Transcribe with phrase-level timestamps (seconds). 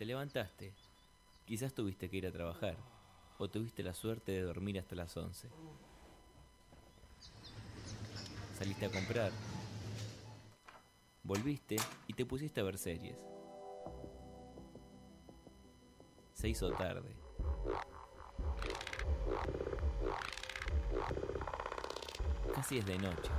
[0.00, 0.72] Te levantaste.
[1.44, 2.74] Quizás tuviste que ir a trabajar.
[3.36, 5.50] O tuviste la suerte de dormir hasta las 11.
[8.56, 9.30] Saliste a comprar.
[11.22, 11.76] Volviste
[12.06, 13.18] y te pusiste a ver series.
[16.32, 17.14] Se hizo tarde.
[22.54, 23.30] Casi es de noche.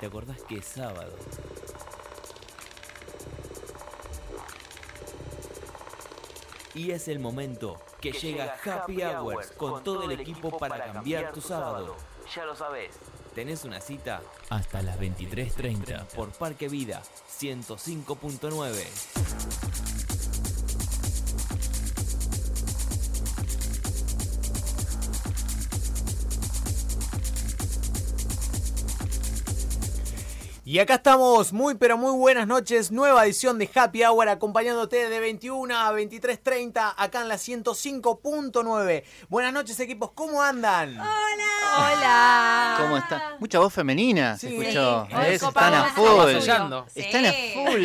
[0.00, 1.14] ¿Te acordás que es sábado?
[6.74, 11.42] Y es el momento que, llega Happy Hours con todo el equipo para cambiar tu
[11.42, 11.94] sábado.
[12.34, 12.96] Ya lo sabes.
[13.34, 17.02] Tenés una cita hasta las 23.30 por Parque Vida
[17.38, 20.09] 105.9.
[30.70, 35.18] Y acá estamos, muy pero muy buenas noches, nueva edición de Happy Hour acompañándote de
[35.18, 39.02] 21 a 23.30 acá en la 105.9.
[39.28, 40.90] Buenas noches equipos, ¿cómo andan?
[40.90, 41.08] Hola.
[41.76, 42.74] Hola.
[42.78, 43.36] ¿Cómo está?
[43.40, 45.08] Mucha voz femenina se escuchó.
[45.26, 46.36] Están a full.
[46.94, 47.84] Están a full.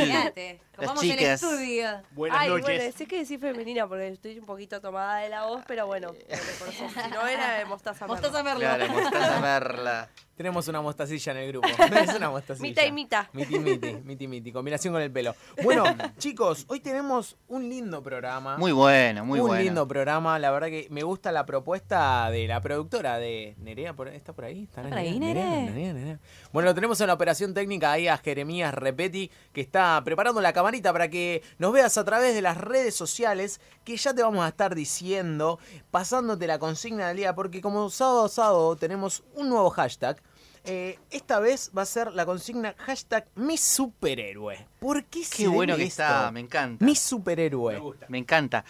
[0.78, 1.42] Las el chicas.
[1.44, 1.88] estudio.
[2.12, 2.64] Buenas Ay, noches.
[2.66, 6.14] bueno, sé que decir femenina porque estoy un poquito tomada de la voz, pero bueno,
[6.28, 6.38] Eh.
[6.72, 8.08] si no era de mostaza.
[8.08, 8.60] Mostaza merlo.
[8.60, 8.86] Merlo.
[8.86, 10.10] Claro, mostaza merla.
[10.36, 11.66] Tenemos una mostacilla en el grupo.
[12.10, 12.68] Es una mostacilla.
[12.68, 13.30] Mita y mita.
[13.32, 15.34] Miti miti, miti miti, combinación con el pelo.
[15.64, 15.86] Bueno,
[16.18, 18.58] chicos, hoy tenemos un lindo programa.
[18.58, 19.64] Muy bueno, muy un bueno.
[19.64, 24.10] lindo programa, la verdad que me gusta la propuesta de la productora de Nerea, por-
[24.10, 24.64] ¿está por ahí?
[24.64, 26.20] ¿Está por ahí, Nerea?
[26.56, 30.54] Bueno, lo tenemos en la operación técnica ahí a Jeremías Repetti, que está preparando la
[30.54, 34.46] camarita para que nos veas a través de las redes sociales, que ya te vamos
[34.46, 35.60] a estar diciendo,
[35.92, 40.16] pasándote la consigna del día, porque como sábado a sábado tenemos un nuevo hashtag.
[40.64, 44.66] Eh, esta vez va a ser la consigna hashtag mi superhéroe.
[44.80, 46.04] ¿Por qué se Qué bueno que esto?
[46.04, 46.86] está, me encanta.
[46.86, 47.82] Mi superhéroe.
[48.08, 48.64] Me encanta.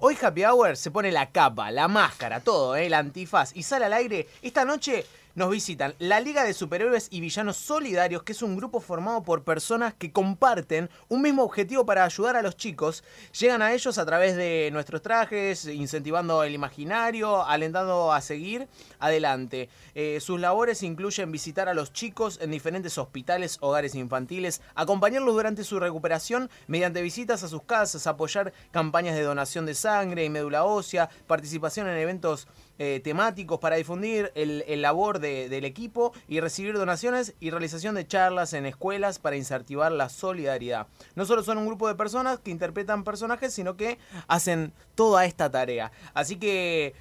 [0.00, 2.86] Hoy Happy Hour se pone la capa, la máscara, todo, ¿eh?
[2.86, 4.28] el antifaz y sale al aire.
[4.42, 5.06] Esta noche
[5.40, 9.42] nos visitan la Liga de Superhéroes y Villanos Solidarios, que es un grupo formado por
[9.42, 13.02] personas que comparten un mismo objetivo para ayudar a los chicos.
[13.40, 18.68] Llegan a ellos a través de nuestros trajes, incentivando el imaginario, alentando a seguir
[18.98, 19.70] adelante.
[19.94, 25.64] Eh, sus labores incluyen visitar a los chicos en diferentes hospitales, hogares infantiles, acompañarlos durante
[25.64, 30.64] su recuperación mediante visitas a sus casas, apoyar campañas de donación de sangre y médula
[30.64, 32.46] ósea, participación en eventos
[32.78, 37.94] eh, temáticos para difundir el, el labor de- del equipo y recibir donaciones y realización
[37.94, 40.86] de charlas en escuelas para incentivar la solidaridad.
[41.14, 43.98] No solo son un grupo de personas que interpretan personajes, sino que
[44.28, 45.92] hacen toda esta tarea.
[46.14, 46.94] Así que,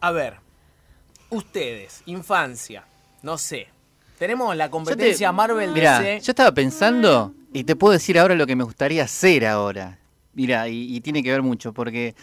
[0.00, 0.36] a ver,
[1.30, 2.84] ustedes, infancia,
[3.22, 3.68] no sé.
[4.18, 6.24] Tenemos la competencia Marvel Mira, DC.
[6.26, 9.98] yo estaba pensando y te puedo decir ahora lo que me gustaría hacer ahora.
[10.34, 12.14] Mira, y, y tiene que ver mucho porque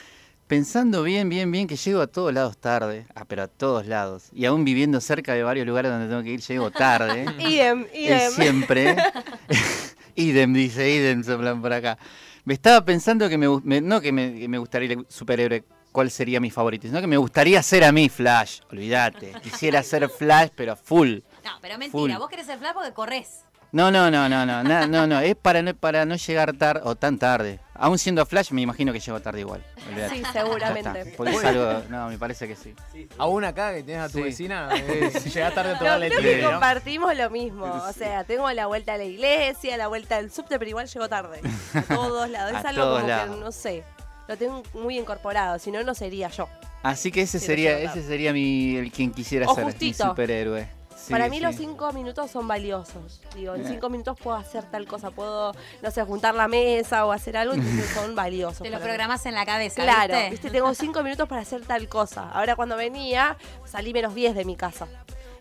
[0.47, 4.29] pensando bien, bien, bien que llego a todos lados tarde, ah, pero a todos lados,
[4.33, 7.25] y aún viviendo cerca de varios lugares donde tengo que ir, llego tarde.
[7.39, 8.31] Idem, idem.
[8.31, 8.95] siempre.
[10.15, 11.97] idem, dice, idem, soplan por acá.
[12.45, 16.09] Me estaba pensando que me, me- no que me, que me gustaría el superhéroe, cuál
[16.11, 19.33] sería mi favorito, sino que me gustaría ser a mí Flash, olvídate.
[19.43, 21.19] Quisiera ser Flash, pero full.
[21.43, 22.11] No, pero mentira, Full.
[22.19, 23.43] vos querés ser flash porque corres.
[23.73, 26.81] No, no, no, no, no, no, no, no, es para no, para no llegar tarde
[26.85, 27.59] o tan tarde.
[27.75, 29.61] Aún siendo Flash, me imagino que llego tarde igual.
[29.89, 30.15] olvídate.
[30.15, 31.01] Sí, seguramente.
[31.01, 32.73] está, porque es algo, no, me parece que sí.
[33.17, 34.23] Aún acá que tienes a tu Sí.
[34.23, 36.51] vecina, eh, si llegás tarde a No, tocarle el creo que ¿no?
[36.51, 37.65] compartimos lo mismo.
[37.65, 41.09] O sea, tengo la vuelta a la iglesia, la vuelta al subte, pero igual llego
[41.09, 41.41] tarde.
[41.73, 42.53] A todos lados.
[42.57, 43.35] Es A algo como lados.
[43.35, 43.83] que, no sé,
[44.29, 45.59] lo tengo muy incorporado.
[45.59, 46.47] Si no, no sería yo.
[46.83, 50.76] Así que ese Sí, sería, ese sería mi, el quien quisiera O ser, mi superhéroe.
[50.99, 51.43] Sí, Para mí sí.
[51.43, 53.21] los cinco minutos son valiosos.
[53.35, 55.11] Digo, en cinco minutos puedo hacer tal cosa.
[55.11, 55.53] Puedo,
[55.83, 58.63] no sé, juntar la mesa o hacer algo, entonces son valiosos.
[58.63, 58.83] Te lo mí.
[58.83, 60.29] programás en la cabeza, Claro, ¿viste?
[60.31, 60.49] ¿viste?
[60.49, 62.29] tengo cinco minutos para hacer tal cosa.
[62.31, 64.87] Ahora cuando venía, salí menos 10 de mi casa.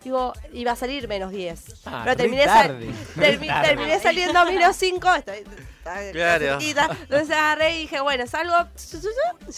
[0.03, 1.85] Digo, iba a salir menos 10.
[1.85, 2.79] Ah, pero terminé, sal-
[3.17, 3.67] termi- tarde.
[3.69, 5.09] terminé saliendo menos 5.
[6.11, 6.59] Claro.
[6.61, 8.55] Entonces agarré y dije, bueno, salgo.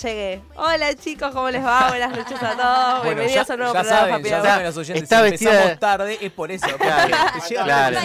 [0.02, 0.42] Llegué.
[0.56, 1.90] Hola chicos, ¿cómo les va?
[1.90, 3.00] Buenas noches a todos.
[3.00, 4.46] Bueno, Bienvenidos ya, a un nuevo ya programa saben, ya Hour.
[4.48, 6.68] saben los oyentes, Está si vestida empezamos de- tarde es por eso.
[6.78, 8.00] Claro.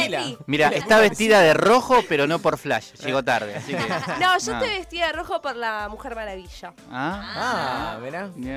[0.46, 2.92] Mira, está vestida de rojo, pero no por Flash.
[3.04, 3.78] Llegó tarde, así que.
[4.20, 4.58] No, yo Ah.
[4.58, 6.72] estoy vestida de rojo por la Mujer Maravilla.
[6.90, 7.98] Ah, Ah.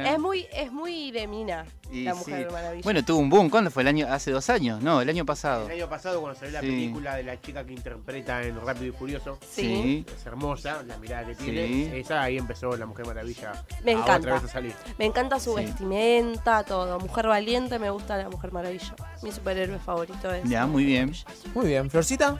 [0.05, 2.19] Es muy, es muy de mina, Y la sí.
[2.19, 2.83] Mujer Maravilla.
[2.83, 3.49] Bueno, tuvo un boom.
[3.49, 3.81] ¿Cuándo fue?
[3.83, 4.07] ¿El año?
[4.09, 4.81] ¿Hace dos años?
[4.81, 5.65] No, el año pasado.
[5.67, 8.91] El año pasado cuando salió la película de la chica que interpreta en Rápido y
[8.91, 9.37] Furioso.
[9.49, 9.56] Sí.
[9.61, 10.05] Sí.
[10.15, 11.43] Es hermosa la mirada que Sí.
[11.43, 11.99] tiene.
[11.99, 13.63] Esa ahí empezó la Mujer Maravilla.
[13.83, 14.17] Me a encanta.
[14.17, 14.75] Otra vez a salir.
[14.97, 15.65] Me encanta su Sí.
[15.65, 16.99] vestimenta, todo.
[16.99, 18.95] Mujer valiente, me gusta la Mujer Maravilla.
[19.21, 20.43] Mi superhéroe favorito es.
[20.49, 21.13] Ya, muy bien.
[21.53, 22.37] Muy bien, Florcita.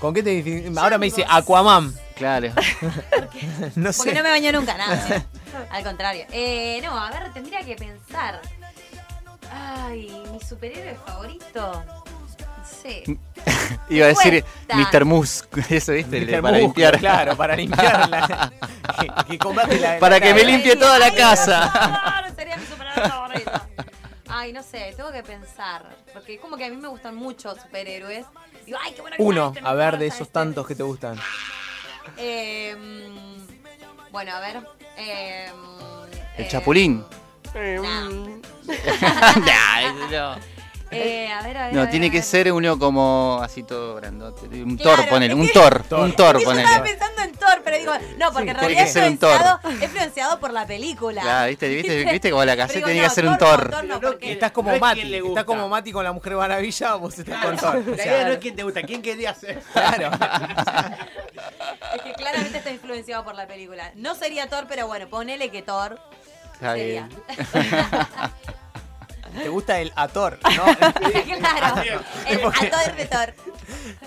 [0.00, 1.92] ¿Con qué te Ahora me dice Aquaman.
[2.16, 2.48] Claro.
[3.76, 5.24] No Porque no me bañó nunca, nada.
[5.70, 6.24] Al contrario.
[6.32, 8.40] Eh, no, a ver, tendría que pensar.
[9.52, 11.82] Ay, mi superhéroe favorito.
[12.70, 13.04] Sé.
[13.88, 14.76] Iba a decir Cuesta.
[14.98, 15.04] Mr.
[15.04, 15.44] Mus.
[15.70, 16.20] Eso, ¿viste?
[16.20, 16.26] Mr.
[16.26, 16.98] para Músculo, limpiar.
[16.98, 18.08] Claro, para limpiar.
[18.08, 18.52] la-
[19.00, 21.68] que, que combate la- Para la- que me limpie toda la casa.
[21.70, 23.50] favor, sería mi superhéroe favorito.
[24.28, 25.84] Ay, no sé, tengo que pensar.
[26.12, 28.26] Porque como que a mí me gustan mucho superhéroes.
[28.64, 30.32] Digo, ay, qué bueno que Uno, a ver, de esos este.
[30.34, 31.18] tantos que te gustan.
[32.16, 34.60] Eh, mm, bueno, a ver.
[34.96, 35.48] eh,
[36.36, 37.04] El eh, Chapulín.
[37.54, 38.08] Eh, Nah.
[38.08, 38.42] mm,
[39.44, 40.36] Nah, eso no.
[40.92, 41.74] Eh, a ver, a ver.
[41.74, 42.28] No, a tiene ver, que a ver.
[42.28, 44.46] ser uno como así todo grandote.
[44.62, 45.34] Un Claro, Thor, ponele.
[45.34, 45.84] Un que- Thor.
[46.00, 46.64] Un Thor, que yo ponele.
[46.68, 49.18] estaba pensando en Thor, pero digo, no, porque en tiene realidad que es ser un
[49.18, 49.30] Thor.
[49.30, 51.22] influenciado, es influenciado por la película.
[51.22, 51.68] Claro, ¿viste?
[51.68, 52.04] ¿Viste?
[52.12, 53.70] ¿Viste como la digo, tenía no, que ser un Thor?
[53.70, 55.14] Thor no, porque- Estás como No es Mati.
[55.14, 57.84] Estás como Mati con la Mujer Maravilla, vos estás con Thor.
[57.96, 59.62] La idea no es quién te gusta, quién quería ser.
[59.72, 60.10] Claro.
[61.94, 63.92] Es que claramente está influenciado por la película.
[63.94, 65.98] No sería Thor, pero bueno, ponele que Thor
[66.54, 67.08] Está sería.
[67.08, 67.22] bien.
[69.36, 70.64] Te gusta el Ator, ¿no?
[71.38, 72.00] claro.
[72.28, 73.34] El actor de Thor.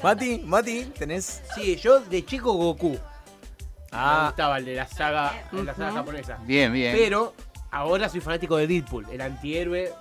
[0.03, 1.41] Mati, Mati, tenés.
[1.55, 2.91] Sí, yo de chico Goku.
[2.91, 2.99] Me
[3.91, 6.37] Ah, gustaba el de la saga, de la saga japonesa.
[6.43, 6.95] Bien, bien.
[6.97, 7.33] Pero
[7.71, 9.93] ahora soy fanático de Deadpool, el antihéroe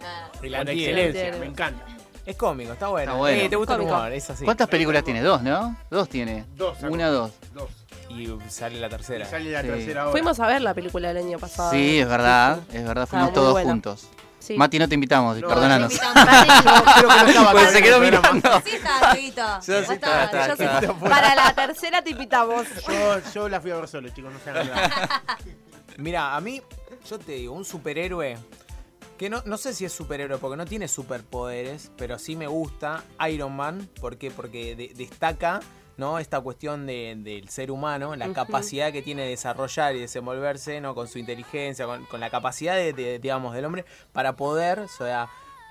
[0.00, 1.06] Ah, el antihéroe.
[1.08, 1.40] excelencia.
[1.40, 1.84] Me encanta.
[2.24, 3.10] Es cómico, está bueno.
[3.12, 3.42] Está bueno.
[3.42, 4.44] Eh, te gusta el humor, es así.
[4.44, 5.22] ¿Cuántas películas tiene?
[5.22, 5.76] Dos, ¿no?
[5.90, 6.44] Dos tiene.
[6.54, 6.78] Dos.
[6.82, 7.32] Una, dos.
[7.52, 7.68] Dos.
[8.10, 9.24] Y sale la Y tercera.
[9.26, 9.66] sale la Sí.
[9.68, 10.12] tercera hora.
[10.12, 11.70] Fuimos a ver la película el año pasado.
[11.72, 12.60] Sí, es verdad.
[12.72, 14.08] Es verdad, fuimos todos juntos.
[14.42, 14.56] Sí.
[14.56, 15.92] Mati, no te invitamos, No, perdónanos.
[15.92, 18.62] Invitamos a Creo que no estaba Pues se quedó mirando.
[18.64, 19.26] Sí está, Ya sí
[19.94, 20.64] está, yo sí.
[20.64, 20.98] estaba.
[20.98, 22.66] Para la tercera te invitamos.
[22.88, 25.22] Yo, yo la fui a ver solo, chicos, no se hagan nada.
[25.98, 26.60] Mira, a mí,
[27.08, 28.36] yo te digo, un superhéroe.
[29.16, 33.04] Que no, no sé si es superhéroe porque no tiene superpoderes, pero sí me gusta
[33.30, 33.88] Iron Man.
[34.00, 34.32] ¿Por qué?
[34.32, 35.60] Porque de- destaca
[36.02, 36.18] ¿no?
[36.18, 40.96] esta cuestión de- del ser humano, la capacidad que tiene de desarrollar y desenvolverse ¿no?
[40.96, 44.88] con su inteligencia, con, con la capacidad de, de, digamos, del hombre para poder, o
[44.88, 45.28] sea,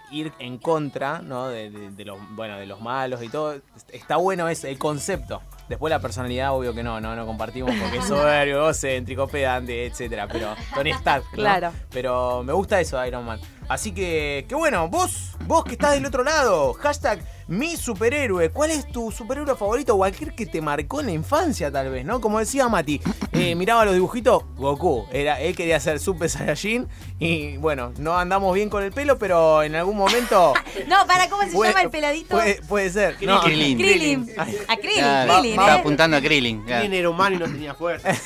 [0.10, 1.50] ir en contra ¿no?
[1.50, 1.70] de,
[2.06, 3.56] los, bueno, de los malos y todo.
[3.92, 5.42] Está bueno ese, el concepto.
[5.68, 10.28] Después la personalidad, obvio que no, no, no compartimos porque es soberbio, egocéntrico, pedante, etcétera.
[10.30, 11.36] Pero Tony Stark, ¿no?
[11.38, 11.72] Claro.
[11.92, 13.40] Pero me gusta eso de Iron Man.
[13.72, 18.50] Así que, qué bueno, vos, vos que estás del otro lado, hashtag mi superhéroe.
[18.50, 19.96] ¿Cuál es tu superhéroe favorito?
[19.96, 22.20] O aquel que te marcó en la infancia, tal vez, ¿no?
[22.20, 23.00] Como decía Mati,
[23.32, 25.06] eh, miraba los dibujitos, Goku.
[25.14, 26.90] Era, él quería ser Super Saiyajin.
[27.18, 30.54] Y bueno, no andamos bien con el pelo, pero en algún momento.
[30.88, 32.36] No, para, ¿cómo se puede- llama el peladito?
[32.36, 33.18] Puede, puede ser.
[33.22, 33.78] No, Krillin.
[33.78, 34.30] Krillin.
[34.38, 34.46] A
[34.76, 35.80] Krillin, Claro, Krillin, Estaba ¿eh?
[35.80, 36.62] apuntando a Krillin.
[36.64, 36.82] claro.
[36.82, 38.12] Krillin era humano y no tenía fuerza.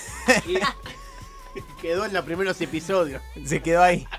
[0.48, 3.22] Y quedó en los primeros episodios.
[3.46, 4.06] Se quedó ahí.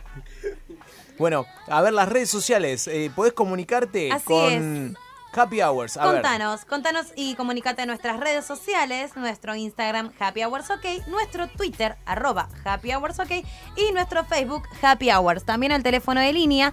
[1.19, 2.87] Bueno, a ver las redes sociales.
[2.89, 4.97] Eh, podés comunicarte Así con
[5.33, 5.97] Happy Hours.
[5.97, 6.15] A ver.
[6.15, 11.97] Contanos, contanos y comunicate a nuestras redes sociales, nuestro Instagram Happy Hours OK, nuestro Twitter
[12.07, 13.31] arroba Happy Hours OK
[13.77, 15.45] y nuestro Facebook Happy Hours.
[15.45, 16.73] También el teléfono de línea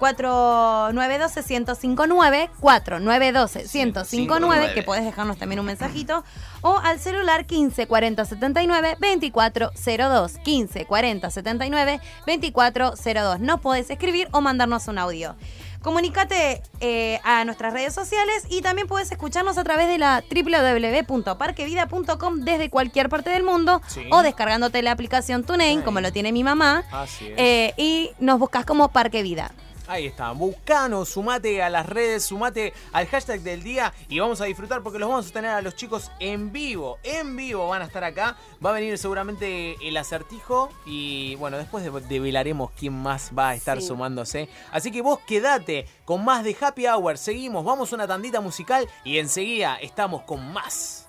[0.00, 6.24] 4912-1059, 4912-1059, que podés dejarnos también un mensajito,
[6.62, 13.40] o al celular 154079 2402, 154079 2402.
[13.40, 15.36] Nos podés escribir o mandarnos un audio.
[15.82, 22.40] Comunicate eh, a nuestras redes sociales y también puedes escucharnos a través de la www.parquevida.com
[22.40, 24.02] desde cualquier parte del mundo Sí.
[24.12, 25.82] o descargándote la aplicación TuneIn, TuneIn.
[25.82, 27.34] como lo tiene mi mamá, Así es.
[27.38, 29.52] eh, y nos buscas como Parque Vida.
[29.92, 34.44] Ahí está, buscanos, sumate a las redes, sumate al hashtag del día y vamos a
[34.44, 37.86] disfrutar porque los vamos a tener a los chicos en vivo, en vivo van a
[37.86, 43.32] estar acá, va a venir seguramente el acertijo y bueno, después de- develaremos quién más
[43.36, 43.88] va a estar Sí.
[43.88, 44.48] sumándose.
[44.70, 48.88] Así que vos quedate con más de Happy Hour, seguimos, vamos a una tandita musical
[49.02, 51.08] y enseguida estamos con más.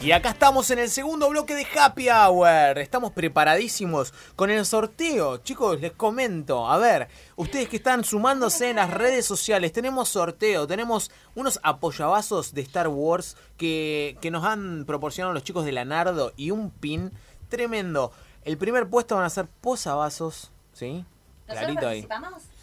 [0.00, 2.78] Y acá estamos en el segundo bloque de Happy Hour.
[2.78, 5.38] Estamos preparadísimos con el sorteo.
[5.38, 6.68] Chicos, les comento.
[6.68, 10.66] A ver, ustedes que están sumándose en las redes sociales, tenemos sorteo.
[10.66, 15.84] Tenemos unos apoyabazos de Star Wars que, que nos han proporcionado los chicos de la
[15.84, 17.12] Nardo y un pin
[17.48, 18.12] tremendo.
[18.44, 21.04] El primer puesto van a ser posavasos, ¿sí?
[21.46, 22.06] Clarito ahí.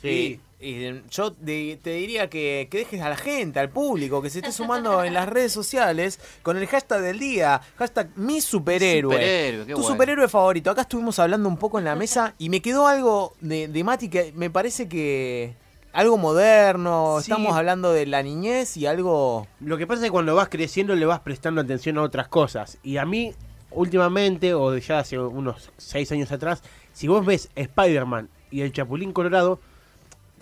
[0.04, 0.40] Sí.
[0.60, 4.30] Y, y yo de- te diría que, que dejes a la gente, al público, que
[4.30, 9.14] se esté sumando en las redes sociales con el hashtag del día, hashtag mi superhéroe.
[9.14, 9.94] Superhéroe, qué tu bueno.
[9.94, 10.70] superhéroe favorito.
[10.72, 14.08] Acá estuvimos hablando un poco en la mesa y me quedó algo de, de Mati
[14.10, 15.56] que me parece que,
[15.92, 17.30] algo moderno, Sí.
[17.32, 19.48] estamos hablando de la niñez y algo...
[19.60, 22.78] Lo que pasa es que cuando vas creciendo le vas prestando atención a otras cosas.
[22.84, 23.34] Y a mí,
[23.72, 29.12] últimamente, o ya hace unos seis años atrás, si vos ves Spider-Man y el Chapulín
[29.14, 29.60] Colorado,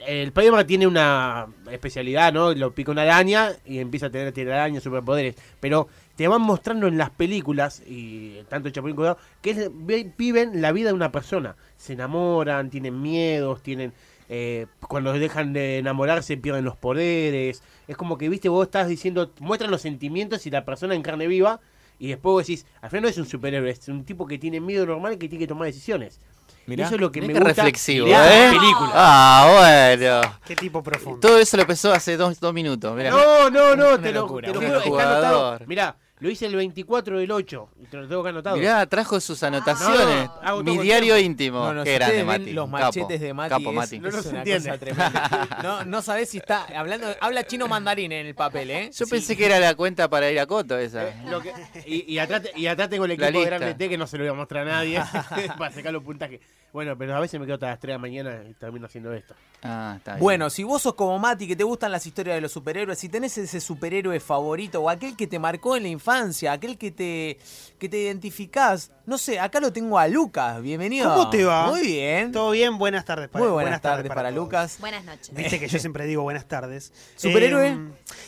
[0.07, 2.53] el Spider-Man tiene una especialidad, ¿no?
[2.53, 5.35] Lo pica una araña y empieza a tener telarañas, superpoderes.
[5.59, 9.71] Pero te van mostrando en las películas, y tanto Chapulín Colorado, que
[10.17, 11.55] viven la vida de una persona.
[11.77, 13.93] Se enamoran, tienen miedos, tienen...
[14.33, 17.61] eh, cuando dejan de enamorarse pierden los poderes.
[17.87, 21.27] Es como que, viste, vos estás diciendo, muestran los sentimientos y la persona en carne
[21.27, 21.59] viva.
[21.99, 24.59] Y después vos decís, al final no es un superhéroe, es un tipo que tiene
[24.59, 26.19] miedo normal y que tiene que tomar decisiones.
[26.67, 26.83] Mirá.
[26.83, 28.49] Y eso es lo que me gusta reflexivo, ¿eh?
[28.51, 28.91] películas.
[28.93, 30.39] Ah, bueno.
[30.45, 31.19] Qué tipo profundo.
[31.19, 32.95] Todo eso lo empezó hace dos, dos minutos.
[32.95, 33.09] mirá.
[33.11, 35.59] No, no, no, te lo, locura, te lo juro, está anotado.
[35.65, 38.55] Mirá, lo hice el 24 del 8, y te lo tengo que anotado.
[38.55, 40.29] Mirá, trajo sus anotaciones.
[40.43, 41.25] No, Mi diario tiempo.
[41.31, 41.59] íntimo.
[41.65, 42.53] No, no, Qué grande, Mati.
[42.53, 43.17] los machetes capo.
[43.17, 43.99] de Mati Capo, es, Mati.
[43.99, 44.69] No es una entiende.
[44.69, 45.47] cosa tremenda.
[45.63, 48.91] No, no sabés si está hablando, habla chino mandarín en el papel, ¿eh?
[48.95, 51.09] Yo pensé que era la cuenta para ir a Coto esa.
[51.09, 51.53] Eh, lo que-
[51.85, 53.45] y, y atrás, y atrás tengo el equipo de.
[53.45, 55.01] Grande T que no se lo voy a mostrar a nadie
[55.57, 56.39] para sacar los puntajes.
[56.73, 59.13] Bueno, pero a veces me quedo hasta las 3 de la mañana y termino haciendo
[59.13, 59.35] esto.
[59.61, 60.21] Ah, está bien.
[60.21, 63.09] Bueno, si vos sos como Mati, que te gustan las historias de los superhéroes, si
[63.09, 67.37] tenés ese superhéroe favorito o aquel que te marcó en la infancia, aquel que te,
[67.77, 71.13] que te identificás, no sé, acá lo tengo a Lucas, bienvenido.
[71.13, 71.67] ¿Cómo te va?
[71.67, 72.31] Muy bien.
[72.31, 72.77] ¿Todo bien?
[72.77, 74.31] Buenas tardes para Muy buenas, tardes, para.
[74.31, 74.77] Lucas.
[74.79, 75.33] Buenas noches.
[75.33, 76.93] Viste que yo siempre digo buenas tardes.
[77.17, 77.67] ¿Superhéroe?
[77.67, 77.77] Eh,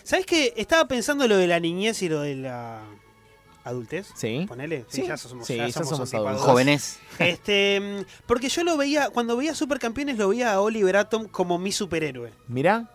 [0.04, 0.54] ¿Sabes qué?
[0.58, 2.82] Estaba pensando lo de la niñez y lo de la
[3.63, 4.08] adultez.
[4.15, 4.46] Sí.
[4.48, 4.86] Ponele.
[4.88, 5.05] Sí.
[5.08, 6.41] ya somos, Sí, ya ya somos, adultos.
[6.41, 7.00] Jóvenes.
[7.20, 11.58] Este, mm, porque yo lo veía, cuando veía Supercampeones lo veía a Oliver Atom como
[11.58, 12.32] mi superhéroe.
[12.48, 12.89] Mirá.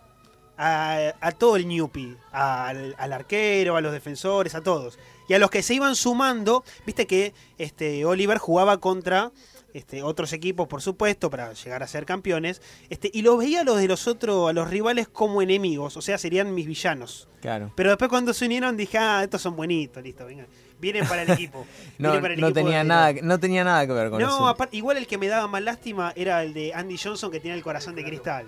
[0.56, 4.98] A, a todo el Newpie, al, al arquero, a los defensores, a todos.
[5.28, 9.30] Y a los que se iban sumando, viste que este Oliver jugaba contra
[9.74, 12.62] este, otros equipos, por supuesto, para llegar a ser campeones.
[12.90, 16.02] Este, y los veía a los de los otros, a los rivales como enemigos, o
[16.02, 17.28] sea, serían mis villanos.
[17.40, 17.72] Claro.
[17.76, 20.46] Pero después cuando se unieron dije, ah, estos son buenitos, listo, venga.
[20.80, 21.66] Vienen para el equipo.
[21.98, 24.20] No, Vienen para el no equipo tenía de- nada, no tenía nada que ver con
[24.22, 24.48] no, eso.
[24.48, 27.54] aparte, igual el que me daba más lástima era el de Andy Johnson que tenía
[27.56, 28.46] el corazón de cristal.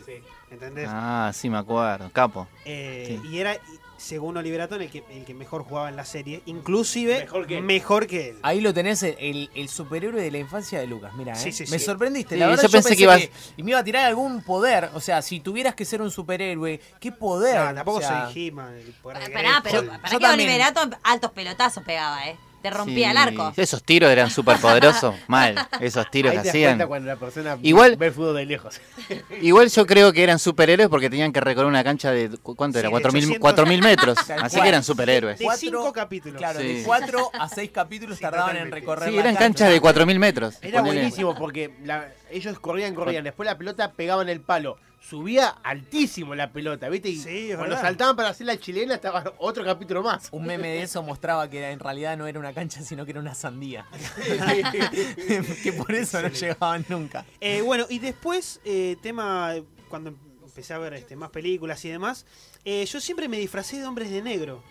[0.51, 0.89] ¿Entendés?
[0.91, 2.11] Ah, sí, me acuerdo.
[2.13, 2.47] Capo.
[2.65, 3.29] Eh, sí.
[3.29, 3.57] Y era,
[4.01, 6.43] según Oliver Atom, el que, el que mejor jugaba en la serie.
[6.47, 7.63] Inclusive Mejor que él.
[7.65, 8.39] mejor que él.
[8.43, 11.13] Ahí lo tenés, el, el- superhéroe de la infancia de Lucas.
[11.15, 11.37] Mira, ¿eh?
[11.37, 11.85] Sí, sí, me sí.
[11.85, 12.35] sorprendiste.
[12.35, 14.89] Sí, la verdad, yo pensé que ibas- Y me iba a tirar algún poder.
[14.95, 17.57] O sea, si tuvieras que ser un superhéroe, ¿qué poder?
[17.69, 18.75] No, tampoco O sea, soy He-Man.
[18.75, 20.01] el poder de Pará, pero Grayskull.
[20.01, 20.49] para Yo que también.
[20.49, 22.37] Oliverato altos pelotazos pegaba, ¿eh?
[22.63, 23.11] Te rompía Sí.
[23.13, 23.53] el arco.
[23.57, 25.15] Esos tiros eran súper poderosos.
[25.29, 25.55] Mal.
[25.81, 26.89] Esos tiros Ahí que te das hacían.
[26.89, 28.81] cuando la persona Igual- ve el fútbol de lejos.
[29.41, 32.29] Igual yo creo que eran superhéroes porque tenían que recorrer una cancha de.
[32.39, 32.89] ¿cu- ¿Cuánto Sí, era?
[32.91, 33.41] de 4.000 800.
[33.67, 34.19] 4.000 metros.
[34.31, 34.63] Así cual.
[34.63, 35.39] que eran superhéroes.
[35.39, 36.39] De Cuatro- cinco capítulos.
[36.39, 36.83] Claro, de Sí.
[36.85, 39.41] 4 a 6 capítulos Sí, tardaban en recorrer Sí, eran cancha.
[39.41, 40.55] canchas de 4.000 metros.
[40.63, 43.25] Era buenísimo porque la- ellos corrían, corrían.
[43.25, 44.77] Después la pelota pegaban el palo.
[45.01, 47.09] Subía altísimo la pelota, ¿viste?
[47.09, 47.81] Y Sí, cuando verdad.
[47.81, 50.29] saltaban para hacer la chilena estaba otro capítulo más.
[50.31, 53.21] Un meme de eso mostraba que en realidad no era una cancha, sino que era
[53.21, 53.87] una sandía.
[55.63, 57.25] que por eso no llegaban nunca.
[57.41, 59.55] Eh, bueno, y después, eh, tema,
[59.89, 60.15] cuando
[60.45, 62.27] empecé a ver este, más películas y demás,
[62.65, 64.63] eh, yo siempre me disfracé de hombres de negro.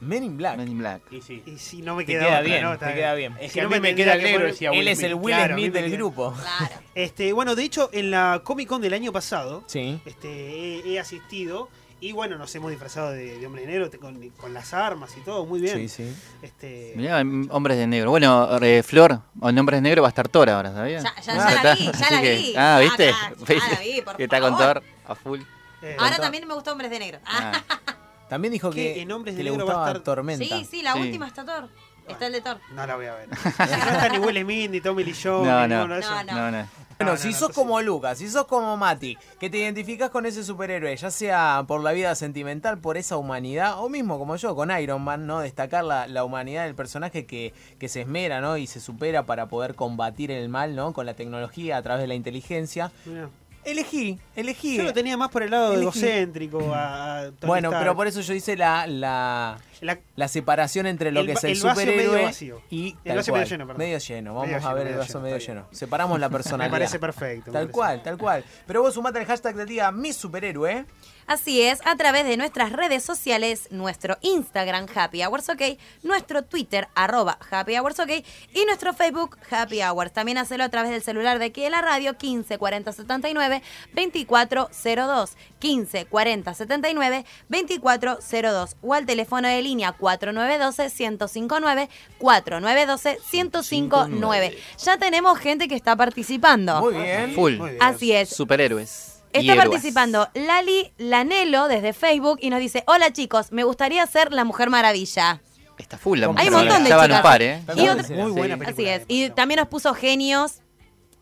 [0.00, 0.56] Men in Black.
[0.58, 1.02] Men in Black.
[1.10, 1.42] Y sí.
[1.46, 2.78] Y si no me Te queda, queda otra, bien, ¿no?
[2.78, 3.34] te queda bien.
[3.40, 5.02] Es Si que a no mí me queda que negro, poner- decía Él Will es
[5.02, 5.22] el Smith.
[5.24, 6.32] Will Claro, a Smith del grupo.
[6.34, 6.74] Claro.
[6.94, 10.00] Este, bueno, de hecho, en la Comic Con del año pasado, Sí.
[10.04, 14.28] este, he, he asistido y bueno, nos hemos disfrazado de, de hombres de negro con,
[14.30, 15.78] con las armas y todo, muy bien.
[15.78, 16.14] Sí, sí.
[16.42, 18.10] Este, Mirá, mm, hombres de negro.
[18.10, 21.02] Bueno, eh, Flor, o en hombres de negro va a estar Thor ahora, ¿sabías?
[21.02, 21.74] Ya, ya, Ah, ya la está.
[21.74, 22.54] vi, ya Así la que- vi.
[22.54, 23.10] Ah, ¿viste?
[23.10, 24.58] Ah, ya la vi, por que está con.
[24.58, 25.40] Thor a full.
[25.80, 27.18] eh, Ahora también me gusta Hombres de Negro.
[27.24, 27.96] Ah, Ah,
[28.28, 28.94] También dijo ¿Qué?
[28.94, 30.44] que, En Hombres de le Negro va a gustaba estar- Tormenta.
[30.44, 31.00] sí, sí, la Sí.
[31.00, 31.68] última está Thor.
[32.08, 32.58] Está el de Thor.
[32.72, 33.28] No la voy a ver.
[33.58, 35.76] no está ni Will Smith, ni Tommy Lee Jones, No, ni no.
[35.80, 36.10] ninguno de esos.
[36.26, 36.50] No, no.
[36.50, 36.68] no, no.
[36.98, 39.58] Bueno, No, si no, no, sos entonces- como Lucas, si sos como Mati, que te
[39.58, 44.18] identificás con ese superhéroe, ya sea por la vida sentimental, por esa humanidad, o mismo
[44.18, 45.40] como yo, con Iron Man, ¿no?
[45.40, 48.56] Destacar la, la humanidad del personaje que, que se esmera, ¿no?
[48.56, 50.92] Y se supera para poder combatir el mal, ¿no?
[50.94, 52.90] Con la tecnología, a través de la inteligencia.
[53.04, 53.28] Mirá.
[53.66, 54.76] Elegí, elegí.
[54.76, 55.82] Yo lo tenía más por el lado Elegí.
[55.82, 56.72] egocéntrico.
[56.72, 57.82] A, a Bueno, Stark.
[57.82, 61.44] pero por eso yo hice la, la, La- la separación entre lo El que es
[61.44, 62.62] el, el vaso superhéroe medio vacío.
[62.70, 63.40] y El tal vaso cual.
[63.42, 63.78] medio lleno, perdón.
[63.78, 64.34] Medio lleno.
[64.34, 65.66] Vamos Medio a lleno, ver el vaso lleno, medio lleno.
[65.72, 66.70] Separamos la me personalidad.
[66.70, 67.46] parece perfecto.
[67.50, 67.72] me Tal parece.
[67.72, 68.44] cual, tal cual.
[68.68, 70.86] Pero vos sumate el hashtag del día mi superhéroe.
[71.26, 75.62] Así es, a través de nuestras redes sociales, nuestro Instagram Happy Hours OK,
[76.04, 78.10] nuestro Twitter arroba Happy Hours OK
[78.54, 80.12] y nuestro Facebook Happy Hours.
[80.12, 84.70] También hacelo a través del celular de aquí de la radio 15 40 79 24
[84.84, 94.58] 02 15 40 79 24 02 o al teléfono de línea 4912 1059 4912 1059.
[94.84, 96.80] Ya tenemos gente que está participando.
[96.82, 97.34] Muy bien.
[97.34, 97.56] Full.
[97.56, 97.82] Muy bien.
[97.82, 98.28] Así es.
[98.28, 99.15] Superhéroes.
[99.38, 104.32] Está y participando Lali Lanelo desde Facebook y nos dice, hola chicos, me gustaría ser
[104.32, 105.40] la Mujer Maravilla.
[105.78, 106.52] Está full la Hay un mujer.
[106.52, 107.10] montón de chicas.
[107.16, 107.62] un par, ¿eh?
[107.76, 108.68] Y otra- Muy buena película.
[108.70, 109.02] Así es.
[109.08, 110.60] Y también nos puso genios.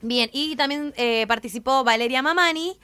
[0.00, 2.78] Bien, y también eh, participó Valeria Mamani,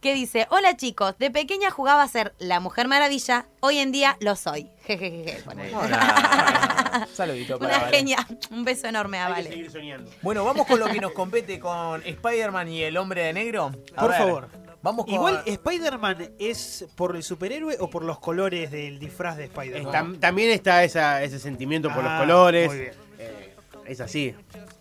[0.00, 4.16] que dice, hola chicos, de pequeña jugaba a ser la Mujer Maravilla, hoy en día
[4.20, 4.70] lo soy.
[4.86, 5.42] Jejeje.
[7.14, 7.96] Saludito para Una Vale.
[7.96, 8.26] genia.
[8.50, 9.50] Un beso enorme a Hay que Vale.
[9.50, 10.10] seguir soñando.
[10.22, 13.72] Bueno, vamos con lo que nos compete con Spider-Man y el Hombre de Negro.
[13.96, 14.48] A Por ver, favor.
[14.82, 15.14] Vamos con...
[15.14, 19.92] Igual, ¿Spider-Man es por el superhéroe o por los colores del disfraz de Spider-Man?
[19.92, 22.68] tam- también está esa, ese sentimiento por Ah, los colores.
[22.68, 22.92] muy bien.
[23.18, 23.54] Eh,
[23.86, 24.34] es así.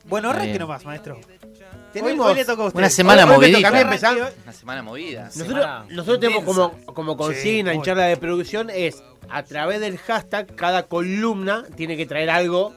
[0.05, 1.19] Bueno, arranque nomás, maestro.
[1.91, 2.79] Tenemos- hoy, hoy le toca a usted.
[2.79, 3.57] Una semana Hoy- hoy me movidita.
[3.57, 4.33] toca a mí empezar.
[4.43, 5.23] Una semana movida.
[5.25, 9.79] Nosotros, Semana nosotros tenemos como, como consigna Sí, en charla de producción es a través
[9.81, 12.73] del hashtag cada columna tiene que traer algo,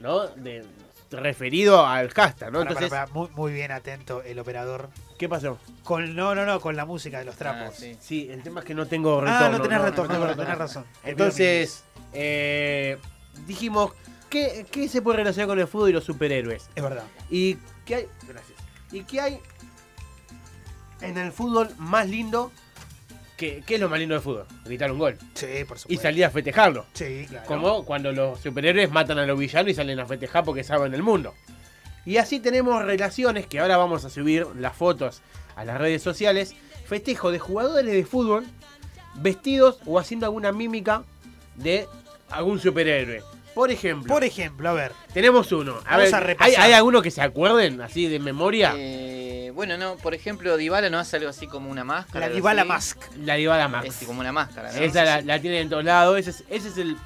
[0.00, 0.26] ¿no?
[0.26, 0.64] De,
[1.10, 2.62] referido al hashtag, ¿no?
[2.62, 2.92] Entonces,
[3.34, 4.90] muy bien atento el operador.
[5.18, 5.58] ¿Qué pasó?
[5.84, 7.74] Con, no, no, no, con la música de los Ah, trapos.
[7.76, 7.96] sí.
[8.00, 9.46] Sí, el tema es que no tengo retorno.
[9.46, 10.84] Ah, no tenés retorno, tengo no, tenés razón.
[11.04, 12.98] Entonces, eh,
[13.46, 13.92] dijimos,
[14.28, 16.68] ¿qué, ¿qué se puede relacionar con el fútbol y los superhéroes?
[16.74, 17.04] Es verdad.
[17.30, 18.06] ¿Y qué hay?
[18.28, 18.58] Gracias.
[18.92, 19.40] ¿Y qué hay
[21.00, 22.52] en el fútbol más lindo?
[23.36, 24.46] que ¿Qué es lo más lindo del fútbol?
[24.64, 25.18] Gritar un gol.
[25.34, 26.02] Sí, por Y supuesto.
[26.02, 26.86] salir a festejarlo.
[26.94, 27.46] Sí, claro.
[27.46, 31.02] Como cuando los superhéroes matan a los villanos y salen a festejar porque saben el
[31.02, 31.34] mundo.
[32.06, 35.20] Y así tenemos relaciones que ahora vamos a subir las fotos
[35.56, 36.54] a las redes sociales.
[36.86, 38.46] Festejo de jugadores de fútbol
[39.16, 41.02] vestidos o haciendo alguna mímica
[41.56, 41.88] de
[42.30, 43.22] algún superhéroe.
[43.54, 44.92] Por ejemplo, Por ejemplo, a ver.
[45.14, 45.78] tenemos uno.
[45.86, 46.60] A Vamos ver, a ¿hay, repasar.
[46.60, 48.74] hay alguno que se acuerden así de memoria?
[48.76, 52.28] Eh, bueno, no, por ejemplo, Dybala no hace algo así como una máscara.
[52.28, 52.64] La Dybala.
[52.66, 52.98] Mask.
[53.24, 54.02] La Dybala Max.
[54.02, 54.78] Es como una máscara, ¿no?
[54.78, 56.18] Esa la, la tienen en todos lados.
[56.18, 56.96] Ese es, ese es el,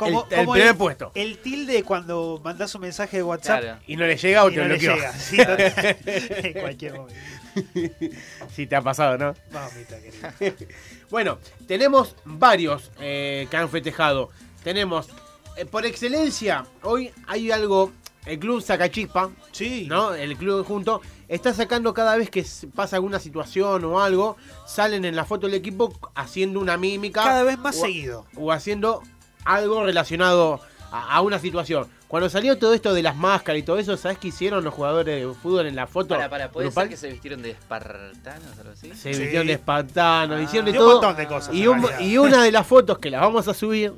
[0.00, 1.12] Como, el, el como primer puesto.
[1.14, 3.80] El tilde cuando mandás un mensaje de WhatsApp Claro.
[3.86, 4.94] Y no le llega o y te no le bloqueó.
[4.96, 5.12] llega.
[5.12, 5.44] Sí, no-
[6.46, 7.20] en cualquier momento.
[8.54, 9.34] Sí, te ha pasado, ¿no?
[9.52, 10.34] Mamita querida.
[11.10, 14.30] Bueno, tenemos varios eh, que han festejado.
[14.62, 15.08] Tenemos,
[15.56, 17.90] eh, por excelencia, hoy hay algo,
[18.26, 19.86] el club Sacachispa, Sí.
[19.88, 20.14] ¿no?
[20.14, 24.36] El club junto, está sacando cada vez que pasa alguna situación o algo,
[24.68, 27.24] salen en la foto del equipo haciendo una mímica.
[27.24, 28.26] Cada vez más o- seguido.
[28.36, 29.02] O haciendo
[29.44, 30.60] algo relacionado
[30.92, 31.86] a, a una situación.
[32.08, 35.20] Cuando salió todo esto de las máscaras y todo eso, ¿sabes qué hicieron los jugadores
[35.24, 36.08] de fútbol en la foto?
[36.16, 36.84] Para, para, ¿puede grupal?
[36.86, 38.88] ser que se vistieron de espartanos o algo así?
[38.94, 39.20] Se Sí.
[39.20, 40.42] vistieron de espartanos, Ah.
[40.42, 40.92] hicieron de Y un todo.
[40.94, 41.54] montón de cosas.
[41.54, 41.86] Y, un-
[42.18, 43.92] una de las fotos que las vamos a subir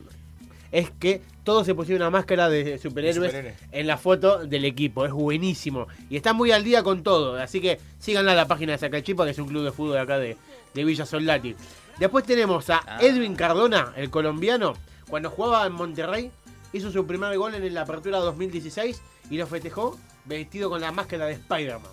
[0.70, 3.54] es que todos se pusieron una máscara de superhéroes Superhéroe.
[3.72, 5.06] en la foto del equipo.
[5.06, 5.86] Es buenísimo.
[6.10, 7.36] Y está muy al día con todo.
[7.40, 10.18] Así que síganla a la página de Sacachipa, que es un club de fútbol acá
[10.18, 10.36] de,
[10.74, 11.56] de Villa Soldati.
[11.98, 12.98] Después tenemos a Ah.
[13.00, 14.74] Edwin Cardona, el colombiano,
[15.12, 16.30] cuando jugaba en Monterrey.
[16.72, 21.26] Hizo su primer gol en la apertura 2016 y lo festejó vestido con la máscara
[21.26, 21.92] de Spider-Man.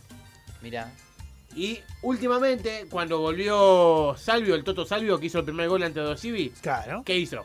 [0.62, 0.90] Mirá.
[1.54, 6.52] Y últimamente, cuando volvió Salvio, el Toto Salvio, que hizo el primer gol ante Dosivi,
[6.62, 7.04] Claro.
[7.06, 7.44] ¿qué hizo?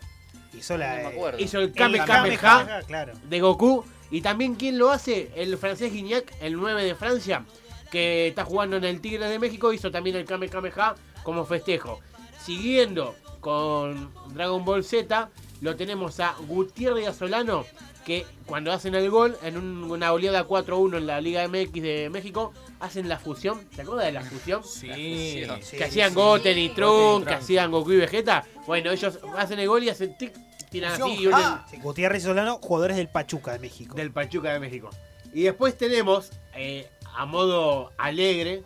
[0.56, 0.98] Hizo la.
[0.98, 1.40] No me acuerdo.
[1.40, 3.12] Hizo el el Kame Kame Ha Kamehameha, Claro.
[3.28, 3.84] de Goku.
[4.12, 5.32] Y también, ¿quién lo hace?
[5.34, 7.44] El francés Guignac, el 9 de Francia,
[7.90, 11.44] que está jugando en el Tigre de México, hizo también el Kame Kame Ha como
[11.44, 11.98] festejo.
[12.44, 15.30] Siguiendo con Dragon Ball Z,
[15.64, 17.64] lo tenemos a Gutiérrez y a Solano,
[18.04, 22.10] que cuando hacen el gol en un- una oleada 4-1 en la Liga MX de
[22.10, 23.64] México, hacen la fusión.
[23.74, 24.62] ¿Te acuerdas de la fusión?
[24.62, 25.46] Sí.
[25.62, 26.14] Sí, que hacían sí.
[26.16, 28.44] Goten y y Trunks, que hacían Goku y Vegeta.
[28.66, 30.34] Bueno, ellos hacen el gol y hacen tic,
[30.70, 31.66] tiran así y unen Ah.
[31.70, 33.96] Sí, Gutiérrez y Solano, jugadores del Pachuca de México.
[33.96, 34.90] del Pachuca de México.
[35.32, 38.62] Y después tenemos, eh, a modo alegre,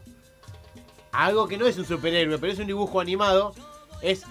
[1.13, 3.55] algo que no es un superhéroe, pero es un dibujo animado.
[4.03, 4.23] Es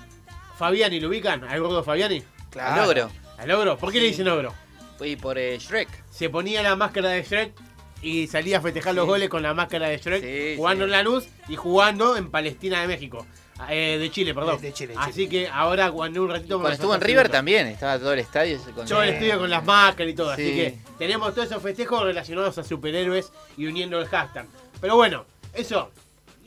[0.57, 1.43] Fabiani, ¿lo ubican?
[1.45, 2.23] ¿Al gordo Fabiani?
[2.59, 3.09] Al ogro.
[3.37, 3.77] ¿Al ogro?
[3.77, 4.53] ¿Por qué le dicen ogro?
[4.99, 5.87] Y por eh, Shrek.
[6.09, 7.53] Se ponía la máscara de Shrek
[8.01, 10.85] y salía a festejar los goles con la máscara de Shrek, Sí, jugando sí.
[10.85, 13.25] en Lanús y jugando en Palestina de México.
[13.69, 14.61] Eh, de Chile, perdón.
[14.61, 17.31] De Chile, de Así que ahora cuando un ratito Cuando estuvo en River minutos.
[17.31, 18.59] también, estaba todo el estadio.
[18.75, 20.55] Con Yo el estudio con las máscaras y todo, así Sí.
[20.55, 24.45] que tenemos todos esos festejos relacionados a superhéroes y uniendo el hashtag.
[24.79, 25.91] Pero bueno, eso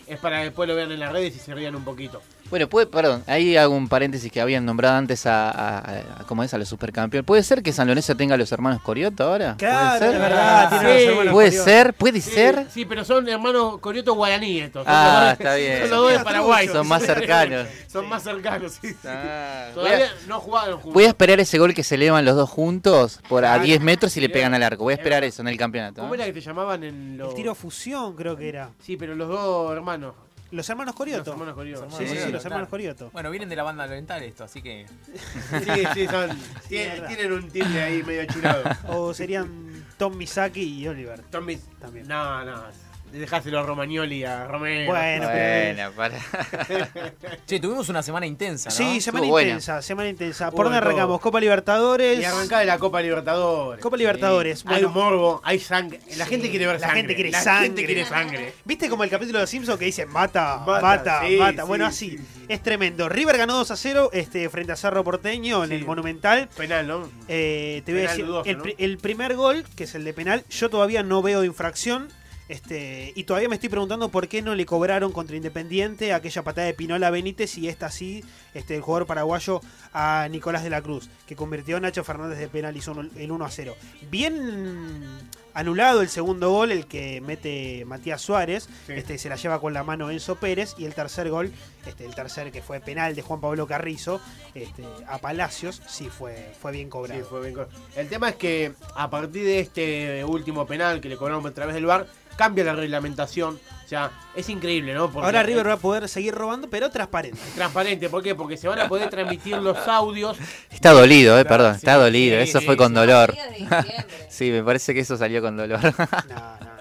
[0.07, 2.23] es para que después lo vean en las redes y se rían un poquito.
[2.51, 6.43] Bueno, puede, perdón, ahí hago un paréntesis que habían nombrado antes a, a- a- ¿cómo
[6.43, 6.53] es?
[6.53, 7.25] A los supercampeones.
[7.25, 9.55] ¿Puede ser que San Lorenzo tenga a los hermanos Corioto ahora?
[9.57, 10.21] Claro, ¿Puede ser?
[10.21, 10.69] verdad.
[10.71, 10.89] tiene Sí.
[11.07, 11.65] los hermanos ¿Puede Corioto.
[11.71, 11.95] ser?
[11.95, 12.67] ¿Puede Sí, ser?
[12.71, 14.85] Sí, pero son hermanos Corioto guaraní estos.
[14.89, 15.79] Ah, los- está bien.
[15.83, 16.67] Son los dos de Paraguay.
[16.69, 17.69] Son más cercanos.
[17.87, 18.97] Son más cercanos, sí.
[19.07, 20.93] Ah, Todavía a, no jugaron juntos.
[20.95, 23.81] voy a esperar ese gol que se elevan los dos juntos por a Ah, 10
[23.81, 24.83] metros y le pegan al arco.
[24.83, 26.01] Voy a esperar Es eso en el campeonato.
[26.01, 26.17] ¿Cómo ¿eh?
[26.17, 27.29] era que te llamaban en los...
[27.31, 28.71] El tiro fusión, creo que era.
[28.83, 30.15] Sí, pero los dos hermanos.
[30.51, 31.19] Los hermanos Corioto.
[31.19, 31.91] Los hermanos Corioto.
[31.91, 32.69] Sí, sí, sí, los hermanos claro.
[32.69, 33.11] Corioto.
[33.13, 34.87] Bueno, vienen de la banda oriental esto, así que.
[35.65, 36.31] Sí, sí, son...
[36.69, 38.65] tienen, un tilde ahí medio churado.
[38.89, 41.23] O serían Tom Misaki y Oliver.
[41.31, 41.57] Tommy...
[41.79, 42.09] También.
[42.09, 42.90] No, no.
[43.13, 44.91] Dejáselo a Romagnoli a Romero.
[44.93, 46.19] Bueno, Bueno, para.
[47.47, 48.75] Che, tuvimos una semana intensa, ¿no?
[48.77, 49.49] Sí, semana Estuvo buena.
[49.51, 50.49] intensa, semana intensa.
[50.49, 50.89] Hubo ¿Por dónde todo.
[50.91, 51.21] arrancamos?
[51.21, 52.21] Copa Libertadores.
[52.21, 53.83] Y arrancá de la Copa Libertadores.
[53.83, 54.65] Copa Libertadores, Sí.
[54.69, 54.91] Hay bueno.
[54.91, 56.01] morbo, hay sangre.
[56.17, 56.97] La Sí, gente quiere ver la sangre.
[57.01, 57.67] gente quiere la sangre.
[57.67, 58.53] gente quiere sangre.
[58.65, 61.63] ¿Viste como el capítulo de Los Simpsons que dice mata, Mata, mata, sí, mata?
[61.63, 62.19] sí, bueno, sí, así.
[62.19, 62.45] sí.
[62.49, 63.09] Es tremendo.
[63.09, 66.49] River ganó 2 a 0 este, frente a Cerro Porteño en el Monumental.
[66.57, 67.09] Penal, ¿no?
[67.29, 68.63] Eh, te voy a decir, dudoso, el, ¿no?
[68.63, 72.09] pri- el primer gol, que es el de penal, yo todavía no veo infracción.
[72.51, 76.67] Este, y todavía me estoy preguntando por qué no le cobraron contra Independiente aquella patada
[76.67, 79.61] de Pinola Benítez y esta sí, este, el jugador paraguayo
[79.93, 83.45] a Nicolás de la Cruz, que convirtió a Nacho Fernández de penal hizo el 1
[83.45, 83.77] a 0.
[84.11, 85.05] Bien
[85.53, 88.93] anulado el segundo gol, el que mete Matías Suárez, Sí.
[88.95, 91.53] este, se la lleva con la mano Enzo Pérez, y el tercer gol,
[91.87, 94.21] este, el tercer que fue penal de Juan Pablo Carrizo,
[94.55, 97.21] este, a Palacios, sí fue, fue bien cobrado.
[97.21, 101.09] Sí, fue bien co- El tema es que a partir de este último penal que
[101.09, 103.59] le cobraron a través del VAR, cambia la reglamentación.
[103.91, 105.11] O sea, es increíble, ¿no?
[105.11, 107.41] Porque Ahora River va a poder seguir robando, pero transparente.
[107.57, 108.09] transparente.
[108.09, 108.37] ¿Por qué?
[108.37, 110.37] Porque se van a poder transmitir los audios.
[110.71, 112.37] Está dolido, eh, perdón, sí, está dolido.
[112.37, 112.95] sí, Eso sí, fue con sí.
[112.95, 113.35] dolor.
[114.29, 115.81] Sí, me parece que eso salió con dolor.
[115.83, 116.80] No, no,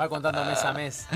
[0.00, 1.06] Va contando mes a mes.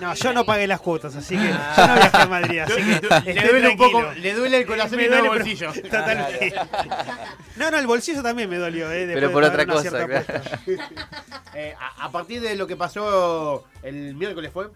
[0.00, 0.14] no.
[0.14, 2.82] Yo no pagué las cuotas, así que yo no viajé a Madrid, así que
[3.24, 5.72] le esté duele un poco, le duele el corazón y no el bolsillo.
[5.82, 6.54] Totalmente.
[7.56, 9.10] No, no, el bolsillo también me dolió, eh.
[9.12, 10.24] Pero por otra cosa, claro.
[11.56, 14.70] Eh, a, a partir de lo que pasó el miércoles fue.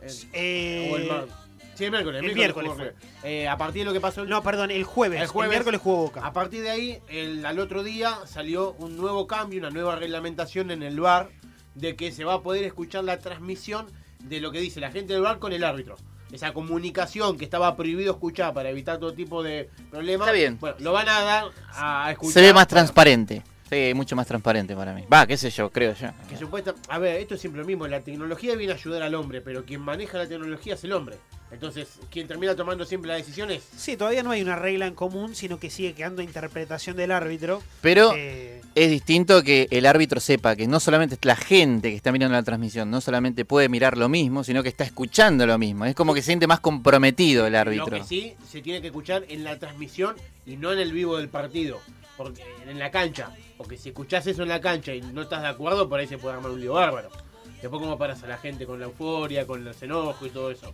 [0.00, 1.26] Eh, Eh, o el mar-
[1.74, 2.22] Sí, el miércoles.
[2.22, 2.94] el miércoles River.
[3.24, 5.16] Eh, a partir de lo que pasó el no, perdón, el jueves.
[5.16, 5.50] El El, jueves.
[5.50, 6.20] miércoles jugó Boca.
[6.24, 10.70] A partir de ahí, el, al otro día salió un nuevo cambio, una nueva reglamentación
[10.70, 11.30] en el bar
[11.74, 13.86] de que se va a poder escuchar la transmisión
[14.20, 15.96] de lo que dice la gente del bar con el árbitro.
[16.32, 20.28] Esa comunicación que estaba prohibido escuchar para evitar todo tipo de problemas.
[20.28, 20.58] Está bien.
[20.60, 22.34] Bueno, lo van a dar a escuchar.
[22.34, 23.42] Se ve más transparente.
[23.70, 25.04] Sí, mucho más transparente para mí.
[25.12, 26.08] Va, qué sé yo, creo yo.
[26.28, 27.86] Que supuesta, a ver, esto es siempre lo mismo.
[27.86, 31.16] La tecnología viene a ayudar al hombre, pero quien maneja la tecnología es el hombre.
[31.52, 33.62] Entonces, quien termina tomando siempre las decisiones.
[33.76, 37.60] Sí, todavía no hay una regla en común, sino que sigue quedando interpretación del árbitro.
[37.80, 42.12] Pero Eh, es distinto que el árbitro sepa que no solamente la gente que está
[42.12, 45.84] mirando la transmisión, no solamente puede mirar lo mismo, sino que está escuchando lo mismo.
[45.86, 47.98] Es como que se siente más comprometido el Lo árbitro.
[47.98, 51.28] que sí se tiene que escuchar en la transmisión y no en el vivo del
[51.28, 51.80] partido.
[52.16, 53.30] Porque en la cancha.
[53.60, 56.16] Porque si escuchás eso en la cancha y no estás de acuerdo, por ahí se
[56.16, 57.10] puede armar un lío bárbaro.
[57.60, 60.72] Después cómo paras a la gente con la euforia, con los enojos y todo eso.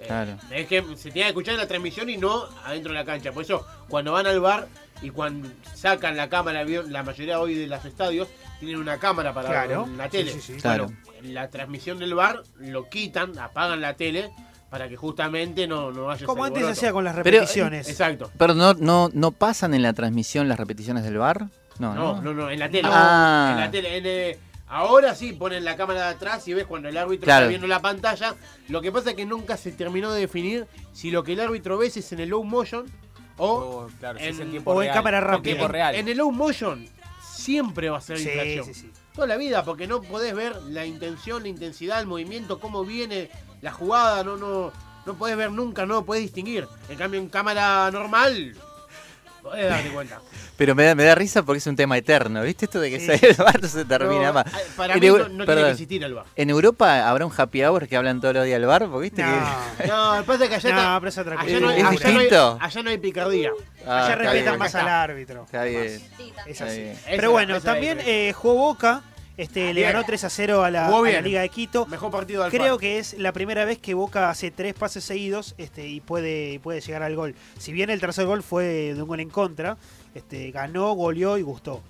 [0.00, 0.36] Eh, Claro.
[0.50, 3.32] Es que se tiene que escuchar en la transmisión y no adentro de la cancha.
[3.32, 4.68] Por eso, cuando van al bar
[5.00, 8.28] y cuando sacan la cámara, la mayoría hoy de los estadios
[8.60, 9.84] tienen una cámara para Claro.
[9.84, 10.32] ver en la Sí, tele.
[10.32, 10.52] sí, sí.
[10.60, 10.88] Claro.
[11.06, 14.30] Bueno, la transmisión del bar lo quitan, apagan la tele
[14.68, 17.88] para que justamente no, no vaya como antes se hacía con las Pero, repeticiones.
[17.88, 18.30] Exacto.
[18.36, 21.46] Pero no, no, no pasan en la transmisión las repeticiones del bar.
[21.78, 22.34] No, No, no.
[22.34, 22.88] no, en la tele.
[22.92, 23.50] Ah.
[23.54, 23.96] En la tele.
[23.98, 27.42] en, eh, ahora sí ponen la cámara de atrás y ves cuando el árbitro Claro.
[27.44, 28.34] está viendo la pantalla.
[28.68, 31.78] Lo que pasa es que nunca se terminó de definir si lo que el árbitro
[31.78, 32.86] ve es en el low motion
[33.38, 34.94] o Oh, claro, si es en- en tiempo o en real.
[34.96, 35.92] cámara rápida.
[35.94, 36.88] en el low motion
[37.22, 38.64] siempre va a ser Sí, infracción.
[38.64, 38.90] sí, sí.
[39.14, 43.30] Toda la vida, porque no podés ver la intención, la intensidad, el movimiento, cómo viene
[43.62, 44.72] la jugada, no, no,
[45.06, 46.66] no podés ver nunca, no podés distinguir.
[46.88, 48.54] En cambio, en cámara normal,
[49.50, 50.20] podés darte cuenta.
[50.56, 52.42] Pero me da, me da risa porque es un tema eterno.
[52.42, 54.44] ¿Viste esto de que Sí, el bar no se termina No, más?
[54.76, 56.24] Para En mí no, no tiene que existir el bar.
[56.34, 59.22] En Europa habrá un happy hour que hablan todos los días del bar, porque viste
[59.22, 59.36] No,
[59.86, 61.46] No, lo que pasa es que allá, no, está- pero es otra cosa.
[61.46, 62.28] allá, no, hay, ¿Es allá, no hay,
[62.60, 63.50] allá no hay picardía.
[63.56, 63.84] que.
[63.86, 65.44] Ah, Allá respetan bien, más al árbitro.
[65.44, 65.84] Está bien.
[65.84, 66.02] Es
[66.46, 66.92] Está así.
[67.06, 69.02] Pero bueno, también eh, jugó Boca,
[69.36, 71.20] este, le ganó 3 a 0 a la, a la.
[71.20, 71.86] Liga de Quito.
[71.86, 75.54] Mejor partido del Creo que es la primera vez que Boca hace tres pases seguidos
[75.58, 77.34] este, y puede, puede llegar al gol.
[77.58, 79.76] Si bien el tercer gol fue de un gol en contra,
[80.14, 81.82] este, ganó, goleó y gustó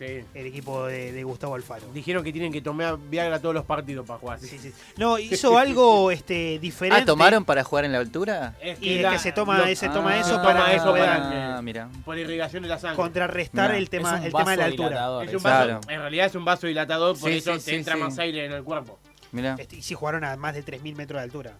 [0.00, 0.24] Sí.
[0.34, 1.84] el equipo de, de Gustavo Alfaro.
[1.92, 4.40] Dijeron que tienen que tomar Viagra todos los partidos para jugar.
[4.40, 4.72] Sí, sí.
[4.96, 7.02] No, hizo algo este, diferente.
[7.02, 8.54] Ah, ¿tomaron para jugar en la altura?
[8.62, 11.04] Es Y la- que se toma, lo- se toma Ah, eso toma para, eso poder
[11.04, 11.88] para- Ah, mira.
[12.04, 12.96] por irrigación de la sangre.
[12.96, 14.88] contrarrestar el tema, el tema de la altura.
[14.88, 15.48] vasodilatador, Es un eso.
[15.48, 15.80] vaso- Claro.
[15.88, 18.00] En realidad es un vaso dilatador, por Sí, eso sí, te sí, entra sí.
[18.00, 18.98] más aire en el cuerpo.
[19.32, 19.54] Mira.
[19.58, 21.52] Este, y sí jugaron a más de 3.000 metros de altura.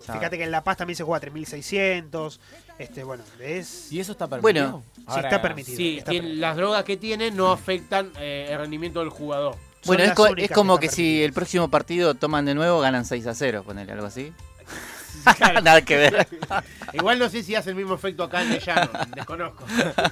[0.00, 2.38] Fíjate que en La Paz también se juega a 3.600.
[2.78, 3.92] Este, bueno, es...
[3.92, 4.82] ¿Y eso está permitido?
[4.82, 5.76] Bueno, sí, está permitido.
[5.76, 6.40] Sí, está tiene- permitido.
[6.48, 9.56] las drogas que tienen no afectan eh, el rendimiento del jugador.
[9.84, 13.04] Bueno, es, co- es como que que si el próximo partido toman de nuevo, ganan
[13.04, 14.32] 6 a 0, ponele algo así.
[15.62, 16.28] Nada que ver.
[16.92, 19.64] Igual no sé si hace el mismo efecto acá en el llano, desconozco.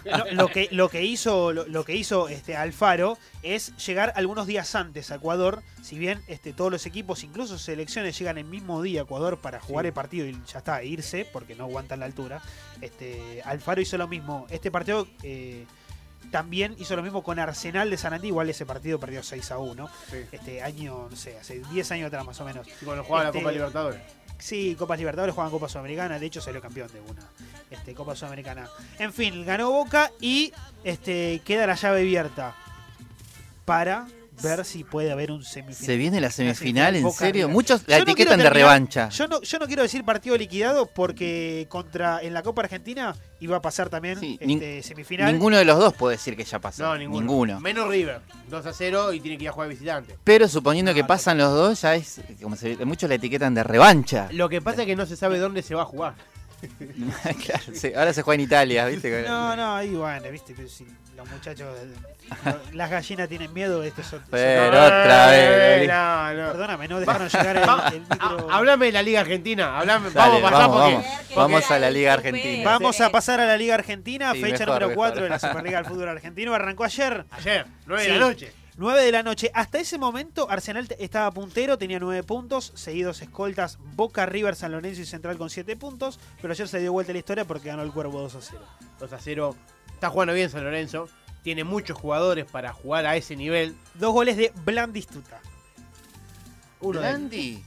[0.05, 4.47] No, lo que lo que hizo lo, lo que hizo este Alfaro es llegar algunos
[4.47, 8.83] días antes a Ecuador si bien este todos los equipos incluso selecciones llegan el mismo
[8.83, 9.89] día a Ecuador para jugar Sí.
[9.89, 12.41] el partido y ya está irse porque no aguantan la altura
[12.81, 15.67] este Alfaro hizo lo mismo este partido eh,
[16.31, 19.91] también hizo lo mismo con Arsenal de Sarandí, igual ese partido perdió 6 a 1.
[20.11, 20.17] Sí.
[20.31, 22.69] Este año, no sé, hace 10 años atrás más o menos.
[22.81, 24.01] Y Cuando jugaba Este, la Copa Libertadores.
[24.41, 27.23] Sí, Copas Libertadores juegan Copa Sudamericana, de hecho salió campeón de una
[27.71, 28.69] este, Copa Sudamericana.
[28.99, 32.55] En fin, ganó Boca y este, queda la llave abierta
[33.65, 34.07] para
[34.43, 35.85] ver si puede haber un semifinal.
[35.87, 37.49] Se viene la semifinal, ¿en serio?
[37.49, 39.09] Muchos Yo la no quiero etiquetan de revancha.
[39.11, 43.57] Yo no, yo no quiero decir partido liquidado porque contra en la Copa Argentina iba
[43.57, 45.33] a pasar también Sí, este, nin- semifinal.
[45.33, 46.83] Ninguno de los dos puede decir que ya pasó.
[46.83, 47.21] No, ninguno.
[47.21, 47.61] ninguno.
[47.61, 48.21] Menos River.
[48.49, 50.17] 2 a 0 y tiene que ir a jugar visitante.
[50.25, 53.63] Pero suponiendo que No, pasan los dos, ya es, como se, muchos la etiquetan de
[53.63, 54.29] revancha.
[54.33, 56.15] Lo que pasa es que no se sabe dónde se va a jugar.
[57.45, 59.23] Claro, sí, ahora se juega en Italia, ¿viste?
[59.27, 61.67] No, no, ahí bueno, viste, pero si los muchachos,
[62.73, 64.23] las gallinas tienen miedo, estos son...
[64.31, 65.89] Pero otra vez.
[65.89, 66.53] No, no.
[66.53, 68.49] Perdóname, no dejaron llegar el, el micro.
[68.51, 69.79] Ah, Hablame de la Liga Argentina.
[69.79, 71.09] Hablame, Dale, vamos a pasar vamos, porque.
[71.35, 71.37] vamos.
[71.37, 72.71] Vamos a la Liga Argentina.
[72.71, 75.07] Vamos a pasar a la Liga Argentina, Sí, fecha mejor, número mejor.
[75.09, 76.55] 4 de la Superliga del Fútbol Argentino.
[76.55, 78.11] Arrancó ayer, Ayer, 9 Sí.
[78.11, 78.53] de la noche.
[78.77, 79.51] 9 de la noche.
[79.53, 85.03] Hasta ese momento, Arsenal estaba puntero, tenía 9 puntos, seguidos escoltas Boca, River, San Lorenzo
[85.03, 86.19] y Central con 7 puntos.
[86.41, 88.63] Pero ayer se dio vuelta la historia porque ganó el Cuervo 2 a 0.
[89.01, 89.57] 2 a 0.
[89.93, 91.09] Está jugando bien San Lorenzo.
[91.43, 93.75] Tiene muchos jugadores para jugar a ese nivel.
[93.95, 95.41] Dos goles de Blandistuta.
[96.81, 97.63] Uno de, Blandi.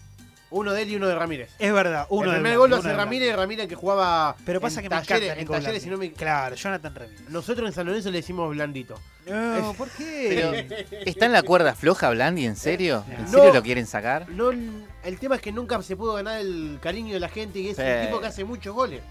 [0.52, 1.50] uno de él y uno de Ramírez.
[1.60, 3.42] Es verdad, uno el de primer gol lo hace de Ramírez, Blandi.
[3.42, 6.12] Ramírez que jugaba Pero pasa en que me talleres, encanta en talleres si no me-
[6.14, 7.30] Claro, Jonathan Ramírez.
[7.30, 9.00] Nosotros en San Lorenzo le decimos blandito.
[9.28, 10.28] No, ¿por qué?
[10.30, 12.46] Pero, ¿está en la cuerda floja Blandi?
[12.46, 13.06] ¿En serio?
[13.10, 13.30] ¿En No.
[13.32, 14.28] serio lo quieren sacar?
[14.30, 17.70] No, el tema es que nunca se pudo ganar el cariño de la gente y
[17.70, 17.84] es Sí.
[17.84, 19.02] un tipo que hace muchos goles.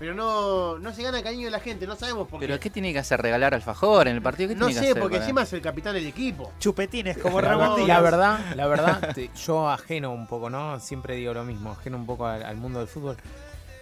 [0.00, 2.60] Pero no, no se gana el cariño de la gente, no sabemos por ¿Pero qué.
[2.60, 3.20] qué tiene que hacer?
[3.20, 4.48] ¿Regalar alfajor en el partido?
[4.48, 6.52] ¿Qué No tiene que sé, hacer porque para- encima es el capitán del equipo.
[6.58, 7.88] Chupetines como La Ramón verdad- Díaz.
[7.88, 10.80] La verdad, la verdad, te- yo ajeno un poco, ¿no?
[10.80, 13.18] Siempre digo lo mismo, ajeno un poco al, al mundo del fútbol.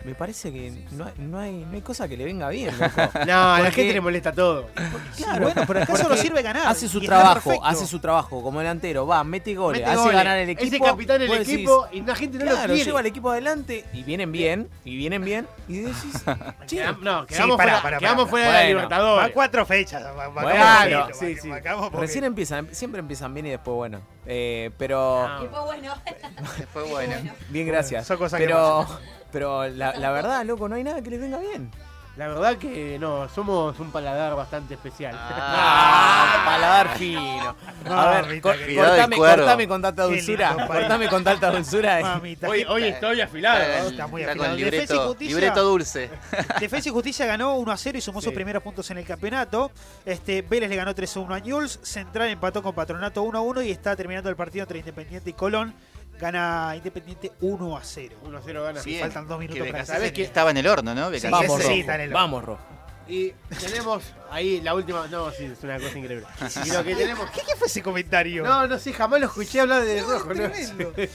[0.05, 2.95] Me parece que no, hay- no hay, no hay cosa que le venga bien, loco.
[3.27, 4.69] No, a la gente le molesta todo.
[5.17, 6.67] Claro, bueno, pero acá solo Porque sirve ganar.
[6.69, 10.39] Hace su trabajo, hace su trabajo como delantero, va, mete goles, Mete hace goles, ganar
[10.39, 10.77] el equipo.
[10.77, 12.85] Ese capitán decís, equipo y la gente no claro, lo quiere.
[12.85, 16.25] lleva al equipo adelante y vienen bien, y vienen bien, y decís,
[16.67, 18.31] che, no, Sí, quedamos fuera, quedamos pará.
[18.31, 19.35] fuera de la Bueno, Va Libertadores.
[19.35, 20.05] cuatro fechas.
[20.05, 21.51] va- va- Bueno, sí, sí.
[21.93, 24.01] recién empiezan, siempre empiezan bien y después bueno.
[24.27, 25.45] Eh, pero, No.
[25.45, 25.95] Y fue bueno.
[26.73, 27.15] Fue bueno.
[27.49, 28.07] bien, gracias.
[28.07, 28.47] Son cosas que
[29.33, 31.71] pero, la, la verdad, loco, no hay nada que les venga bien.
[32.17, 35.15] La verdad que no, somos un paladar bastante especial.
[35.17, 37.55] Ah, paladar fino.
[37.89, 40.49] A ver, Mamita del cortame, cortame con tanta dulzura.
[40.51, 40.67] lindo.
[40.67, 42.01] Cortame con tanta dulzura.
[42.01, 42.49] Mamita.
[42.49, 43.61] hoy, hoy estoy afilado.
[43.63, 44.51] Eh, está muy está afilado.
[44.57, 45.37] con Defensa y libreto, Justicia.
[45.37, 46.11] libreto dulce.
[46.61, 48.35] Defensa y Justicia ganó 1 a 0 y sumó sus Sí.
[48.35, 49.71] primeros puntos en el campeonato.
[50.05, 51.79] Este, Vélez le ganó 3 a 1 a Newell's.
[51.85, 55.35] Central empató con Patronato 1 a 1 y está terminando el partido entre Independiente y
[55.35, 55.73] Colón.
[56.19, 58.17] Gana Independiente 1 a 0.
[58.25, 58.81] 1-0 gana.
[58.83, 61.11] Sí, faltan dos minutos que para BKC que estaba en el horno, ¿no?
[61.11, 61.31] BKC.
[61.31, 61.75] Vamos, Sí, rojo.
[61.81, 62.61] está en el- Vamos, rojo.
[63.11, 65.07] Y tenemos ahí la última.
[65.07, 66.27] No, sí, es una cosa increíble.
[66.67, 67.31] Y lo que tenemos.
[67.31, 68.45] ¿Qué, qué fue ese comentario?
[68.45, 70.29] No, no sé, jamás lo escuché hablar de rojo.
[70.29, 70.35] ¿no?
[70.51, 70.93] tremendo.
[70.95, 71.11] siempre,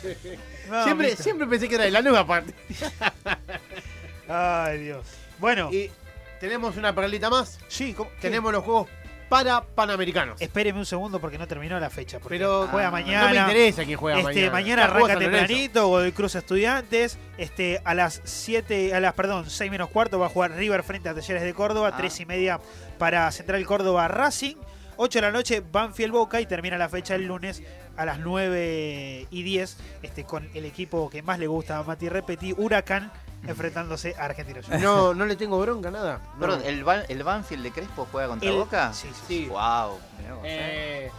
[0.69, 1.21] Mamita.
[1.23, 2.53] siempre pensé que era de la nueva parte.
[4.27, 5.05] Ay, Dios.
[5.39, 5.91] Bueno, Y
[6.39, 7.59] tenemos una perlita más.
[7.67, 8.21] sí, ¿cómo- qué?
[8.21, 8.87] Tenemos los juegos
[9.33, 10.39] para Panamericanos.
[10.39, 12.19] Espéreme un segundo porque no terminó la fecha.
[12.29, 13.27] Pero juega ah, mañana.
[13.29, 14.51] No me interesa quién juega Este, mañana.
[14.51, 17.17] mañana arranca tempranito, Godoy Cruz Estudiantes.
[17.39, 21.09] Este, a las 7, a las, perdón, 6 menos cuarto va a jugar River frente
[21.09, 21.97] a Talleres de Córdoba, Ah.
[21.97, 22.59] 3 y media
[22.99, 24.55] para Central Córdoba Racing.
[24.97, 27.63] 8 de la noche Banfield Boca y termina la fecha el lunes
[27.97, 32.09] a las 9 y 10 este, con el equipo que más le gusta a Mati
[32.09, 33.11] Repeti, Huracán,
[33.47, 34.83] enfrentándose a Argentinos Juniors.
[34.83, 36.21] No, no le tengo bronca, nada.
[36.35, 36.39] No.
[36.39, 38.93] Perdón, ¿el, Ban- ¿el Banfield de Crespo juega contra El- Boca?
[38.93, 39.45] Sí, sí, Sí.
[39.49, 39.99] Wow.
[40.45, 41.11] Eh,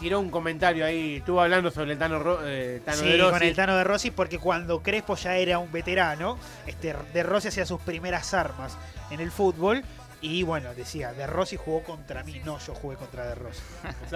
[0.00, 1.16] tiró un comentario ahí.
[1.16, 3.32] Estuvo hablando sobre el Tano, Ro- eh, Tano Sí, de Rossi.
[3.32, 7.48] con el Tano de Rossi, porque cuando Crespo ya era un veterano, este, de Rossi
[7.48, 8.76] hacía sus primeras armas
[9.10, 9.84] en el fútbol.
[10.20, 13.60] Y bueno, decía, de Rossi jugó contra mí, no yo jugué contra de Rossi.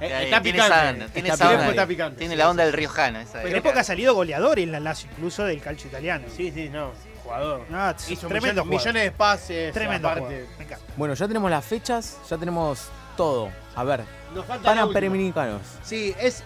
[0.00, 1.08] Eh, Está tiene picante.
[1.12, 2.18] tiene Está picante.
[2.18, 2.66] Tiene Sí, la onda sí.
[2.66, 3.20] del Riojano.
[3.20, 6.26] Esa En de- época ha salido goleador en la Lazio, incluso del calcio italiano.
[6.36, 6.90] Sí, sí, no.
[7.22, 7.64] Jugador.
[7.72, 9.72] Ah, Hizo tremendo millones, de pases.
[9.72, 10.26] Tremendo aparte.
[10.26, 10.48] jugador.
[10.58, 10.84] Me encanta.
[10.96, 13.50] Bueno, ya tenemos las fechas, ya tenemos todo.
[13.76, 14.00] A ver,
[14.34, 14.64] Nos falta.
[14.64, 15.62] Panamericanos.
[15.84, 16.42] Sí, es.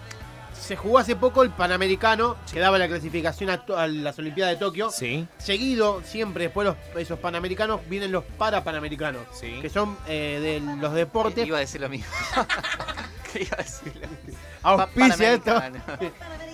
[0.59, 4.89] Se jugó hace poco el Panamericano, que daba la clasificación a, las Olimpiadas de Tokio.
[4.91, 9.59] Sí, Seguido, siempre después los, esos Panamericanos, vienen los Parapanamericanos, sí.
[9.61, 11.47] que son eh, de los deportes.
[11.47, 12.07] Iba a decir lo mismo.
[13.31, 14.39] ¿Qué iba a decir lo mismo?
[14.63, 15.61] Auspicia esto.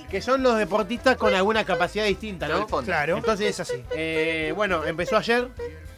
[0.09, 2.67] Que son los deportistas con alguna capacidad distinta, ¿no?
[2.67, 3.83] Claro, Entonces, es así.
[3.95, 5.49] Eh, bueno, empezó ayer,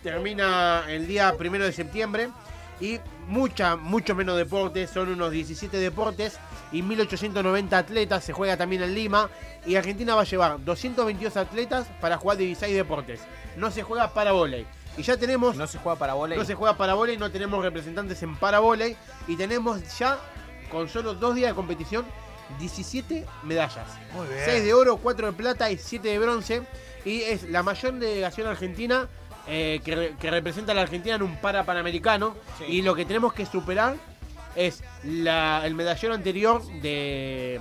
[0.02, 2.30] termina el día primero de septiembre
[2.80, 6.40] y mucha, mucho menos deportes, son unos 17 deportes
[6.72, 9.30] y 1890 atletas, se juega también en Lima
[9.66, 13.22] y Argentina va a llevar 222 atletas para jugar 16 deportes,
[13.56, 14.66] no se juega para volei.
[14.98, 15.56] Y ya tenemos.
[15.56, 16.38] No se juega para volei.
[16.38, 18.96] No se juega para volei, no tenemos representantes en para volei.
[19.28, 20.18] Y tenemos ya,
[20.72, 22.06] con solo dos días de competición,
[22.60, 23.88] 17 medallas.
[24.14, 24.42] Muy bien.
[24.46, 26.62] 6 de oro, 4 de plata y 7 de bronce.
[27.04, 29.08] Y es la mayor delegación argentina
[29.48, 32.36] eh, que, que representa a la Argentina en un para panamericano.
[32.58, 32.66] Sí.
[32.66, 33.96] Y lo que tenemos que superar
[34.56, 37.60] es la- el medallero anterior de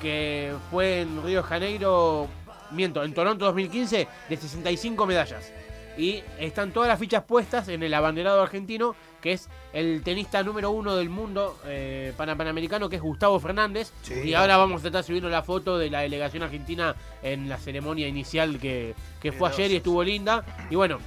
[0.00, 2.28] que fue en Río de Janeiro,
[2.72, 5.52] miento, en Toronto 2015, de 65 medallas.
[5.96, 10.70] Y están todas las fichas puestas en el abanderado argentino, que es el tenista número
[10.70, 13.92] uno del mundo eh, pana- panamericano, que es Gustavo Fernández.
[14.02, 14.14] Sí.
[14.24, 18.08] Y ahora vamos a estar subiendo la foto de la delegación argentina en la ceremonia
[18.08, 20.44] inicial que, que fue ayer y estuvo linda.
[20.70, 20.98] Y bueno,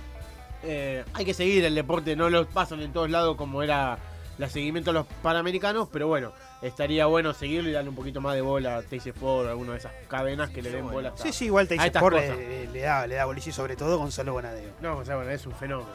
[0.64, 3.98] eh, hay que seguir el deporte, no lo pasan en todos lados como era
[4.38, 8.36] la seguimiento a los panamericanos, pero bueno, estaría bueno seguirlo y darle un poquito más
[8.36, 11.10] de bola a Tays Ford, alguna de esas cadenas que le den bola.
[11.10, 12.38] hasta- Sí, sí, igual a por cosas.
[12.38, 14.72] le, le da, le da boliche y sobre todo Gonzalo Bonadeo.
[14.82, 15.90] No, o sea, bueno, es un fenómeno.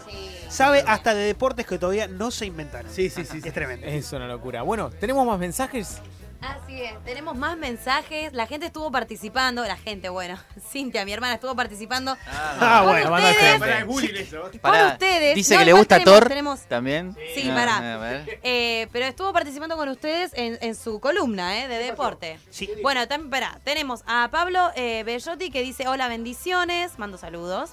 [0.48, 2.90] Sabe hasta de deportes que todavía no se inventaron.
[2.90, 3.40] Sí, sí, sí.
[3.44, 3.86] Es tremendo.
[3.86, 4.62] Es una locura.
[4.62, 6.00] Bueno, tenemos más mensajes.
[6.40, 8.32] Así es, tenemos más mensajes.
[8.32, 9.62] La gente estuvo participando.
[9.64, 10.38] La gente, bueno,
[10.72, 12.16] Cintia, mi hermana, estuvo participando.
[12.26, 13.58] Ah, Con bueno, ustedes.
[13.60, 13.86] Para.
[13.86, 15.34] Con Pará, ustedes.
[15.34, 17.14] Dice No, que le gusta tenemos- Thor tenemos- también.
[17.34, 17.94] Sí, Ah, pará.
[17.94, 18.40] a ver.
[18.42, 22.38] Eh, pero estuvo participando con ustedes en, en su columna eh, de deporte.
[22.48, 22.70] Sí.
[22.82, 27.72] Bueno, también, pará, tenemos a Pablo eh, Bellotti que dice hola, bendiciones, mando saludos.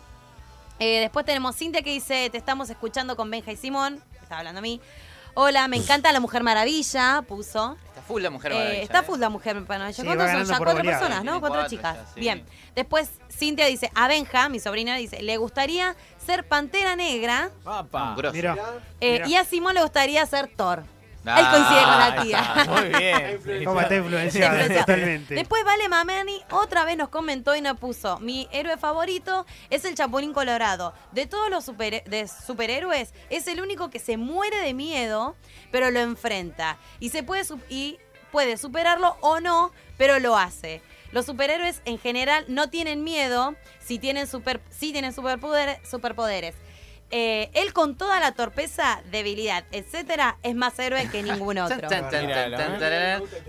[0.79, 4.59] Eh, después tenemos Cintia que dice te estamos escuchando con Benja y Simón, está hablando
[4.59, 4.81] a mí.
[5.39, 7.77] Hola, me encanta la Mujer Maravilla, puso.
[7.89, 9.03] Está full la mujer Eh, maravilla, está ¿eh?
[9.03, 9.93] full la Mujer Maravilla.
[9.93, 10.57] Sí, ¿Cuántos son ya?
[10.57, 10.99] Cuatro goleada.
[10.99, 11.39] personas, ¿no?
[11.39, 11.95] Cuatro, cuatro chicas.
[11.95, 12.19] ya, sí.
[12.19, 12.43] Bien.
[12.73, 15.95] Después Cintia dice, a Benja, mi sobrina, dice, le gustaría
[16.25, 18.15] ser Pantera Negra Papá.
[18.99, 20.83] Eh, y a Simón le gustaría ser Thor.
[21.27, 22.61] Ah, Él coincide con la tía.
[22.61, 22.89] está, Muy
[23.49, 23.65] bien.
[23.65, 24.73] ¿Cómo está influenciado?
[24.79, 25.35] Totalmente.
[25.35, 29.95] Después Vale Mamani otra vez nos comentó y nos puso, mi héroe favorito es el
[29.95, 30.93] Chapulín Colorado.
[31.11, 35.35] De todos los super- de superhéroes, es el único que se muere de miedo,
[35.71, 36.77] pero lo enfrenta.
[36.99, 37.97] Y se puede y
[38.31, 40.81] puede superarlo o no, pero lo hace.
[41.11, 46.53] Los superhéroes en general no tienen miedo si tienen super, si tienen superpoder- superpoderes.
[47.09, 51.77] Eh, él con toda la torpeza, debilidad, etcétera, es más héroe que ningún otro.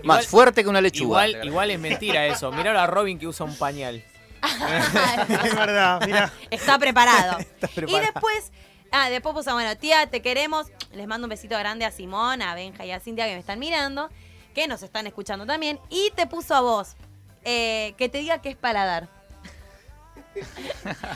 [0.03, 1.27] Más fuerte que una lechuga.
[1.27, 2.51] Igual, igual es mentira eso.
[2.51, 4.03] Mirá a Robin que usa un pañal.
[5.43, 6.31] Es verdad, mira.
[6.49, 7.37] Está preparado.
[7.75, 7.97] preparado.
[7.97, 8.51] Y después,
[8.91, 10.67] ah, después puso, bueno, tía, te queremos.
[10.93, 13.59] Les mando un besito grande a Simón, a Benja y a Cintia que me están
[13.59, 14.09] mirando,
[14.55, 15.77] que nos están escuchando también.
[15.89, 16.95] Y te puso a vos,
[17.43, 19.18] eh, que te diga que es paladar.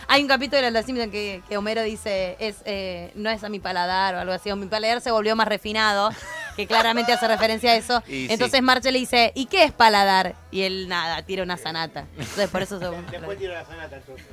[0.08, 3.50] Hay un capítulo de Los Simpsons que, que Homero dice, es, eh, no es a
[3.50, 6.10] mi paladar o algo así, o mi paladar se volvió más refinado,
[6.56, 8.04] que claramente hace referencia a eso.
[8.14, 8.62] Y Entonces sí.
[8.62, 10.36] Marche le dice, ¿y qué es paladar?
[10.52, 12.06] Y él nada, tira una sanata.
[12.18, 12.90] Entonces por eso se...
[13.12, 14.26] Después tiro la sanata entonces.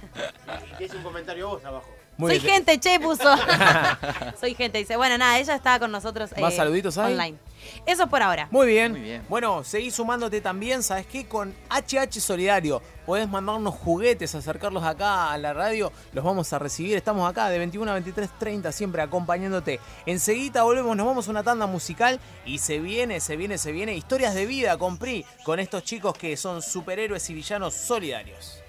[0.72, 1.88] Y tienes un comentario vos abajo.
[2.16, 2.54] Muy Soy bien.
[2.56, 3.34] gente, che, puso.
[4.40, 4.78] Soy gente.
[4.78, 6.30] Dice, bueno, nada, ella estaba con nosotros.
[6.38, 7.14] ¿Más saluditos hay?
[7.14, 7.38] Online.
[7.86, 8.48] Eso por ahora.
[8.50, 8.92] Muy bien.
[8.92, 9.22] Muy bien.
[9.28, 11.26] Bueno, seguí sumándote también, ¿sabes qué?
[11.26, 12.82] Con HH Solidario.
[13.06, 15.92] Podés mandarnos juguetes, acercarlos acá a la radio.
[16.12, 16.96] Los vamos a recibir.
[16.96, 19.80] Estamos acá de 21 a 23, 30, siempre acompañándote.
[20.06, 22.20] Enseguida volvemos, nos vamos a una tanda musical.
[22.44, 23.96] Y se viene, se viene, se viene.
[23.96, 25.24] Historias de vida con PRI.
[25.44, 28.62] Con estos chicos que son superhéroes y villanos solidarios.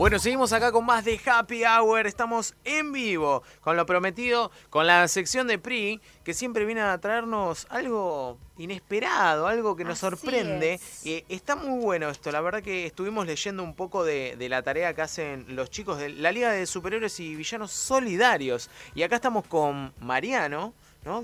[0.00, 2.06] Bueno, seguimos acá con más de Happy Hour.
[2.06, 6.96] Estamos en vivo con lo prometido, con la sección de PRI, que siempre viene a
[6.96, 10.72] traernos algo inesperado, algo que nos Así sorprende.
[10.72, 11.04] es.
[11.04, 12.32] Eh, está muy bueno esto.
[12.32, 15.98] La verdad que estuvimos leyendo un poco de, de la tarea que hacen los chicos
[15.98, 18.70] de la Liga de Superhéroes y Villanos Solidarios.
[18.94, 20.72] Y acá estamos con Mariano.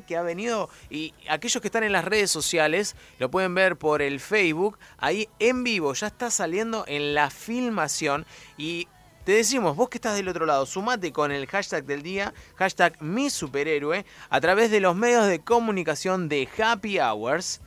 [0.07, 4.01] Que ha venido y aquellos que están en las redes sociales lo pueden ver por
[4.01, 8.25] el Facebook, ahí en vivo ya está saliendo en la filmación
[8.57, 8.89] y
[9.25, 13.03] te decimos, vos que estás del otro lado, sumate con el hashtag del día, hashtag
[13.03, 17.61] mi superhéroe, a través de los medios de comunicación de Happy Hours.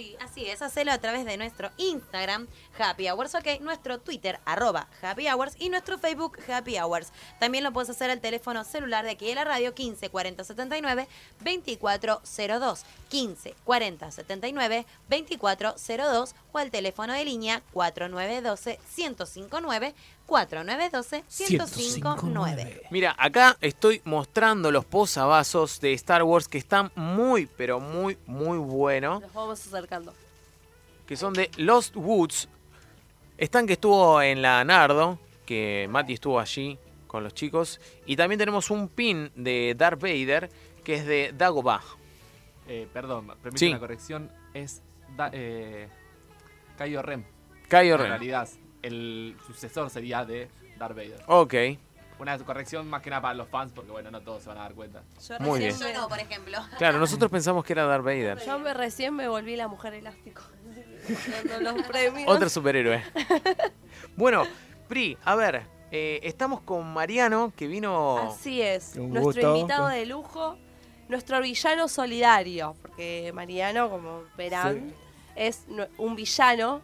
[0.00, 0.62] Sí, así es.
[0.62, 2.46] Hacelo a través de nuestro Instagram,
[2.78, 3.60] Happy Hours, ok.
[3.60, 5.56] Nuestro Twitter, arroba Happy Hours.
[5.58, 7.12] Y nuestro Facebook, Happy Hours.
[7.38, 11.06] También lo puedes hacer al teléfono celular de aquí de la radio, 15 40 79
[11.40, 12.84] 2402.
[13.10, 16.34] 15 40 79 2402.
[16.52, 19.94] O al teléfono de línea 4912 1059
[20.30, 22.82] 4912 1059.
[22.90, 28.58] Mira, acá estoy mostrando los posavasos de Star Wars que están muy, pero muy, muy
[28.58, 29.20] buenos.
[29.22, 30.14] Los vamos acercando.
[31.06, 32.48] que son de Lost Woods.
[33.36, 36.78] Están que estuvo en la Nardo, que Mati estuvo allí
[37.08, 37.80] con los chicos.
[38.06, 40.48] Y también tenemos un pin de Darth Vader,
[40.84, 41.80] que es de Dagobah.
[42.68, 43.70] Eh, perdón, permite Sí.
[43.70, 44.30] una corrección.
[44.54, 44.80] Es
[45.16, 45.88] da, eh,
[46.78, 47.26] Kylo Ren.
[47.68, 48.08] Kylo En Ren.
[48.10, 48.48] realidad,
[48.82, 51.22] el sucesor sería de Darth Vader.
[51.26, 51.54] Ok.
[52.18, 54.62] una corrección más que nada para los fans, porque bueno, no todos se van a
[54.62, 55.02] dar cuenta.
[55.26, 55.94] Yo Muy recién bien.
[55.94, 56.58] Yo no, por ejemplo.
[56.78, 58.44] Claro, nosotros pensamos que era Darth Vader.
[58.44, 60.42] Yo me, recién me volví la mujer elástico.
[61.60, 62.28] Los premios.
[62.28, 63.02] Otro superhéroe.
[64.16, 64.44] bueno,
[64.90, 65.62] Pri, a ver,
[65.92, 68.18] eh, estamos con Mariano, que vino...
[68.18, 68.96] Así es.
[68.96, 69.56] Un nuestro gusto.
[69.56, 70.58] invitado de lujo,
[71.08, 74.92] nuestro villano solidario, porque Mariano, como verán,
[75.36, 75.64] es
[75.96, 76.80] un villano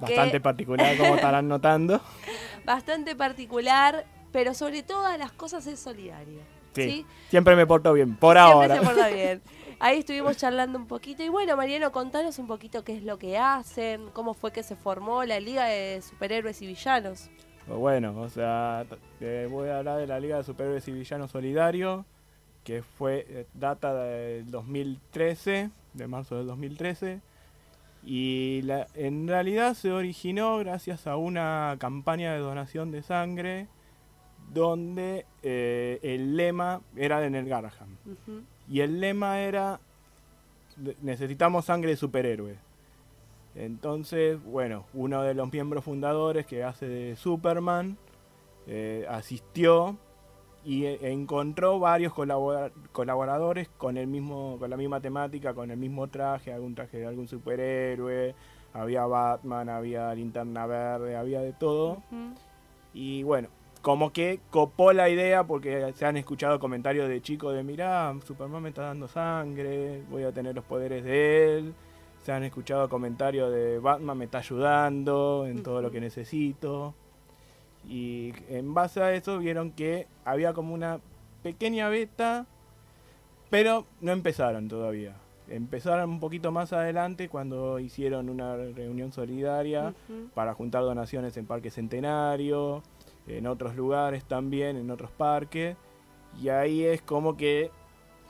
[0.00, 2.00] Bastante que- particular, como estarán notando.
[2.64, 6.40] bastante particular, pero sobre todas las cosas es solidario.
[6.74, 6.82] Sí.
[6.82, 7.06] ¿sí?
[7.28, 8.76] Siempre me porto bien, por Siempre ahora.
[8.76, 9.42] se porta bien.
[9.80, 11.22] Ahí estuvimos charlando un poquito.
[11.22, 14.76] Y bueno, Mariano, contanos un poquito qué es lo que hacen, cómo fue que se
[14.76, 17.30] formó la Liga de Superhéroes y Villanos.
[17.66, 18.84] Pues Bueno, o sea,
[19.18, 22.04] te voy a hablar de la Liga de Superhéroes y Villanos Solidario,
[22.62, 27.20] que fue eh, data del 2013, de marzo del 2013.
[28.04, 33.68] Y la- en realidad se originó gracias a una campaña de donación de sangre
[34.52, 37.96] donde eh, el lema era de Nel Garaham.
[38.06, 38.42] Ujú.
[38.68, 39.80] Y el lema era,
[41.02, 42.56] necesitamos sangre de superhéroe.
[43.54, 47.96] Entonces, bueno, uno de los miembros fundadores que hace de Superman
[48.66, 49.98] eh, asistió
[50.64, 55.76] y e- encontró varios colabora- colaboradores con el mismo con la misma temática, con el
[55.76, 58.34] mismo traje, algún traje de algún superhéroe,
[58.72, 62.02] había Batman, había Linterna Verde, había de todo.
[62.92, 63.48] Y bueno,
[63.82, 68.62] como que copó la idea porque se han escuchado comentarios de chicos de mirá, Superman
[68.62, 71.74] me está dando sangre, voy a tener los poderes de él.
[72.22, 76.94] Se han escuchado comentarios de Batman me está ayudando en todo lo que necesito.
[77.88, 81.00] Y en base a eso vieron que había como una
[81.42, 82.46] pequeña beta,
[83.48, 85.16] pero no empezaron todavía.
[85.48, 89.94] Empezaron un poquito más adelante cuando hicieron una reunión solidaria
[90.34, 92.82] para juntar donaciones en Parque Centenario,
[93.26, 95.76] en otros lugares también, en otros parques.
[96.40, 97.72] Y ahí es como que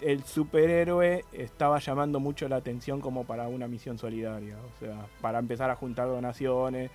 [0.01, 4.57] el superhéroe estaba llamando mucho la atención como para una misión solidaria.
[4.57, 6.91] O sea, para empezar a juntar donaciones,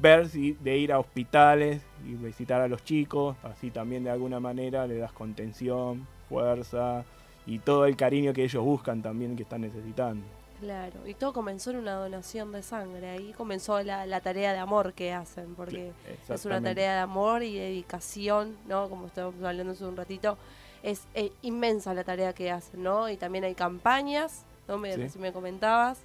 [0.00, 4.40] ver si de ir a hospitales y visitar a los chicos, así también de alguna
[4.40, 7.04] manera le das contención, fuerza
[7.46, 10.24] y todo el cariño que ellos buscan también que están necesitando.
[10.60, 13.10] Claro, y todo comenzó en una donación de sangre.
[13.10, 15.92] Ahí comenzó la, la tarea de amor que hacen, porque
[16.28, 18.88] es una tarea de amor y dedicación, ¿no?
[18.88, 20.36] Como estábamos hablando hace un ratito,
[20.82, 23.08] es eh, inmensa la tarea que hacen, ¿no?
[23.08, 24.78] Y también hay campañas, ¿no?
[24.78, 25.08] Me, Sí.
[25.10, 26.00] Si me comentabas.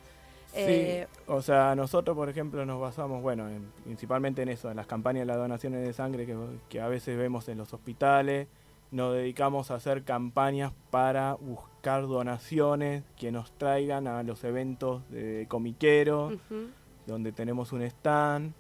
[0.54, 4.78] Eh, Sí, o sea, nosotros, por ejemplo, nos basamos, bueno, en- principalmente en eso, en
[4.78, 6.38] las campañas de las donaciones de sangre que,
[6.70, 8.48] que a veces vemos en los hospitales.
[8.92, 15.48] Nos dedicamos a hacer campañas para buscar donaciones que nos traigan a los eventos de
[15.50, 16.68] comiquero, ujú.
[17.08, 18.54] donde tenemos un stand,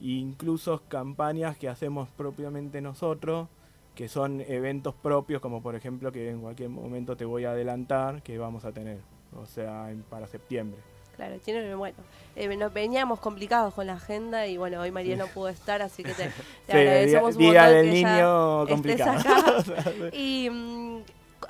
[0.00, 3.46] e incluso campañas que hacemos propiamente nosotros,
[3.94, 8.22] que son eventos propios, como por ejemplo que en cualquier momento te voy a adelantar
[8.22, 8.98] que vamos a tener,
[9.40, 10.80] o sea, en- para septiembre.
[11.16, 11.96] Claro, tiene, bueno,
[12.36, 16.04] eh, nos veníamos complicados con la agenda y bueno, hoy María no pudo estar, así
[16.04, 16.30] que te,
[16.66, 19.12] te Sí, día, agradecemos un día montón del que ya niño estés complicado.
[19.12, 19.56] acá.
[20.12, 21.02] Y, mm,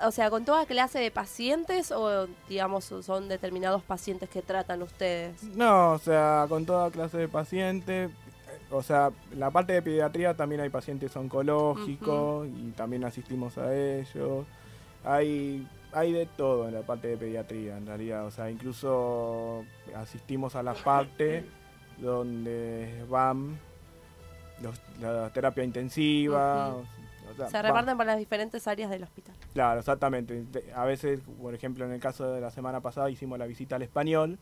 [0.02, 5.50] o sea, ¿con toda clase de pacientes o, digamos, son determinados pacientes que tratan ustedes?
[5.54, 8.10] no, o sea, con toda clase de pacientes.
[8.70, 13.74] O sea, en la parte de pediatría también hay pacientes oncológicos y también asistimos a
[13.74, 14.46] ellos.
[15.04, 18.26] Hay, hay de todo en la parte de pediatría, en realidad.
[18.26, 19.64] O sea, incluso
[19.94, 21.44] asistimos a la parte
[21.98, 23.58] donde van
[24.62, 26.74] los- la terapia intensiva.
[26.76, 26.84] Ujú.
[27.30, 29.34] o sea, Se reparten por las diferentes áreas del hospital.
[29.52, 30.44] Claro, exactamente.
[30.74, 33.82] A veces, por ejemplo, en el caso de la semana pasada hicimos la visita al
[33.82, 34.38] español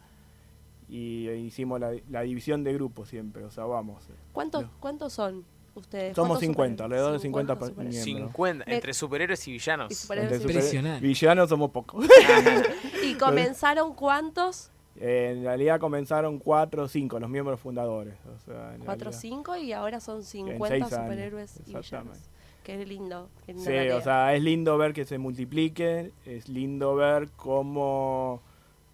[0.89, 4.05] y eh, hicimos la, la división de grupos siempre, o sea, vamos.
[4.33, 4.71] ¿Cuántos, No.
[4.81, 5.45] ¿cuántos son
[5.75, 6.15] ustedes?
[6.15, 6.85] Somos ¿Cuántos 50, superhéroes?
[6.85, 8.05] alrededor de 50 superhéroes.
[8.07, 8.29] miembros.
[8.33, 9.91] 50, Me- entre superhéroes y villanos.
[9.93, 11.07] Y superhéroes Entre y super- Impresionante.
[11.07, 12.07] Villanos somos pocos.
[13.03, 14.71] ¿Y comenzaron cuántos?
[14.97, 18.15] Eh, en realidad comenzaron 4 o 5 los miembros fundadores.
[18.27, 19.21] O sea, en Cuatro o realidad.
[19.21, 22.19] cinco y ahora son 50 seis años, superhéroes y villanos.
[22.63, 23.29] Qué lindo.
[23.45, 28.41] qué linda Sí, o sea, es lindo ver que se multipliquen, es lindo ver cómo,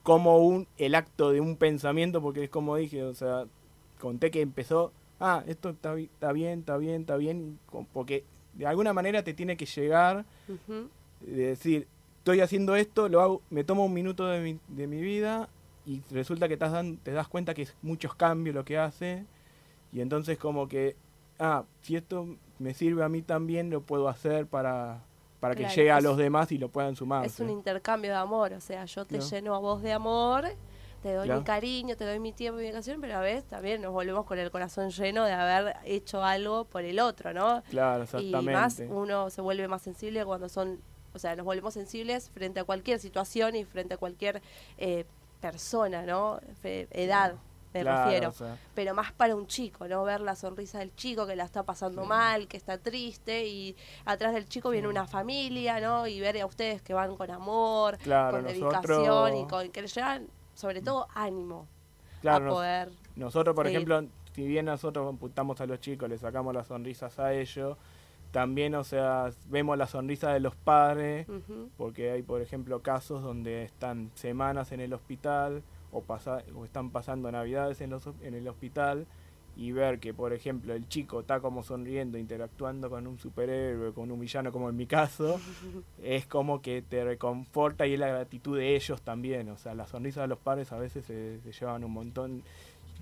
[0.03, 3.45] cómo un, el acto de un pensamiento, porque es como dije, o sea,
[4.01, 7.59] conté que empezó, ah, esto está, bi- está bien, está bien, está bien,
[7.93, 10.25] porque de alguna manera te tiene que llegar
[11.21, 11.87] de decir,
[12.19, 15.49] estoy haciendo esto, lo hago, me tomo un minuto de mi, de mi vida
[15.87, 18.79] y resulta que te das, dan- te das cuenta que es muchos cambios lo que
[18.79, 19.25] hace
[19.93, 20.97] y entonces como que,
[21.39, 22.27] ah, si esto
[22.59, 25.03] me sirve a mí también, lo puedo hacer para,
[25.41, 27.25] para que llegue a los demás y lo puedan sumar.
[27.27, 30.45] Es un intercambio de amor, o sea, yo te lleno a vos de amor,
[31.03, 33.81] te doy mi cariño, te doy mi tiempo y mi educación, pero a veces también
[33.81, 37.63] nos volvemos con el corazón lleno de haber hecho algo por el otro, ¿no?
[37.71, 38.89] Claro, Y más exactamente.
[38.95, 40.81] uno se vuelve más sensible cuando son,
[41.15, 44.43] o sea, nos volvemos sensibles frente a cualquier situación y frente a cualquier
[44.79, 45.05] eh,
[45.41, 46.39] persona, ¿no?
[46.61, 47.35] Fe- edad,
[47.73, 48.29] me Claro, refiero.
[48.29, 48.59] o sea.
[48.75, 50.03] Pero más para un chico, ¿no?
[50.05, 54.35] Ver la sonrisa del chico que la está pasando mal, que está triste y atrás
[54.35, 56.07] del chico viene una familia, ¿no?
[56.09, 59.83] Y ver a ustedes que van con amor, Claro, con nosotros- dedicación y con que
[59.83, 60.29] le llevan
[60.61, 61.67] sobre todo ánimo
[62.21, 63.79] Claro, a nos- poder Nosotros, por seguir.
[63.79, 67.77] ejemplo, si bien nosotros apuntamos a los chicos, le sacamos las sonrisas a ellos,
[68.31, 71.27] también, o sea, vemos la sonrisa de los padres,
[71.77, 76.91] porque hay, por ejemplo, casos donde están semanas en el hospital o, pasa, o están
[76.91, 79.07] pasando navidades en, los, en el hospital
[79.61, 84.11] y ver que, por ejemplo, el chico está como sonriendo, interactuando con un superhéroe, con
[84.11, 85.39] un villano, como en mi caso,
[86.03, 89.51] es como que te reconforta y es la gratitud de ellos también.
[89.51, 92.43] O sea, las sonrisas de los padres a veces se, se llevan un montón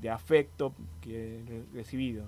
[0.01, 2.25] de afecto que re- recibido.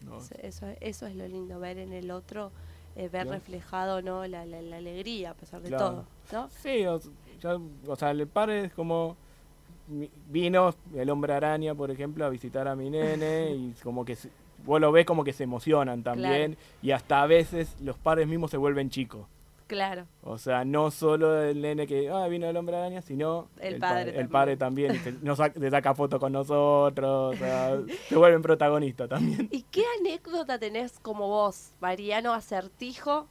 [0.00, 0.18] ¿no?
[0.18, 2.50] Eso, eso, eso es lo lindo, ver en el otro,
[2.96, 6.04] eh, ver reflejado no la, la, la alegría a pesar de Claro.
[6.30, 6.42] todo.
[6.42, 6.48] ¿no?
[6.50, 7.00] Sí, o,
[7.40, 9.16] ya- o sea, el padre es como
[10.28, 14.30] vino el hombre araña, por ejemplo, a visitar a mi nene y como que se-
[14.64, 18.50] vos lo ves como que se emocionan también y hasta a veces los padres mismos
[18.50, 19.26] se vuelven chicos.
[19.66, 20.06] Claro.
[20.22, 23.88] O sea, no solo el nene que ah, vino el hombre araña, sino El pa-
[23.90, 24.94] padre el padre también.
[25.02, 27.78] se, nos saca, fotos con nosotros, o sea,
[28.08, 29.48] se vuelven protagonistas también.
[29.50, 33.26] ¿Y qué anécdota tenés como vos, Mariano Acertijo?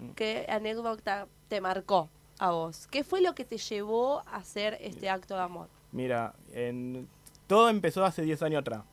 [0.00, 0.10] Mm.
[0.16, 2.08] ¿Qué anécdota te marcó
[2.40, 2.88] a vos?
[2.88, 5.68] ¿Qué fue lo que te llevó a hacer este acto de amor?
[5.92, 7.08] Mira, en,
[7.46, 8.84] todo empezó hace 10 años atrás.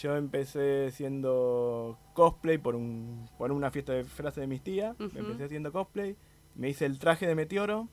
[0.00, 4.98] Yo empecé siendo cosplay por, un, por una fiesta de frase de mis tías.
[4.98, 5.18] Ujú.
[5.18, 6.16] Empecé haciendo cosplay.
[6.54, 7.88] Me hice el traje de meteoro.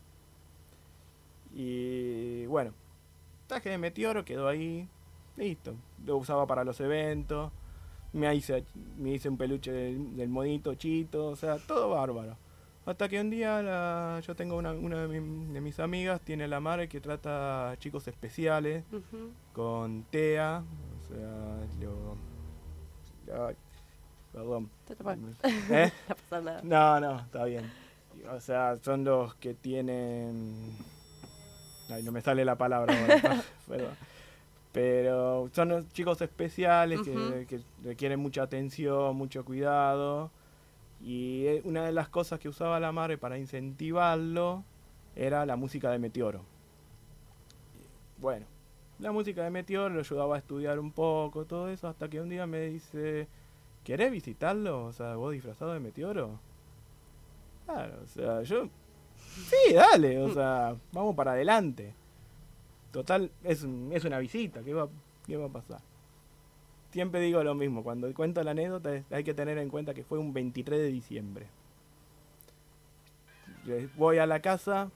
[1.53, 2.73] Y bueno,
[3.47, 4.87] traje de meteoro quedó ahí.
[5.35, 5.75] Listo.
[6.05, 7.51] Lo usaba para los eventos.
[8.13, 8.65] Me hice,
[8.97, 11.27] me hice un peluche del, del monito chito.
[11.27, 12.37] O sea, todo bárbaro.
[12.85, 16.47] Hasta que un día la- yo tengo una, una de, mi- de mis amigas, tiene
[16.47, 18.83] la madre que trata a chicos especiales
[19.53, 23.47] con TEA, o sea, lo...
[23.47, 23.55] ay,
[24.33, 24.69] perdón.
[25.69, 25.91] ¿Eh?
[26.09, 26.61] No pasa nada.
[26.63, 27.71] No, no, está bien.
[28.31, 30.75] O sea, son los que tienen...
[31.89, 33.93] Ay, no me sale la palabra ahora, perdón.
[34.71, 36.99] Pero son los chicos especiales
[37.49, 40.31] que requieren mucha atención, mucho cuidado.
[41.01, 44.63] Y eh, una de las cosas que usaba la madre para incentivarlo
[45.15, 46.43] era la música de Meteoro.
[48.17, 48.45] Bueno,
[48.99, 52.29] la música de Meteoro lo ayudaba a estudiar un poco, todo eso, hasta que un
[52.29, 53.27] día me dice,
[53.83, 54.85] ¿querés visitarlo?
[54.85, 56.39] O sea, vos disfrazado de Meteoro.
[57.65, 58.67] Claro, o sea, yo...
[59.15, 61.93] Sí, dale, o sea, vamos para adelante.
[62.91, 64.89] Total, es, es una visita, ¿qué va,
[65.25, 65.81] ¿qué va a pasar?
[66.91, 70.17] Siempre digo lo mismo, cuando cuento la anécdota hay que tener en cuenta que fue
[70.17, 71.45] un 23 de diciembre.
[73.95, 74.89] Voy a la casa,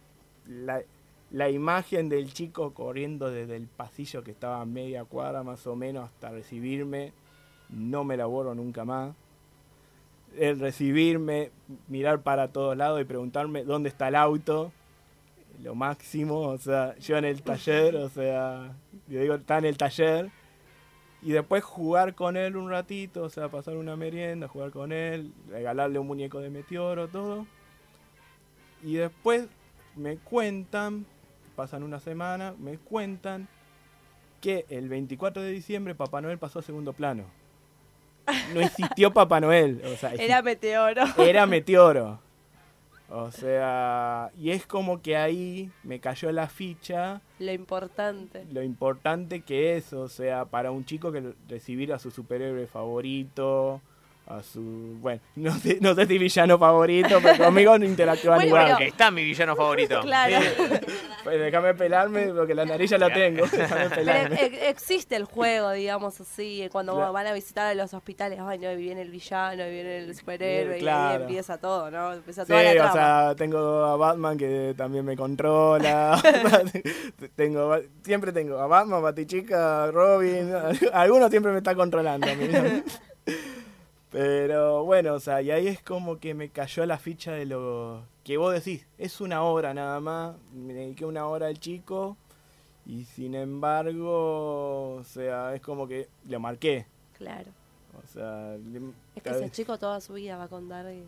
[0.48, 0.82] la,
[1.30, 5.76] la imagen del chico corriendo desde el pasillo que estaba a media cuadra más o
[5.76, 7.14] menos hasta recibirme,
[7.70, 9.16] no me la borro nunca más.
[10.38, 11.52] El recibirme,
[11.88, 14.72] mirar para todos lados y preguntarme dónde está el auto,
[15.62, 18.76] lo máximo, o sea, yo en el taller, o sea,
[19.08, 20.32] yo digo, está en el taller,
[21.24, 25.32] y después jugar con él un ratito, o sea, pasar una merienda, jugar con él,
[25.50, 27.46] regalarle un muñeco de meteoro, todo.
[28.84, 29.48] Y después
[29.96, 31.06] me cuentan,
[31.56, 33.48] pasan una semana, me cuentan
[34.42, 37.24] que el 24 de diciembre Papá Noel pasó a segundo plano.
[38.54, 41.04] No existió Papá Noel, o sea, Era meteoro.
[41.18, 42.20] era meteoro.
[43.16, 48.44] O sea, y es como que ahí me cayó la ficha Lo importante.
[48.52, 53.82] lo importante que es, o sea, para un chico que recibir a su superhéroe favorito,
[54.26, 54.62] a su,
[55.02, 58.66] bueno, no sé, no sé si villano favorito, pero conmigo no interactúan Bueno, igual.
[58.68, 60.00] pero- Que está mi villano favorito.
[60.02, 60.38] Claro.
[61.26, 63.46] Pues déjame pelarme porque la nariz ya la tengo.
[63.46, 64.36] Déjame Pero pelarme.
[64.42, 67.12] e- existe el juego, digamos así, cuando Claro.
[67.14, 70.76] van a visitar a los hospitales, ay, no, viene el villano, viene el superhéroe, y
[70.76, 71.22] ahí Claro.
[71.24, 72.14] empieza todo, ¿no?
[72.14, 72.94] Empieza Sí, toda la o trama.
[72.94, 76.22] sea, tengo a Batman que también me controla.
[77.36, 80.52] tengo, siempre tengo a Batman, Batichica, Robin.
[80.94, 82.28] Alguno siempre me está controlando.
[84.14, 88.04] Pero bueno, o sea, y ahí es como que me cayó la ficha de lo
[88.24, 88.86] que vos decís.
[89.00, 90.36] Es una hora nada más.
[90.54, 92.16] Me dediqué una hora al chico.
[92.86, 96.86] Y sin embargo, o sea, es como que lo marqué.
[97.18, 97.52] Claro.
[98.04, 100.86] O sea, le- Es que ese chico toda su vida va a contar.
[100.94, 101.04] y-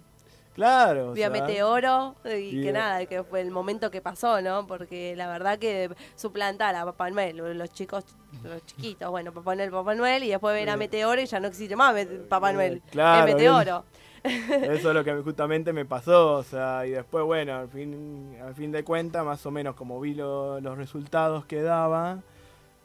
[0.56, 1.10] Claro.
[1.10, 4.02] o Vi a sea, Meteoro y y, que eh, nada, que fue el momento que
[4.02, 4.66] pasó, ¿no?
[4.66, 8.06] Porque la verdad que suplantar a Papá Noel, los chicos,
[8.42, 10.78] los chiquitos, bueno, Papá Noel, Papá Noel, y después ver a Eh.
[10.78, 11.94] Meteoro y ya no existe más
[12.30, 13.84] Papá Eh, Noel, claro, es Meteoro.
[14.24, 18.56] Eso es lo que justamente me pasó, o sea, y después, bueno, al fin, al
[18.56, 22.20] fin de cuentas, más o menos como vi lo- los resultados que daba,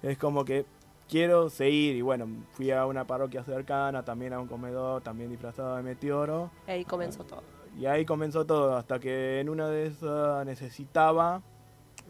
[0.02, 0.66] es como que
[1.08, 5.76] quiero seguir, y bueno, fui a una parroquia cercana, también a un comedor, también disfrazado
[5.76, 7.42] de meteoro, Ahí comenzó todo.
[7.78, 11.42] Y ahí comenzó todo, hasta que en una de esas necesitaba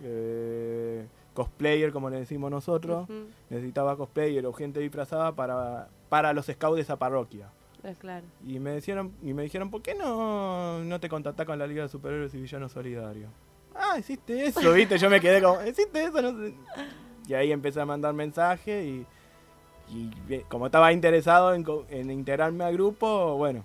[0.03, 3.09] eh, cosplayer, como le decimos nosotros,
[3.49, 7.49] necesitaba cosplayer o gente disfrazada para, para los scouts de esa parroquia.
[7.99, 8.27] claro.
[8.47, 11.83] Y me dijeron, y me dijeron, ¿por qué no, no te contactás con la Liga
[11.83, 13.31] de Superhéroes y Villanos Solidarios?
[13.75, 16.55] Ah, hiciste eso, viste, yo me quedé como, hiciste eso, no sé.
[17.29, 19.07] Y ahí empecé a mandar mensajes y,
[19.89, 23.65] y ve- como estaba interesado en, en integrarme al grupo, bueno,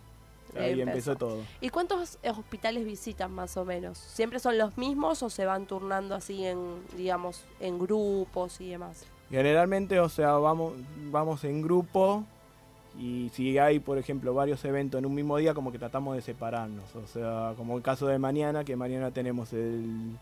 [0.56, 1.16] ahí Ahí empezó empezó.
[1.16, 1.44] todo.
[1.62, 3.98] ¿Y cuántos hospitales visitan más o menos?
[3.98, 6.60] ¿Siempre son los mismos o se van turnando así en,
[6.98, 9.06] digamos, en grupos y demás?
[9.30, 10.74] Generalmente, o sea, vamos,
[11.12, 12.24] vamos en grupo
[12.98, 16.22] y si hay, por ejemplo, varios eventos en un mismo día, como que tratamos de
[16.22, 16.96] separarnos.
[16.96, 20.18] O sea, como el caso de mañana, que mañana tenemos el,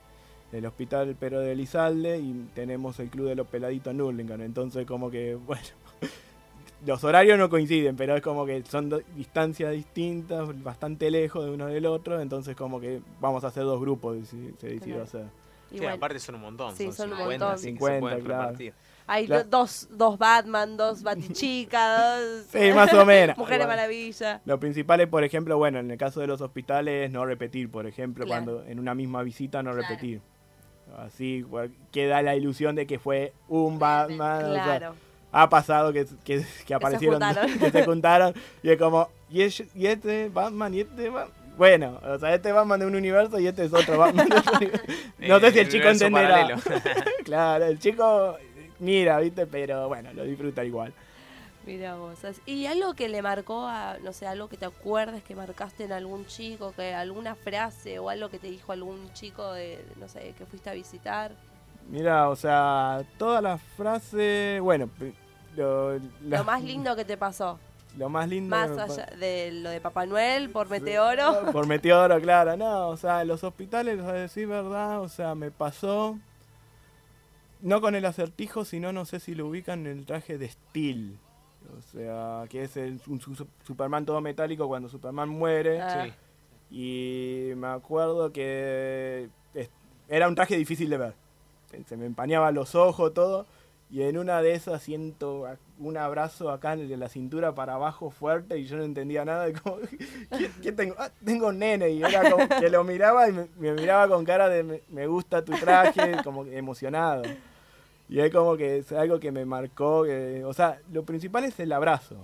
[0.52, 4.42] el Hospital Pero de Elizalde y tenemos el Club de los Peladitos en Hurlingham.
[4.42, 5.62] Entonces, como que, bueno,
[6.86, 11.68] los horarios no coinciden, pero es como que son distancias distintas, bastante lejos de uno
[11.68, 12.20] del otro.
[12.22, 15.04] Entonces, como que vamos a hacer dos grupos, deci- se decidió Claro.
[15.04, 15.26] hacer.
[15.72, 16.76] Sí, bueno, aparte son un montón.
[16.76, 17.56] Sí, son, son un 50, montón.
[17.56, 18.42] así que 50, se pueden claro.
[18.44, 18.74] repartir.
[19.08, 19.44] hay Claro.
[19.50, 22.22] dos, dos Batman, dos Batichicas,
[22.54, 22.62] dos...
[22.62, 23.38] Sí, más o menos.
[23.38, 23.78] Mujeres Igual.
[23.78, 24.42] Maravilla.
[24.46, 27.86] Lo principal es, por ejemplo, bueno, en el caso de los hospitales, no repetir, por
[27.88, 28.46] ejemplo, Claro.
[28.46, 29.88] cuando en una misma visita no Claro.
[29.88, 30.22] repetir.
[30.98, 31.44] Así
[31.92, 34.46] queda la ilusión de que fue un Batman.
[34.46, 34.96] o sea, Claro.
[35.34, 37.20] Ha pasado que, que, que aparecieron,
[37.60, 41.44] que se juntaron y es como, y, es- y este Batman y este Batman.
[41.58, 44.54] Bueno, o sea, este Batman de un universo y este es otro Batman de otro
[44.58, 44.86] universo.
[45.20, 46.48] No sé si el chico entenderá.
[47.26, 48.38] claro, el chico
[48.80, 49.46] mira, ¿viste?
[49.48, 50.94] Pero bueno, lo disfruta igual.
[51.66, 52.20] Mira vos.
[52.46, 55.94] ¿Y algo que le marcó a, no sé, algo que te acuerdes que marcaste en
[55.94, 60.34] algún chico, que alguna frase o algo que te dijo algún chico de, no sé,
[60.38, 61.32] que fuiste a visitar?
[61.90, 64.90] Mira, o sea, todas las frases, bueno,
[65.56, 67.60] lo, la- Lo más lindo que te pasó.
[67.98, 71.52] lo más lindo Más allá de lo de Papá Noel por Meteoro.
[71.52, 75.52] por Meteoro, claro, no, o sea, en los hospitales, a decir verdad, o sea, me
[75.52, 76.18] pasó
[77.62, 81.18] no con el acertijo, sino no sé si lo ubican en el traje de Steel.
[81.78, 85.80] O sea, que es el, un su- Superman todo metálico cuando Superman muere.
[85.82, 86.06] Ah.
[86.06, 86.14] Sí.
[86.76, 89.70] Y me acuerdo que es-
[90.10, 91.14] era un traje difícil de ver.
[91.88, 93.46] Se me empañaban los ojos, todo.
[93.90, 98.58] Y en una de esas siento un abrazo acá en la cintura para abajo fuerte
[98.58, 99.46] y yo no entendía nada.
[99.48, 99.78] de como,
[100.62, 100.96] ¿qué, tengo?
[100.98, 101.90] Ah, tengo un nene.
[101.92, 105.52] Y era como que lo miraba y me, miraba con cara de me, gusta tu
[105.54, 107.24] traje, como emocionado.
[108.10, 110.04] Y es como que es algo que me marcó.
[110.04, 112.16] que- o sea, lo principal es el abrazo.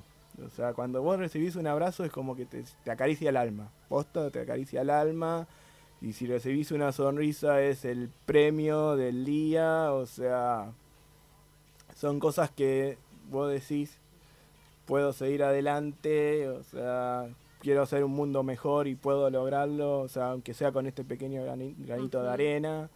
[0.46, 3.70] O sea, cuando vos recibís un abrazo es como que te acaricia el alma.
[3.88, 5.48] Posta, te acaricia el alma.
[6.02, 9.92] Y si recibís una sonrisa es el premio del día.
[9.94, 10.72] O sea,
[12.00, 12.98] son cosas que
[13.30, 13.98] vos decís,
[14.86, 16.48] puedo seguir adelante.
[16.50, 17.28] O sea,
[17.60, 20.00] quiero hacer un mundo mejor y puedo lograrlo.
[20.02, 22.90] O sea, aunque sea con este pequeño grani- granito de arena.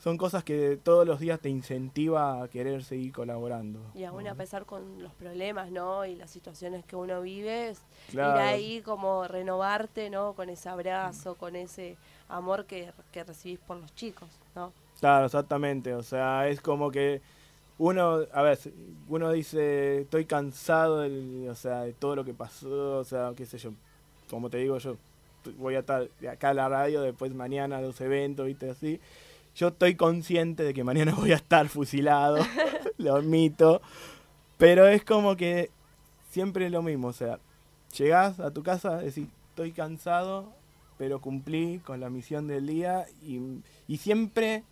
[0.00, 3.80] Son cosas que todos los días te incentiva a querer seguir colaborando.
[3.96, 6.06] Y aún a pesar con los problemas, ¿no?
[6.06, 7.74] Y las situaciones que uno vive,
[8.10, 8.36] Claro.
[8.36, 10.34] ir ahí como renovarte, ¿no?
[10.34, 11.96] Con ese abrazo, con ese
[12.28, 14.72] amor que, que recibís por los chicos, ¿no?
[15.00, 15.92] Claro, exactamente.
[15.94, 17.20] O sea, es como que
[17.78, 18.58] uno, a ver,
[19.08, 23.46] uno dice, estoy cansado del- o sea, de todo lo que pasó, o sea, qué
[23.46, 23.70] sé yo,
[24.30, 24.96] como te digo yo,
[25.58, 29.00] voy a estar acá a la radio, después mañana a los eventos, viste, así.
[29.54, 32.38] Yo estoy consciente de que mañana voy a estar fusilado,
[32.98, 33.80] lo admito,
[34.56, 35.70] pero es como que
[36.30, 37.38] siempre es lo mismo, o sea,
[37.96, 40.52] llegás a tu casa, decís, estoy cansado,
[40.98, 43.40] pero cumplí con la misión del día y,
[43.86, 44.64] y siempre,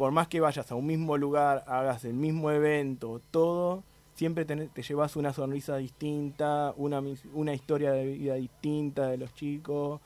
[0.00, 3.84] por más que vayas a un mismo lugar, hagas el mismo evento, todo,
[4.14, 7.02] siempre tenés- te llevas una sonrisa distinta, una,
[7.34, 10.00] una historia de vida distinta de los chicos.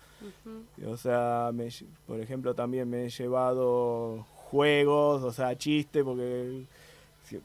[0.84, 1.68] O sea, me
[2.08, 6.64] por ejemplo, también me he llevado juegos, o sea, chistes, porque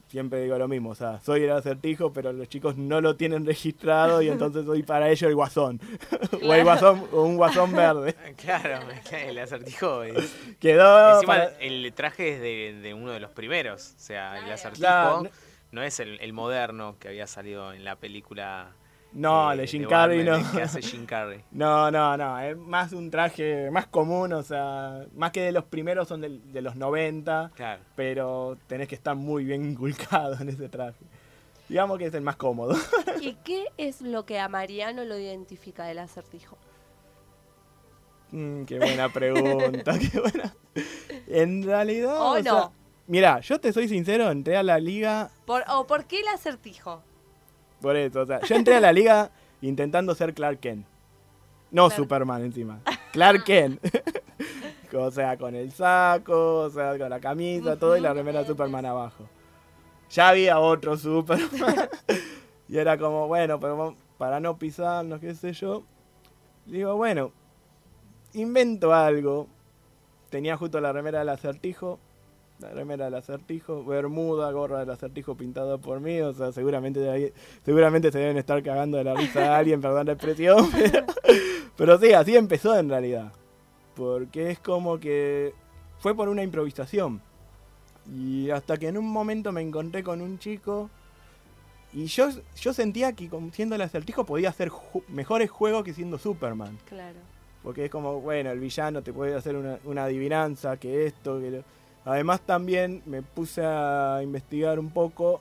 [0.08, 3.46] siempre digo lo mismo, o sea, soy el acertijo, pero los chicos no lo tienen
[3.46, 5.80] registrado y entonces soy para ellos el guasón.
[6.44, 8.14] o el guasón, o un guasón verde.
[8.36, 8.80] Claro,
[9.12, 10.02] el acertijo.
[10.02, 13.94] es- Quedó Encima para- el traje es de, de uno de los primeros.
[13.96, 15.22] O sea, el acertijo Claro.
[15.72, 18.72] no es el, el moderno que había salido en la película
[19.12, 20.52] No, eh, de Jim de Carrey Batman, no.
[20.56, 21.42] que hace Jim Carrey.
[21.50, 25.64] No, no, no, es más un traje más común, o sea, más que de los
[25.64, 27.82] primeros son de, los 90, Claro.
[27.96, 31.04] pero tenés que estar muy bien inculcado en ese traje.
[31.68, 32.74] Digamos que es el más cómodo.
[33.20, 36.56] ¿Y qué es lo que a Mariano lo identifica del acertijo?
[38.32, 40.54] Mm, qué buena pregunta, qué buena.
[41.26, 42.72] En realidad, ¿O o sea, no?
[43.06, 47.02] mira, yo te soy sincero, entré a la liga Por, ¿O por qué el acertijo?
[47.80, 50.86] Por eso, o sea, yo entré a la liga intentando ser Clark Kent.
[51.70, 51.88] No.
[51.90, 52.80] Superman encima.
[53.12, 53.80] Clark Kent.
[54.94, 58.46] o sea, con el saco, o sea, con la camisa, todo y la remera de
[58.46, 59.24] Superman abajo.
[60.10, 61.88] Ya había otro Superman.
[62.68, 65.84] y era como, bueno, pero para no pisarnos, qué sé yo.
[66.66, 67.32] Digo, bueno,
[68.34, 69.46] invento algo.
[70.28, 71.98] Tenía justo la remera del acertijo.
[72.60, 77.10] La remera del acertijo, bermuda, gorra del acertijo pintada por mí, o sea, seguramente de
[77.10, 77.32] ahí-
[77.64, 81.06] seguramente se deben estar cagando de la risa a alguien, perdón la expresión, pero,
[81.76, 83.32] pero sí, así empezó en realidad.
[83.96, 85.54] Porque es como que
[85.98, 87.20] fue por una improvisación.
[88.14, 90.90] Y hasta que en un momento me encontré con un chico
[91.92, 96.18] y yo, yo sentía que siendo el acertijo podía hacer ju- mejores juegos que siendo
[96.18, 96.78] Superman.
[96.88, 97.18] Claro.
[97.62, 101.50] Porque es como, bueno, el villano te puede hacer una, una adivinanza, que esto, que
[101.50, 101.64] lo-
[102.04, 105.40] Además también me puse a investigar un poco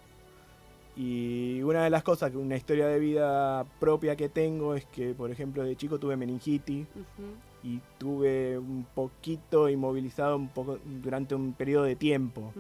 [0.95, 5.13] y una de las cosas, que una historia de vida propia que tengo es que,
[5.13, 6.87] por ejemplo, de chico tuve meningitis
[7.63, 12.53] y tuve un poquito inmovilizado un poco durante un periodo de tiempo.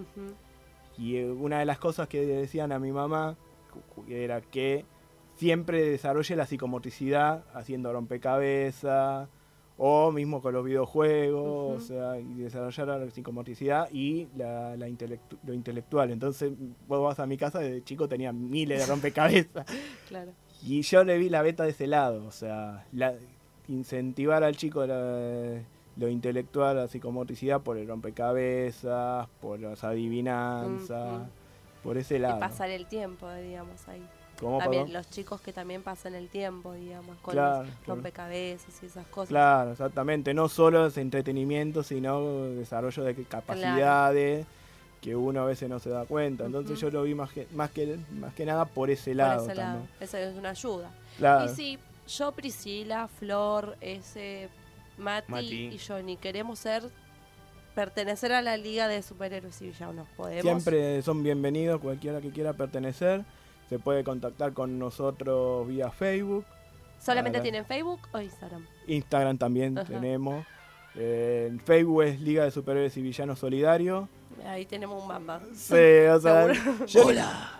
[0.97, 3.35] Y eh, una de las cosas que decían a mi mamá
[4.07, 4.85] era que
[5.35, 9.27] siempre desarrolle la psicomotricidad haciendo rompecabezas
[9.81, 15.37] o mismo con los videojuegos, o sea, y desarrollar la psicomotricidad y la, la intelectu-
[15.45, 16.11] lo intelectual.
[16.11, 16.51] Entonces,
[16.87, 19.65] vos vas a mi casa, de chico tenía miles de rompecabezas.
[20.09, 20.31] Claro.
[20.63, 23.13] Y yo le vi la beta de ese lado, o sea, la-
[23.69, 25.61] incentivar al chico la-
[25.95, 31.27] lo intelectual, la psicomotricidad por el rompecabezas, por las adivinanzas,
[31.83, 32.39] por ese Y lado.
[32.39, 34.01] pasar el tiempo, digamos, ahí.
[34.39, 34.93] ¿Cómo, También perdón?
[35.01, 39.29] los chicos que también pasan el tiempo, digamos, con Claro, los rompecabezas y esas cosas.
[39.29, 44.45] Claro, exactamente, no solo es entretenimiento, sino desarrollo de capacidades
[45.01, 46.45] que uno a veces no se da cuenta.
[46.45, 49.45] Entonces yo lo vi más que, más que, más que nada por ese Por lado.
[49.45, 49.81] ese lado.
[49.99, 50.91] Esa es una ayuda.
[51.17, 51.45] Claro.
[51.45, 54.49] Y si yo, Priscila, Flor, ese
[54.97, 55.65] Mati, Mati.
[55.67, 56.83] y Johnny queremos ser
[57.75, 60.41] pertenecer a la liga de superhéroes y villanos, podemos.
[60.41, 63.23] Siempre son bienvenidos cualquiera que quiera pertenecer.
[63.69, 66.45] Se puede contactar con nosotros vía Facebook.
[66.99, 68.65] ¿Solamente tienen Facebook o Instagram?
[68.87, 69.87] Instagram también Ajá.
[69.87, 70.45] tenemos.
[70.95, 74.09] Eh, Facebook es Liga de Superhéroes y Villanos Solidario.
[74.45, 75.39] Ahí tenemos un mamba.
[75.53, 76.47] Sí, o sea,
[77.03, 77.51] Hola.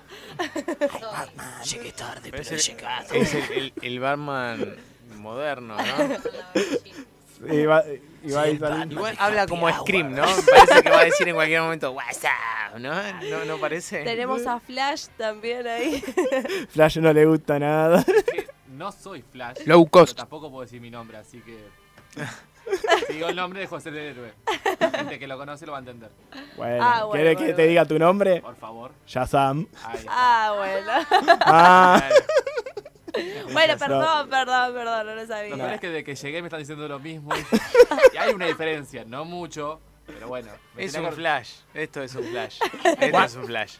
[1.63, 3.13] Llegué tarde, Pero pero es he el, llegado.
[3.13, 4.75] es el, el- el Batman
[5.17, 5.83] moderno, ¿no?
[7.49, 7.83] y va,
[8.23, 8.91] y va a Sí, ir el saliendo- Batman.
[8.91, 9.69] Igual habla como.
[9.71, 10.23] Scream, ¿no?
[10.23, 12.91] Parece que va a decir en cualquier momento WhatsApp, ¿no?
[13.29, 14.03] ¿No, no parece?
[14.03, 16.01] Tenemos a Flash también ahí.
[16.69, 18.03] Flash no le gusta nada.
[18.03, 19.59] Que no soy Flash.
[19.65, 20.13] Low cost.
[20.13, 21.57] Pero tampoco puedo decir mi nombre, así que.
[23.07, 24.33] Si digo el nombre, dejo de ser el héroe.
[24.79, 26.11] La gente que lo conoce lo va a entender.
[26.55, 28.41] Bueno, Ah, bueno, ¿quieres que bueno, te diga tu nombre?
[28.41, 28.91] Por favor.
[29.07, 29.67] Shazam.
[30.07, 30.91] Ah, bueno.
[31.41, 32.09] Ah,
[33.53, 33.79] bueno, No.
[33.79, 35.55] perdón, perdón, perdón, no lo Lo sabía.
[35.55, 37.31] peor es que desde que llegué me están diciendo lo mismo.
[38.13, 40.51] Y hay una diferencia, no mucho, pero bueno.
[40.75, 41.51] me Es un que- flash.
[41.73, 42.59] Esto es un flash.
[42.99, 43.75] Esto es un flash.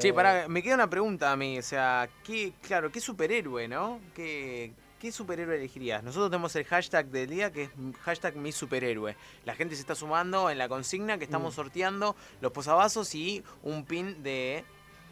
[0.00, 1.58] Che, pará, me queda una pregunta a mí.
[1.58, 4.00] O sea, ¿qué, claro, ¿qué superhéroe, no?
[4.14, 6.02] ¿Qué, ¿Qué superhéroe elegirías?
[6.02, 7.70] Nosotros tenemos el hashtag del día que es
[8.02, 9.16] hashtag mi superhéroe.
[9.44, 13.84] La gente se está sumando en la consigna que estamos sorteando los posavasos y un
[13.84, 14.64] pin de.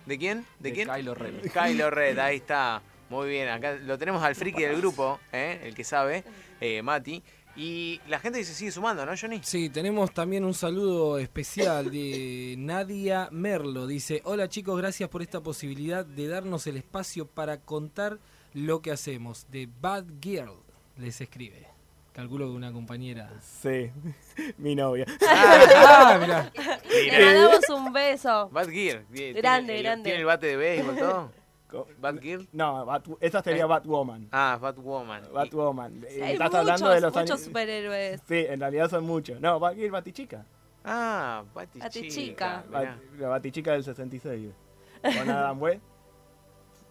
[0.04, 0.46] ¿De quién?
[0.60, 0.88] ¿De, De quién?
[0.88, 1.40] Kylo Ren.
[1.52, 2.80] Kylo Red, ahí está.
[3.08, 5.60] Muy bien, acá lo tenemos al friki del grupo, ¿eh?
[5.64, 6.24] el que sabe,
[6.60, 7.22] eh, Mati.
[7.58, 9.40] Y la gente se sigue sumando, ¿no, Johnny?
[9.42, 13.86] Sí, tenemos también un saludo especial de Nadia Merlo.
[13.86, 18.18] Dice, hola chicos, gracias por esta posibilidad de darnos el espacio para contar
[18.52, 19.46] lo que hacemos.
[19.50, 20.52] De Bad Girl,
[20.98, 21.66] les escribe.
[22.12, 23.30] Calculo que una compañera.
[23.40, 23.90] sí,
[24.58, 25.06] mi novia.
[25.28, 26.52] ah, mirá.
[26.90, 28.48] Le mandamos un beso.
[28.50, 29.04] Bad Gear.
[29.14, 30.04] ¿tiene- Grande, el- grande.
[30.04, 31.32] ¿Tiene el bate de béisbol todo?
[31.68, 32.40] Co- ¿Bad Gear?
[32.52, 33.66] No, Bat- esa sería Eh.
[33.66, 34.28] Batwoman.
[34.32, 35.22] Ah, Batwoman.
[35.32, 36.00] Batwoman.
[36.08, 37.40] Sí, Estás muchos, hablando de los muchos años.
[37.40, 38.20] superhéroes.
[38.28, 39.40] Sí, en realidad son muchos.
[39.40, 40.46] No, Batgirl Batichica.
[40.84, 41.84] Ah, Batichica.
[41.84, 42.64] Batichica.
[42.70, 44.52] Bat- La Batichica del 66.
[45.02, 45.82] ¿Con Adam West?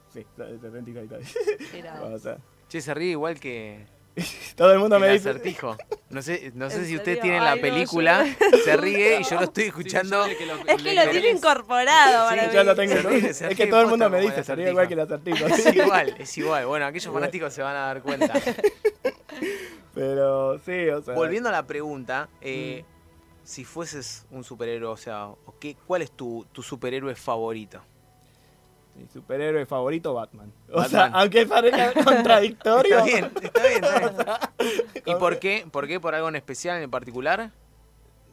[0.10, 1.38] Sí, del 66.
[1.74, 2.02] Mirá.
[2.04, 3.86] O sea, Che, se ríe igual que,
[4.56, 5.30] Todo el mundo me El dice.
[5.30, 5.76] acertijo.
[6.08, 9.20] No sé, no sé ¿En si ustedes tienen Ay, la no, película, yo- se ríe
[9.20, 10.24] y yo lo estoy escuchando.
[10.26, 10.46] Es que
[10.94, 12.54] lo tiene incorporado para Sí, mí.
[12.54, 12.94] yo lo tengo.
[12.96, 14.94] Se ríe, se es ríe que todo el mundo me dice, el sería igual que
[14.94, 15.46] el acertijo.
[15.48, 16.66] Es igual, es igual.
[16.68, 18.32] Bueno, aquellos fanáticos se van a dar cuenta.
[19.94, 21.14] Pero sí, o sea.
[21.16, 22.86] Volviendo a la pregunta, eh,
[23.44, 27.82] si fueses un superhéroe, o sea, o qué, ¿cuál es tu, tu superhéroe favorito?
[28.96, 30.52] Mi superhéroe favorito, Batman.
[30.72, 33.00] O sea, aunque parezca contradictorio.
[33.00, 34.84] Está bien, está bien, está bien.
[35.06, 35.68] ¿Y por qué?
[35.70, 36.00] ¿Por qué?
[36.00, 37.52] ¿Por algo en especial, en particular?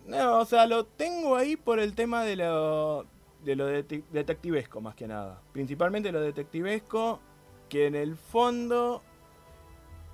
[0.07, 3.07] No, o sea, lo tengo ahí por el tema de lo,
[3.45, 5.41] de lo dete- detectivesco, más que nada.
[5.53, 7.21] Principalmente lo detectivesco,
[7.69, 9.03] que en el fondo...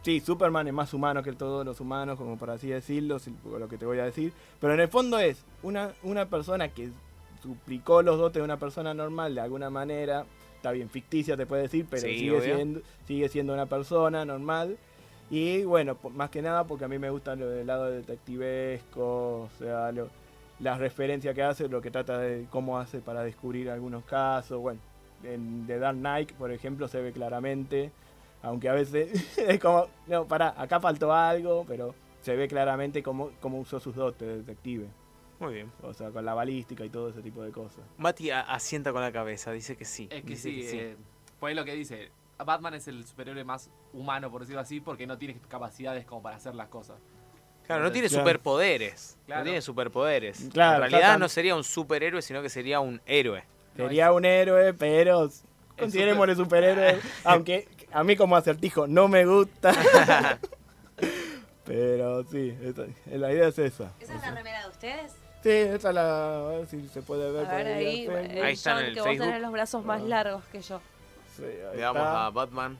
[0.03, 3.19] Sí, Superman es más humano que todos los humanos, como por así decirlo,
[3.59, 4.33] lo que te voy a decir.
[4.61, 6.91] Pero en el fondo es una, una persona que
[7.43, 10.25] suplicó los dotes de una persona normal de alguna manera.
[10.59, 14.77] Está bien, ficticia te puede decir, pero Sí, sigue, siendo, sigue siendo una persona normal.
[15.31, 19.51] Y bueno, más que nada porque a mí me gusta lo del lado detectivesco, o
[19.59, 20.09] sea, lo-
[20.59, 24.61] las referencias que hace, lo que trata de cómo hace para descubrir algunos casos.
[24.61, 24.81] Bueno,
[25.23, 27.93] en The Dark Knight, por ejemplo, se ve claramente,
[28.43, 33.31] aunque a veces es como, no, pará, acá faltó algo, pero se ve claramente cómo,
[33.41, 34.87] cómo usó sus dotes de detective.
[35.41, 35.73] Muy bien.
[35.83, 37.81] O sea, con la balística y todo ese tipo de cosas.
[37.97, 40.09] Mati a- asienta con la cabeza, dice que sí.
[40.11, 40.97] Es que dice sí, que eh,
[41.39, 42.11] pues lo que dice.
[42.45, 46.37] Batman es el superhéroe más humano, por decirlo así, porque no tiene capacidades como para
[46.37, 46.97] hacer las cosas.
[47.67, 49.19] Claro, no tiene superpoderes.
[49.27, 49.41] Claro.
[49.41, 50.49] No tiene superpoderes.
[50.53, 53.45] Claro, en realidad no sería un superhéroe, sino que sería un héroe.
[53.77, 55.29] Sería un héroe, pero
[55.79, 59.73] considerémosle superhéroe, aunque a mí como acertijo no me gusta.
[61.65, 63.93] pero sí, esa- la idea es esa.
[64.01, 65.13] ¿Esa es la remera de ustedes?
[65.49, 67.47] Sí, esa la, a ver si se puede ver.
[67.47, 69.27] A ver ahí ahí, Ahí está en el que vos Facebook.
[69.27, 70.07] tenés los brazos más Ah.
[70.07, 70.81] largos que yo.
[71.37, 72.27] Sí, ahí Le damos está.
[72.27, 72.79] a Batman.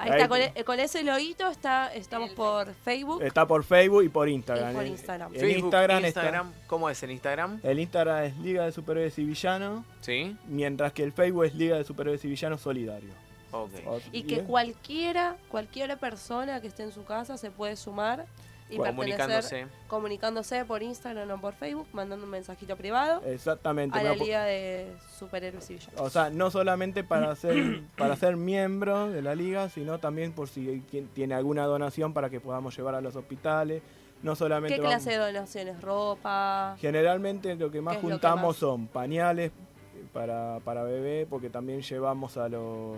[0.00, 0.60] Ahí, Ahí está, con, está.
[0.60, 3.20] e- con ese loguito está, estamos por Facebook.
[3.22, 4.70] Está por Facebook y por Instagram.
[4.70, 5.34] Y por Instagram.
[5.34, 6.52] En Facebook, Instagram, Instagram.
[6.68, 7.56] ¿Cómo es el Instagram?
[7.56, 7.70] está.
[7.70, 10.36] El Instagram es Liga de Superhéroes y Villanos, Sí.
[10.46, 13.10] mientras que el Facebook es Liga de Superhéroes y Villanos Solidario.
[13.50, 13.70] Ok.
[13.86, 18.24] O- Y que cualquiera, cualquiera persona que esté en su casa se puede sumar
[18.70, 19.66] y Comunicándose.
[19.86, 23.98] comunicándose por Instagram o por Facebook, mandando un mensajito privado Exactamente.
[23.98, 26.00] a la Liga de Superhéroes y Villanos.
[26.00, 30.48] O sea, no solamente para ser, para ser miembro de la liga, sino también por
[30.48, 30.80] si
[31.14, 33.82] tiene alguna donación para que podamos llevar a los hospitales.
[34.22, 35.80] No solamente ¿Qué vamos- clase de donaciones?
[35.80, 36.76] ¿Ropa?
[36.80, 38.56] Generalmente lo que más ¿Qué es lo que juntamos más?
[38.56, 39.52] son pañales
[40.12, 42.96] para, para bebé, porque también llevamos a los,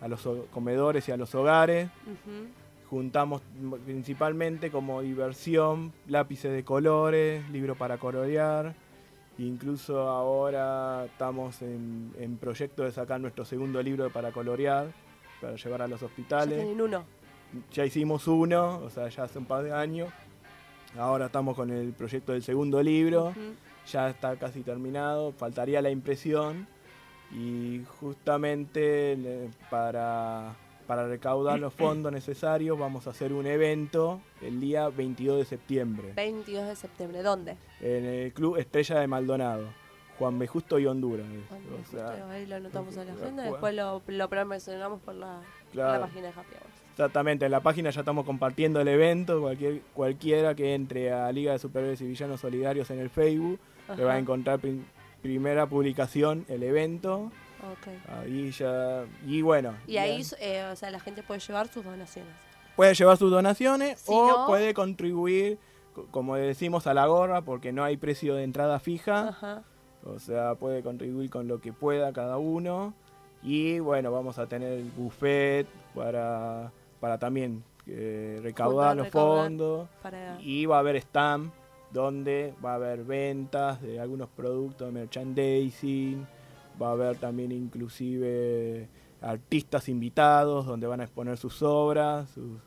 [0.00, 1.88] a los comedores y a los hogares.
[2.06, 2.46] Ujú.
[2.92, 3.40] Juntamos
[3.86, 8.74] principalmente como diversión, lápices de colores, libros para colorear.
[9.38, 14.88] Incluso ahora estamos en, en proyecto de sacar nuestro segundo libro para colorear,
[15.40, 16.58] para llevar a los Ya hospitales.
[16.58, 17.04] tienen uno.
[17.72, 20.10] Ya hicimos uno, o sea, ya hace un par de años.
[20.98, 23.32] Ahora estamos con el proyecto del segundo libro.
[23.90, 25.32] Ya está casi terminado.
[25.32, 26.66] Faltaría la impresión.
[27.34, 30.54] Y justamente para,
[30.92, 36.12] para recaudar los fondos necesarios vamos a hacer un evento el día 22 de septiembre
[36.14, 37.22] 22 de septiembre.
[37.22, 37.56] ¿Dónde?
[37.80, 39.64] en el Club Estrella de Maldonado.
[40.18, 40.46] Juan B.
[40.46, 41.24] Justo y Honduras.
[41.48, 41.84] Juan O B.
[41.90, 45.76] sea, Justo, ahí lo anotamos en la agenda, después lo, lo promocionamos por la, por
[45.76, 46.00] la Claro.
[46.02, 46.70] página de Happy Hour.
[46.90, 49.40] Exactamente, en la página ya estamos compartiendo el evento.
[49.40, 53.58] Cualquier, cualquiera que entre a Liga de Superhéroes y Villanos Solidarios en el Facebook
[53.96, 54.84] le va a encontrar prim-
[55.22, 57.32] primera publicación, el evento.
[57.62, 57.88] Ok.
[58.22, 59.04] Ahí ya.
[59.26, 59.74] Y bueno.
[59.86, 62.32] Y ahí, eh, o sea, la gente puede llevar sus donaciones.
[62.76, 65.58] puede llevar sus donaciones Si o no- puede contribuir,
[65.94, 69.28] co- como decimos, a la gorra, porque no hay precio de entrada fija.
[69.28, 69.62] Ajá.
[70.04, 72.94] O sea, puede contribuir con lo que pueda cada uno.
[73.42, 79.88] Y bueno, vamos a tener el buffet para, para también eh, recaudar los recaudar fondos.
[80.02, 81.50] para- Y va a haber stand
[81.90, 86.26] donde va a haber ventas de algunos productos de merchandising.
[86.82, 88.88] Va a haber también inclusive
[89.20, 92.58] artistas invitados donde van a exponer sus obras, sus,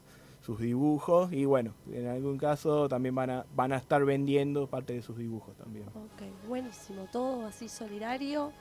[0.45, 1.33] sus dibujos.
[1.33, 5.17] Y bueno, en algún caso también van a, van a estar vendiendo parte de sus
[5.17, 5.85] dibujos también.
[5.89, 7.07] Ok, buenísimo.
[7.11, 8.51] Todo así solidario.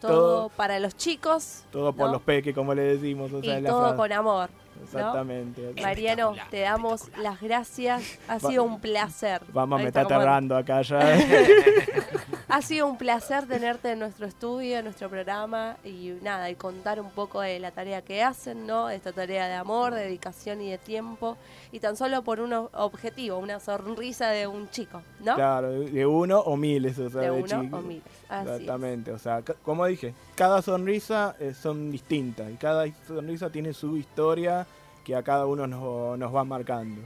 [0.00, 1.64] Todo- Todo, para los chicos.
[1.70, 3.30] Todo por los peques, como le decimos.
[3.34, 3.96] o sea, Y todo frase.
[3.96, 4.48] con amor.
[4.76, 4.82] ¿no?
[4.84, 5.74] Exactamente.
[5.82, 8.18] Mariano, te damos las gracias.
[8.26, 9.42] Ha Va- sido un placer.
[9.52, 11.00] Vamos, Ahí me está está como- aterrando acá ya.
[12.50, 17.00] Ha sido un placer tenerte en nuestro estudio, en nuestro programa y nada, y contar
[17.00, 18.90] un poco de la tarea que hacen, ¿no?
[18.90, 21.36] Esta tarea de amor, de dedicación y de tiempo,
[21.72, 25.34] y tan solo por un objetivo, una sonrisa de un chico, ¿no?
[25.36, 27.78] Claro, de uno o miles, o sea, De de, uno chicos.
[27.78, 28.54] o miles, así es.
[28.60, 33.96] Exactamente, o sea, como dije, cada sonrisa eh, son distintas y cada sonrisa tiene su
[33.96, 34.66] historia
[35.04, 37.00] que a cada uno nos, nos va marcando.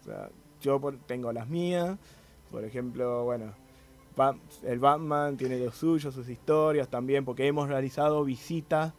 [0.00, 0.28] O sea,
[0.60, 1.96] yo por- tengo las mías,
[2.50, 3.52] por ejemplo, bueno,
[4.64, 8.92] el Batman tiene los suyos, sus historias también, porque hemos realizado visitas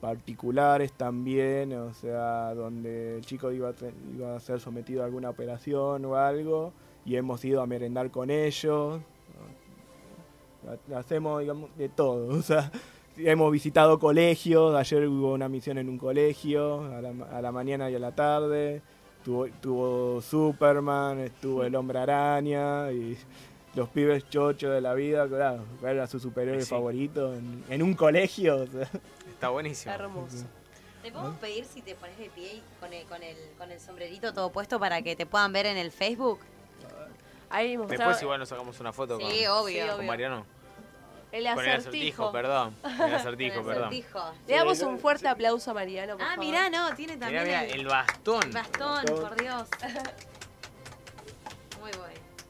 [0.00, 3.74] particulares también, o sea, donde el chico iba a,
[4.14, 6.72] iba a ser sometido a alguna operación o algo,
[7.04, 9.00] y hemos ido a merendar con ellos.
[10.92, 12.70] Ha- Hacemos, digamos, de todo, o sea,
[13.16, 17.90] hemos visitado colegios, ayer hubo una misión en un colegio, a la, a la mañana
[17.90, 18.82] y a la tarde,
[19.24, 23.16] tuvo, tuvo Superman, estuvo el Hombre Araña, y
[23.76, 26.70] los pibes chochos de la vida, claro, era su superhéroe Sí.
[26.70, 28.88] favorito en, en un colegio, o sea.
[29.28, 29.94] Está buenísimo.
[29.94, 30.44] Hermoso.
[31.02, 33.78] ¿Te podemos pedir si te pones de pie y con el, con, el, con el
[33.78, 36.40] sombrerito todo puesto para que te puedan ver en el Facebook?
[37.48, 39.82] Ahí mostraba Después igual nos sacamos una foto Sí, con, obvio.
[39.84, 40.06] Sí, con obvio.
[40.08, 40.46] Mariano.
[41.30, 42.24] el Con el acertijo.
[42.24, 42.74] acertijo, perdón.
[42.82, 43.84] El acertijo, el perdón.
[43.84, 44.20] acertijo.
[44.48, 46.14] Le damos un fuerte aplauso a Mariano.
[46.16, 46.44] por Ah, favor.
[46.44, 48.50] mirá, no, tiene también mirá, el, el bastón.
[48.52, 49.68] bastón, por Dios.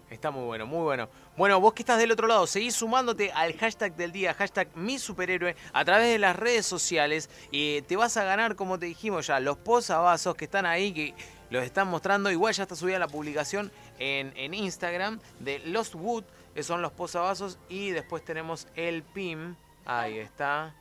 [0.09, 1.09] Está muy bueno, muy bueno.
[1.37, 4.99] Bueno, vos que estás del otro lado, seguís sumándote al hashtag del día, hashtag mi
[5.01, 7.29] superhéroe, a través de las redes sociales.
[7.51, 11.15] Y te vas a ganar, como te dijimos ya, los posavasos que están ahí, que
[11.51, 12.31] los están mostrando.
[12.31, 16.23] Igual ya está subida la publicación en, en Instagram de Lost Wood,
[16.55, 17.59] que son los posavasos.
[17.69, 20.73] Y después tenemos el PIM, ahí está.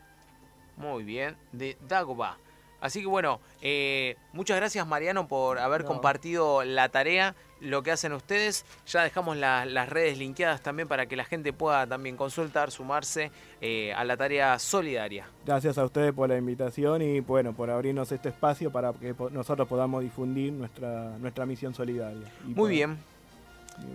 [0.77, 2.37] Muy bien, de Dagobah.
[2.81, 5.87] Así que bueno, eh, muchas gracias Mariano por haber No.
[5.87, 8.65] compartido la tarea, lo que hacen ustedes.
[8.87, 13.31] Ya dejamos la- las redes linkeadas también para que la gente pueda también consultar, sumarse
[13.61, 15.27] eh, a la tarea solidaria.
[15.45, 19.29] Gracias a ustedes por la invitación y bueno, por abrirnos este espacio para que po-
[19.29, 22.31] nosotros podamos difundir nuestra, nuestra misión solidaria.
[22.47, 22.97] Y Muy bien.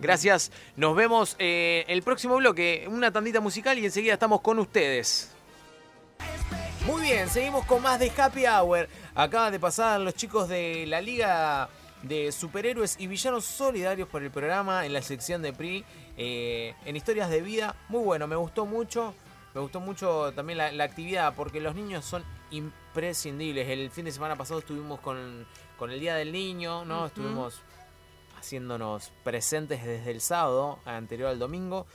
[0.01, 0.53] Gracias.
[0.77, 5.33] Nos vemos eh, el próximo bloque, una tandita musical y enseguida estamos con ustedes.
[6.87, 8.89] Muy bien, seguimos con más de Happy Hour.
[9.15, 11.69] Acaban de pasar los chicos de la Liga
[12.03, 15.85] de Superhéroes y Villanos Solidarios por el programa en la sección de PRI
[16.17, 17.77] eh, en historias de vida.
[17.89, 19.15] Muy bueno, me gustó mucho.
[19.55, 23.69] Me gustó mucho también la, la actividad porque los niños son imprescindibles.
[23.69, 25.47] El fin de semana pasado estuvimos con,
[25.77, 27.07] con el Día del Niño, ¿no?
[27.07, 27.61] Estuvimos
[28.39, 31.87] haciéndonos presentes desde el sábado anterior al domingo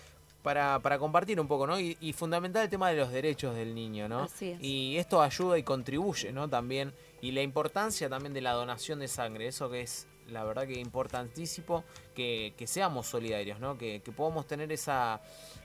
[0.44, 1.80] para, para compartir un poco, ¿no?
[1.80, 4.24] Y, y fundamental el tema de los derechos del niño, ¿no?
[4.24, 4.62] Así es.
[4.62, 6.48] Y esto ayuda y contribuye, ¿no?
[6.50, 6.94] También.
[7.26, 10.80] Y la importancia también de la donación de sangre, eso que es la verdad que
[10.80, 13.80] importantísimo que, seamos solidarios, ¿no?
[13.80, 15.20] Que, podamos tener esa,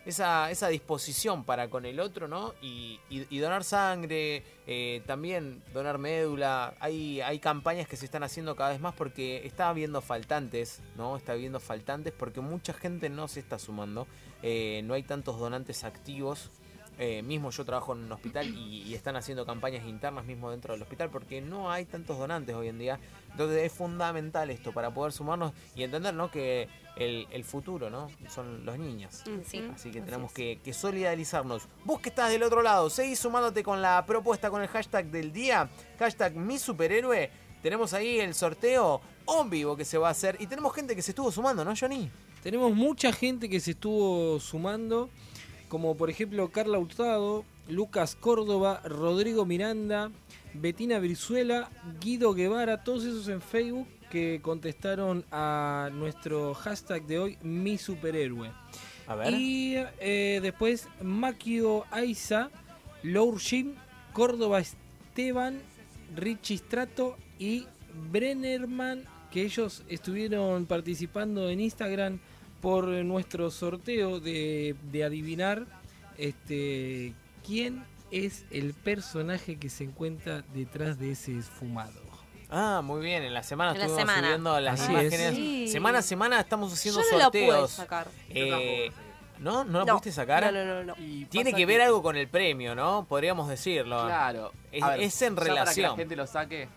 [0.06, 2.54] esa, esa disposición para con el otro, ¿no?
[2.62, 2.98] Y
[3.38, 6.74] donar sangre, eh, también donar médula.
[6.80, 11.18] Hay, hay campañas que se están haciendo cada vez más porque está habiendo faltantes, ¿no?
[11.18, 14.06] Está habiendo faltantes porque mucha gente no se está sumando.
[14.42, 16.50] Eh, no hay tantos donantes activos.
[17.02, 20.74] Eh, mismo yo trabajo en un hospital y, y están haciendo campañas internas mismo dentro
[20.74, 23.00] del hospital porque no hay tantos donantes hoy en día.
[23.30, 26.30] Entonces es fundamental esto para poder sumarnos y entender ¿no?
[26.30, 28.10] que el, el futuro ¿no?
[28.28, 29.22] son los niños.
[29.46, 29.62] Sí.
[29.74, 30.36] Así que Así tenemos es.
[30.36, 31.62] que, que solidarizarnos.
[31.86, 35.32] Vos que estás del otro lado, seguís sumándote con la propuesta con el hashtag del
[35.32, 37.30] día, hashtag mi superhéroe.
[37.62, 41.00] Tenemos ahí el sorteo on vivo que se va a hacer y tenemos gente que
[41.00, 42.10] se estuvo sumando, ¿no, Johnny?
[42.42, 45.08] Tenemos mucha gente que se estuvo sumando,
[45.70, 50.10] como por ejemplo Carla Hurtado, Lucas Córdoba, Rodrigo Miranda,
[50.52, 57.38] Betina Brizuela, Guido Guevara, todos esos en Facebook que contestaron a nuestro hashtag de hoy,
[57.42, 58.50] mi superhéroe.
[59.06, 59.32] A ver.
[59.32, 62.50] Y eh, después Makio Aiza,
[63.04, 63.74] Lour Jim,
[64.12, 65.60] Córdoba Esteban,
[66.16, 67.66] Richie Strato y
[68.10, 72.18] Brennerman, que ellos estuvieron participando en Instagram
[72.60, 75.66] por nuestro sorteo de, de adivinar
[76.18, 77.14] este
[77.46, 82.00] quién es el personaje que se encuentra detrás de ese esfumado.
[82.50, 83.22] Ah, muy bien.
[83.22, 84.26] En la semana En la estuvimos semana.
[84.28, 85.20] subiendo las Así imágenes.
[85.20, 85.34] es.
[85.36, 85.68] Sí.
[85.68, 87.70] Semana a semana estamos haciendo Yo no lo pude sorteos.
[87.70, 88.08] sacar.
[88.28, 88.90] Eh,
[89.38, 89.64] ¿No?
[89.64, 89.92] ¿No lo No.
[89.92, 90.44] pudiste sacar?
[90.44, 90.94] No, no, no, no.
[91.02, 93.06] Y Tiene que ver algo con el premio, ¿no?
[93.08, 94.04] Podríamos decirlo.
[94.04, 94.52] Claro.
[94.72, 95.90] Es- ver, es en ya Para que relación.
[95.92, 96.68] la gente lo saque,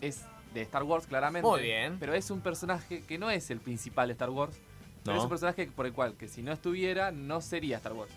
[0.00, 0.22] es
[0.54, 1.46] de Star Wars, claramente.
[1.46, 1.98] Muy bien.
[2.00, 4.56] Pero es un personaje que no es el principal de Star Wars.
[5.04, 5.20] Pero No.
[5.20, 8.10] es un personaje por el cual, que si no estuviera, no sería Star Wars.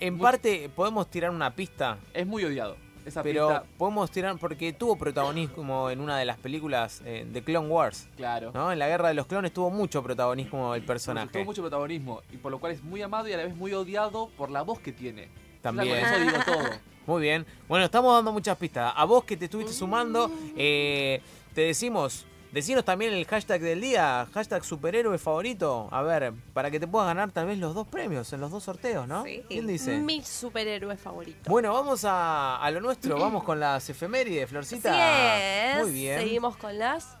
[0.00, 2.76] En parte, podemos tirar una pista, Es muy odiado.
[3.06, 7.42] Esa pero pista, podemos tirar porque tuvo protagonismo en una de las películas eh, de
[7.44, 8.08] Clone Wars.
[8.16, 8.50] claro.
[8.54, 8.72] ¿no?
[8.72, 11.28] En la Guerra de los Clones tuvo mucho protagonismo el personaje.
[11.32, 12.22] Tuvo mucho protagonismo.
[12.32, 14.62] Y por lo cual es muy amado y a la vez muy odiado por la
[14.62, 15.28] voz que tiene.
[15.60, 15.88] También.
[15.88, 16.70] Con eso digo todo.
[17.06, 17.44] Muy bien.
[17.68, 18.90] Bueno, estamos dando muchas pistas.
[18.96, 21.20] A vos que te estuviste sumando, eh,
[21.54, 22.24] te decimos,
[22.54, 25.88] Decinos también el hashtag del día, hashtag superhéroe favorito.
[25.90, 28.62] A ver, para que te puedas ganar tal vez los dos premios en los dos
[28.62, 29.24] sorteos, ¿no?
[29.48, 29.98] ¿Quién dice?
[29.98, 31.50] Mi superhéroe favorito.
[31.50, 34.92] Bueno, vamos a, a lo nuestro, vamos con las efemérides, Florcita.
[34.92, 35.82] Así es.
[35.82, 36.20] Muy bien.
[36.20, 37.16] Seguimos con las.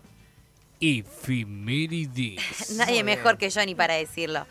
[0.80, 2.70] Efimérides.
[2.76, 4.46] Nadie mejor que Johnny para decirlo.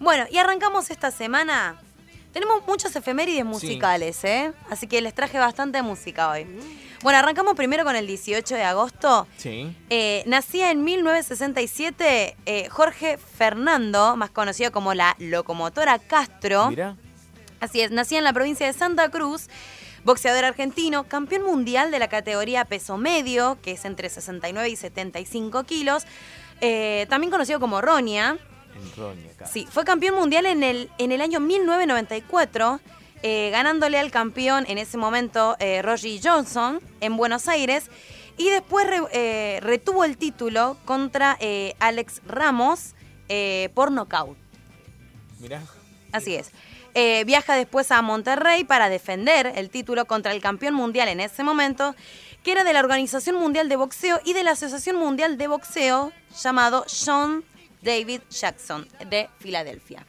[0.00, 1.78] Bueno, y arrancamos esta semana.
[2.32, 4.54] Tenemos muchas efemérides musicales, ¿eh?
[4.70, 6.46] Así que les traje bastante música hoy.
[7.02, 9.26] Bueno, arrancamos primero con el 18 de agosto.
[9.36, 9.76] Sí.
[9.90, 16.70] Eh, nacía en 1967 eh, Jorge Fernando, más conocido como la locomotora Castro.
[16.70, 16.96] Mira.
[17.58, 19.48] Así es, nacía en la provincia de Santa Cruz,
[20.04, 25.64] boxeador argentino, campeón mundial de la categoría peso medio, que es entre 69 y 75
[25.64, 26.04] kilos,
[26.60, 28.38] eh, también conocido como Ronia.
[28.76, 29.46] En Roña, acá.
[29.46, 32.80] Sí, fue campeón mundial en el, en el año 1994,
[33.22, 37.84] eh, ganándole al campeón en ese momento eh, Roger Johnson en Buenos Aires.
[38.36, 42.94] Y después re- eh, retuvo el título contra eh, Alex Ramos
[43.74, 44.36] por nocaut.
[45.40, 45.62] Mirá.
[46.12, 46.50] Así es.
[47.24, 51.96] Viaja después a Monterrey para defender el título contra el campeón mundial en ese momento,
[52.42, 56.12] que era de la Organización Mundial de Boxeo y de la Asociación Mundial de Boxeo
[56.42, 57.42] llamado John
[57.80, 60.04] David Jackson de Filadelfia.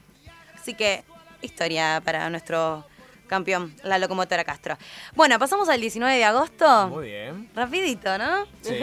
[0.60, 1.06] Así que,
[1.42, 2.86] historia para nuestro
[3.28, 4.78] campeón, la locomotora Castro.
[5.16, 6.90] Bueno, pasamos al 19 de agosto.
[6.90, 7.50] Muy bien.
[7.56, 8.46] Rapidito, ¿no?
[8.62, 8.74] Sí.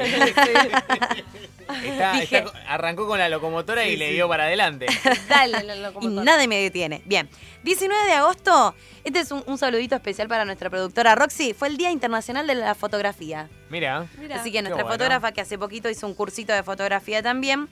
[1.84, 4.86] Está- Dije- está- arrancó con la locomotora y Sí, le dio para adelante.
[5.28, 6.24] Dale, la Y locomotora.
[6.24, 7.00] nada me detiene.
[7.04, 7.28] Bien,
[7.62, 8.74] 19 de agosto,
[9.04, 12.56] este es un, un saludito especial para nuestra productora Roxy, fue el Día Internacional de
[12.56, 13.48] la Fotografía.
[13.68, 14.06] Mira.
[14.18, 14.40] Mira.
[14.40, 14.96] Así que nuestra bueno.
[14.96, 17.68] fotógrafa, que hace poquito hizo un cursito de fotografía también,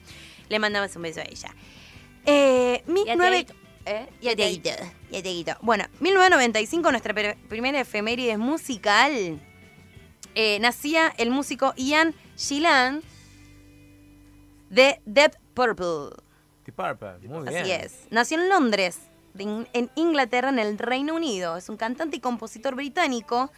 [0.47, 1.49] le mandamos un beso a ella.
[2.25, 3.29] Eh, Y a 19...
[3.35, 3.53] Dieguito.
[3.85, 4.07] ¿Eh?
[4.21, 4.69] Y a Dieguito,
[5.11, 5.53] y a Dieguito.
[5.61, 7.13] Bueno, 1995, nuestra
[7.47, 9.39] primera efeméride musical,
[10.35, 13.01] eh, nacía el músico Ian Gillan
[14.69, 16.15] de Deep Purple.
[16.65, 17.61] The Purple, muy bien.
[17.61, 18.07] Así es.
[18.11, 18.99] Nació en Londres,
[19.37, 21.57] In- en Inglaterra, en el Reino Unido.
[21.57, 23.51] Es un cantante y compositor británico,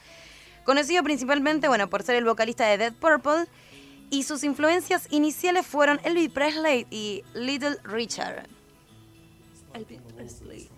[0.64, 3.48] conocido principalmente, bueno, por ser el vocalista de Dead Purple.
[4.10, 8.46] Y sus influencias iniciales fueron Elvis Presley y Little Richard.
[9.74, 10.70] Elvis Presley.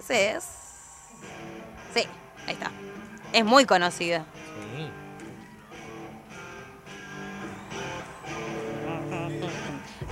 [0.00, 0.44] Sí, es.
[1.94, 2.04] Sí,
[2.46, 2.70] ahí está.
[3.32, 4.24] Es muy conocido.
[4.76, 4.90] Sí.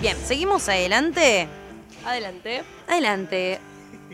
[0.01, 1.49] Bien, seguimos adelante.
[2.05, 2.65] Adelante.
[2.89, 3.61] Adelante.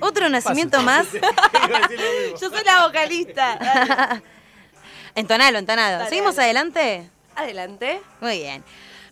[0.00, 1.06] Otro nacimiento más.
[2.40, 4.22] Yo soy la vocalista.
[5.14, 5.98] Entonalo, entonado.
[5.98, 6.44] Dale, ¿Seguimos dale.
[6.46, 7.10] adelante?
[7.34, 8.00] Adelante.
[8.20, 8.62] Muy bien.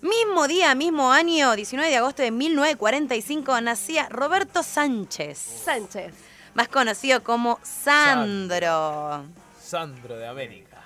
[0.07, 6.15] Mismo día, mismo año, 19 de agosto de 1945, nacía Roberto Sánchez, Sánchez.
[6.55, 9.25] más conocido como Sandro.
[9.61, 10.81] Sandro de América.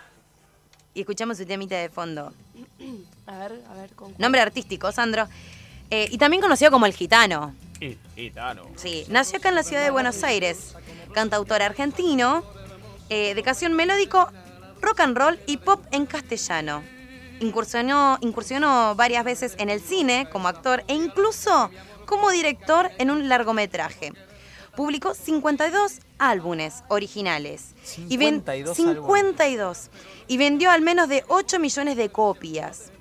[0.95, 2.33] Y escuchamos su temita de fondo.
[3.27, 3.91] A ver, a ver.
[3.95, 4.15] ¿con?
[4.17, 5.29] Nombre artístico, Sandro.
[5.91, 7.55] Eh, y también conocido como El Gitano.
[8.17, 8.63] Gitano.
[8.77, 10.75] Sí, nació acá en la ciudad de Buenos Aires.
[11.13, 12.43] Cantautor argentino,
[13.11, 14.33] eh, de canción melódico,
[14.81, 16.83] rock and roll y pop en castellano.
[17.41, 21.71] Incursionó, incursionó varias veces en el cine como actor e incluso
[22.07, 24.13] como director en un largometraje.
[24.77, 27.75] Publicó 52 álbumes originales.
[28.09, 29.91] Y ven- 52 52.
[30.29, 32.93] Y vendió al menos de 8 millones de copias.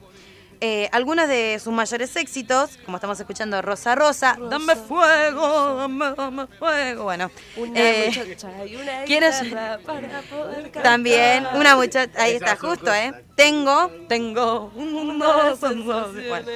[0.62, 6.48] Eh, algunos de sus mayores éxitos, como estamos escuchando Rosa Rosa, Dame fuego, dame, dame
[6.48, 7.06] fuego.
[7.06, 10.84] Bueno, Una eh, muchacha y una ¿quieres- guitarra para poder cantar.
[10.84, 12.94] también una muchacha, ahí está justo.
[12.94, 13.14] ¿eh?
[13.36, 16.14] Tengo, tengo una sensación.
[16.28, 16.48] Bueno,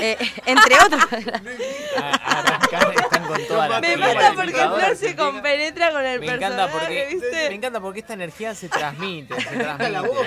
[0.00, 1.04] eh, entre otros.
[3.34, 6.54] Arrancar, están con toda la Me mata porque Flor se compenetra con el Me personaje,
[6.54, 7.48] encanta porque ¿viste?
[7.48, 9.90] me encanta porque esta energía se transmite, se transmite.
[9.90, 10.26] La voz,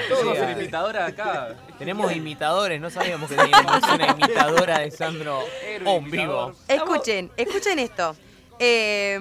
[0.57, 1.55] imitadora acá.
[1.77, 5.43] Tenemos imitadores, no sabíamos que teníamos una imitadora de Sandro
[5.85, 6.53] on vivo.
[6.67, 8.15] Escuchen, escuchen esto.
[8.59, 9.19] Eh,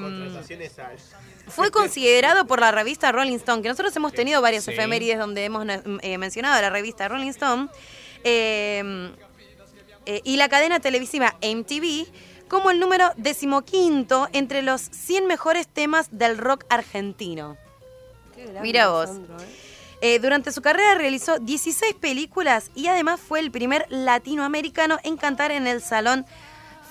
[1.48, 4.70] fue considerado por la revista Rolling Stone, que nosotros hemos tenido varias Sí.
[4.72, 5.66] efemérides donde hemos
[6.02, 7.68] eh, mencionado a la revista Rolling Stone,
[8.24, 9.10] eh,
[10.06, 12.06] eh, y la cadena televisiva MTV
[12.52, 17.56] como el número decimoquinto entre los 100 mejores temas del rock argentino.
[18.34, 19.08] Qué Mira vos.
[19.08, 19.46] Sandro, ¿eh?
[20.02, 25.50] Eh, durante su carrera realizó 16 películas y además fue el primer latinoamericano en cantar
[25.50, 26.26] en el salón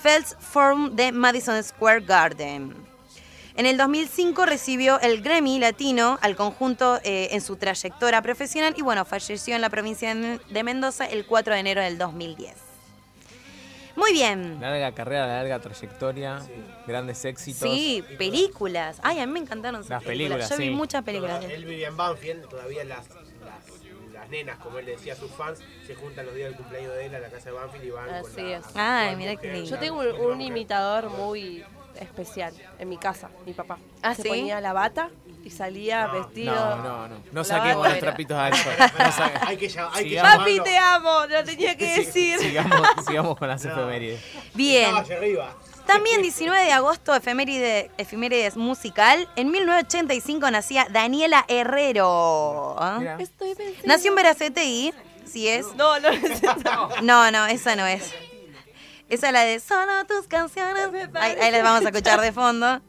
[0.02, 2.74] Fels Forum de Madison Square Garden.
[3.56, 8.82] En el 2005 recibió el Grammy Latino al conjunto eh, en su trayectoria profesional y
[8.82, 12.70] bueno, falleció en la provincia de Mendoza el 4 de enero del 2010.
[13.96, 14.60] Muy bien.
[14.62, 16.40] Larga carrera, larga trayectoria,
[16.88, 17.62] grandes éxitos.
[17.70, 19.00] Sí, películas.
[19.04, 21.44] Ay, a mí me encantaron sus Las películas, Yo vi muchas películas.
[21.44, 25.32] Él vivía en Banfield, todavía las, las, las nenas, como él le decía a sus
[25.32, 27.90] fans, se juntan los días del cumpleaños de él a la casa de Banfield y
[27.92, 28.66] van con Así la- es.
[28.76, 29.70] Ay, con mira qué lindo.
[29.70, 31.64] Yo tengo con un, imitador muy
[32.00, 33.78] especial en mi casa, mi papá.
[34.02, 34.30] ¿Ah, Se sí?
[34.30, 35.10] ponía la bata
[35.44, 36.54] y salía No, vestido.
[36.54, 37.16] No, no, no.
[37.32, 38.74] No saquemos los trapitos al sol.
[38.78, 40.22] No Hay que, hay que.
[40.22, 42.40] Papi, te amo, lo tenía que Sí, decir.
[42.40, 43.72] Sigamos, sigamos con las No.
[43.72, 44.22] efemérides.
[44.54, 44.96] Bien.
[44.96, 45.56] Arriba.
[45.86, 49.28] También 19 de agosto, efeméride, efemérides musical.
[49.36, 52.76] En 1985 nacía Daniela Herrero.
[52.80, 53.18] ¿ah?
[53.20, 53.88] Estoy pensando.
[53.88, 54.94] Nació en Veracetegui,
[55.26, 55.66] si es.
[55.76, 56.10] No, no.
[57.02, 58.14] No, no, esa no es.
[59.12, 60.88] Esa es la de Solo tus canciones.
[61.16, 62.82] Ahí, ahí las vamos a escuchar de fondo.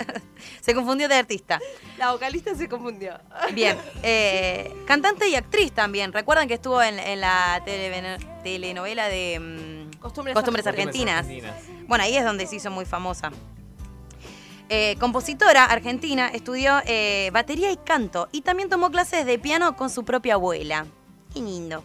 [0.62, 1.60] Se confundió de artista.
[1.98, 3.18] La vocalista se confundió.
[3.52, 3.76] Bien.
[4.02, 6.12] eh, cantante y actriz también.
[6.14, 9.38] Recuerdan que estuvo en, en la tele- telenovela de
[9.92, 11.26] mm, Costumbres, Costumbres argentinas.
[11.26, 11.54] Argentinas.
[11.86, 13.30] Bueno, ahí es donde se hizo muy famosa.
[14.70, 19.90] Eh, compositora argentina, estudió eh, batería y canto y también tomó clases de piano con
[19.90, 20.86] su propia abuela.
[21.34, 21.84] Qué lindo.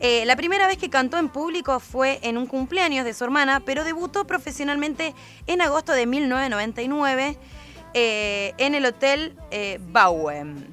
[0.00, 3.60] Eh, la primera vez que cantó en público fue en un cumpleaños de su hermana,
[3.60, 5.14] pero debutó profesionalmente
[5.46, 7.38] en agosto de 1999
[7.96, 10.66] eh, en el Hotel eh, Bauen.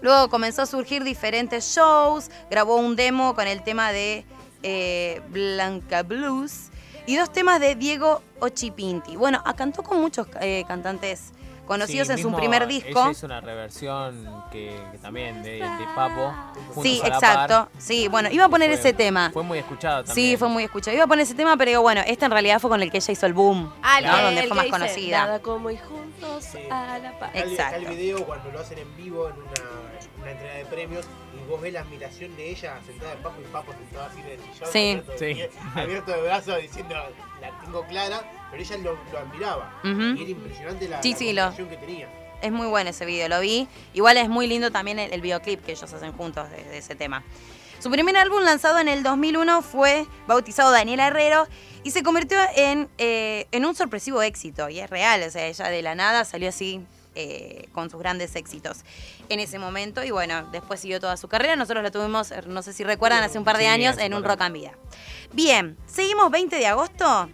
[0.00, 4.24] Luego comenzó a surgir diferentes shows, grabó un demo con el tema de
[4.62, 6.68] eh, Blanca Blues
[7.06, 9.16] y dos temas de Diego Ochipinti.
[9.16, 10.28] Bueno, ah, cantó con muchos
[10.68, 11.32] cantantes
[11.66, 13.00] conocidos Sí, en su primer disco.
[13.00, 16.32] Ella hizo una reversión que, que también de, de Papo.
[16.82, 17.54] Sí, a la exacto.
[17.54, 17.68] par.
[17.78, 19.30] Sí, bueno, iba a poner Fue- ese tema.
[19.32, 20.14] Fue muy escuchado también.
[20.32, 20.94] Sí, fue muy escuchado.
[20.96, 22.98] Iba a poner ese tema, pero digo, bueno, este en realidad fue con el que
[22.98, 23.72] ella hizo el boom.
[23.82, 24.22] Ah, ¿no?
[24.22, 25.18] Donde fue más dice, conocida.
[25.26, 27.30] Nada como ir juntos a la paz.
[27.34, 27.52] Exacto.
[27.52, 29.52] Está el video cuando lo hacen en vivo en una,
[30.24, 33.52] una entrega de premios y vos ves la admiración de ella sentada en Papo y
[33.52, 34.78] Papo sentado así en el sillón, Sí.
[34.90, 35.24] abierto, de, Sí.
[35.34, 35.50] pie-
[35.82, 36.94] abierto de brazos diciendo
[37.40, 39.80] la tengo clara, pero ella lo, lo admiraba.
[39.84, 40.00] Ujú.
[40.18, 42.08] Y era impresionante la, Sí, la sí, lo- comunicación que tenía.
[42.42, 43.68] Es muy bueno ese video, lo vi.
[43.94, 46.94] Igual es muy lindo también el, el videoclip que ellos hacen juntos de, de ese
[46.94, 47.22] tema.
[47.80, 51.46] Su primer álbum lanzado en el 2001 fue bautizado Daniela Herrero
[51.82, 54.68] y se convirtió en, eh, en un sorpresivo éxito.
[54.70, 56.80] Y es real, o sea, ella de la nada salió así
[57.14, 58.78] eh, con sus grandes éxitos
[59.28, 60.02] en ese momento.
[60.04, 61.56] Y bueno, después siguió toda su carrera.
[61.56, 64.14] Nosotros la tuvimos, eh, no sé si recuerdan, hace un par de Sí, años en
[64.14, 64.72] un Rock and Vida.
[65.32, 67.30] Bien, seguimos 20 de agosto.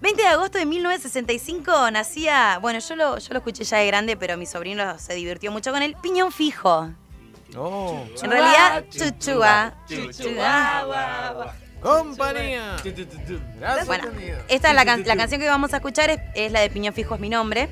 [0.00, 4.16] 20 de agosto de 1965 nacía, bueno, yo lo, yo lo escuché ya de grande,
[4.16, 6.90] pero mi sobrino se divirtió mucho con el piñón fijo.
[7.56, 8.04] Oh.
[8.20, 11.54] En realidad, Chuchua, chuchua, chuchua, chuchua.
[11.82, 12.76] Compañía.
[13.58, 14.04] Gracias, Bueno,
[14.48, 16.94] esta es la, can- la canción que vamos a escuchar, es, es la de Piñón
[16.94, 17.68] Fijo es mi nombre.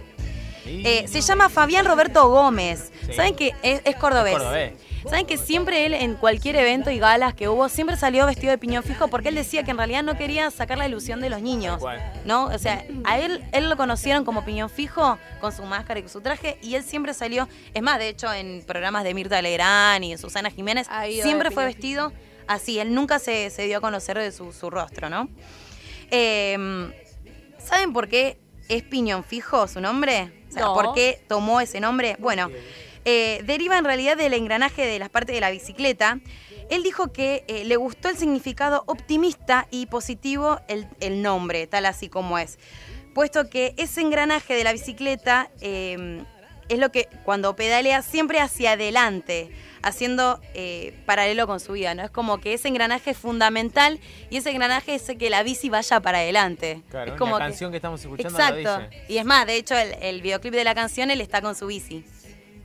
[0.66, 2.92] Eh, se llama Fabián Roberto Gómez.
[3.06, 3.14] Sí.
[3.14, 4.34] ¿Saben que es, es cordobés?
[4.34, 4.72] Es cordobés.
[5.08, 8.58] ¿Saben que siempre él, en cualquier evento y galas que hubo, siempre salió vestido de
[8.58, 11.40] piñón fijo porque él decía que en realidad no quería sacar la ilusión de los
[11.40, 11.80] niños?
[12.26, 12.44] ¿No?
[12.44, 16.10] O sea, a él, él lo conocieron como piñón fijo con su máscara y con
[16.12, 20.04] su traje y él siempre salió, es más, de hecho, en programas de Mirta Legrand
[20.04, 20.86] y de Susana Jiménez,
[21.22, 22.12] siempre fue vestido
[22.54, 22.78] así.
[22.78, 25.28] Él nunca se, se dio a conocer de su, su rostro, ¿no?
[26.10, 26.56] Eh,
[27.58, 30.32] ¿Saben por qué es piñón fijo su nombre?
[30.48, 30.74] O sea, No.
[30.74, 32.16] ¿por qué tomó ese nombre?
[32.18, 32.50] Bueno,
[33.04, 36.18] eh, deriva en realidad del engranaje de las partes de la bicicleta.
[36.70, 41.86] Él dijo que eh, le gustó el significado optimista y positivo el, el nombre, tal
[41.86, 42.58] así como es.
[43.14, 46.22] Puesto que ese engranaje de la bicicleta eh,
[46.68, 49.50] es lo que cuando pedalea siempre hacia adelante,
[49.82, 52.02] haciendo eh, paralelo con su vida, ¿no?
[52.02, 53.98] Es como que ese engranaje es fundamental
[54.30, 56.82] y ese engranaje hace que la bici vaya para adelante.
[56.90, 58.78] Claro, es como la canción que estamos escuchando Exacto.
[58.88, 59.04] dice.
[59.08, 61.66] Y es más, de hecho, el, el videoclip de la canción, él está con su
[61.66, 62.04] bici.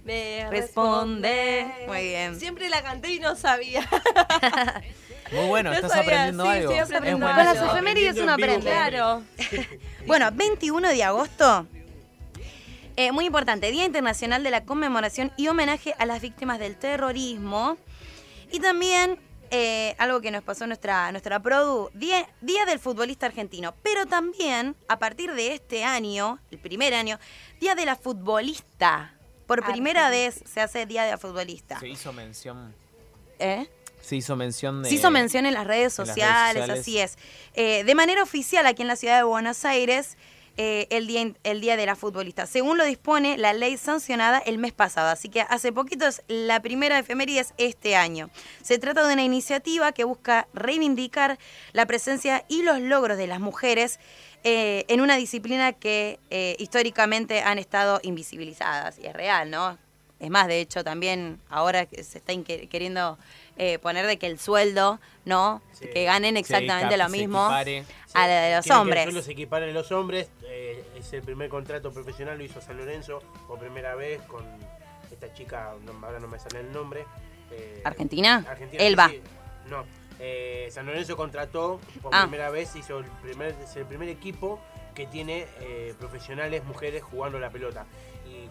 [0.04, 1.66] Me Responde.
[1.88, 2.40] Muy bien.
[2.40, 3.88] Siempre la canté y no sabía.
[5.32, 6.62] Muy bueno, No estás sabía, aprendiendo sí, algo.
[6.72, 7.52] estoy Es aprendiendo buenísimo.
[7.56, 8.70] Con las efemérides uno aprende.
[8.70, 9.24] Claro.
[10.06, 11.66] Bueno, 21 de agosto.
[12.96, 17.78] Eh, muy importante, Día Internacional de la Conmemoración y Homenaje a las Víctimas del Terrorismo.
[18.52, 19.20] Y también
[19.52, 23.74] eh, algo que nos pasó nuestra, nuestra Produ, Día, Día del Futbolista Argentino.
[23.84, 27.20] Pero también, a partir de este año, el primer año,
[27.60, 29.14] Día de la Futbolista.
[29.46, 31.80] Por primera vez se hace Día de la Futbolista.
[31.80, 32.74] Se hizo mención.
[33.38, 33.70] ¿Eh?
[34.02, 34.90] Se hizo mención de.
[34.90, 36.70] Se hizo mención en las redes las sociales.
[36.70, 37.18] así es.
[37.54, 40.18] Eh, de manera oficial aquí en la ciudad de Buenos Aires,
[40.58, 44.58] eh, el, día, el Día de la Futbolista, según lo dispone la ley sancionada el
[44.58, 45.10] mes pasado.
[45.10, 48.30] Así que hace poquito es la primera efeméride es este año.
[48.62, 51.38] Se trata de una iniciativa que busca reivindicar
[51.74, 54.00] la presencia y los logros de las mujeres
[54.44, 59.00] eh, en una disciplina que eh, históricamente han estado invisibilizadas.
[59.00, 59.78] Y es real, ¿no?
[60.20, 63.18] Es más, de hecho, también ahora se está queriendo
[63.58, 65.62] eh, poner de que el sueldo, ¿no?
[65.74, 65.88] Sí.
[65.94, 67.84] Que ganen exactamente lo mismo equipare.
[68.14, 69.04] a la de los Quieren que el hombres.
[69.04, 70.30] sueldo se equiparen los hombres.
[70.72, 74.44] Eh, es el primer contrato profesional, lo hizo San Lorenzo por primera vez con
[75.12, 77.06] esta chica, no, ahora no me sale el nombre.
[77.52, 78.44] eh, ¿Argentina?
[78.50, 79.10] Argentina, Elba.
[79.10, 79.22] sí,
[79.70, 79.86] no,
[80.20, 82.22] eh, San Lorenzo contrató por Ah.
[82.24, 84.60] primera vez, hizo el primer, es el primer equipo
[84.96, 85.46] que tiene
[86.00, 87.86] profesionales mujeres jugando la pelota.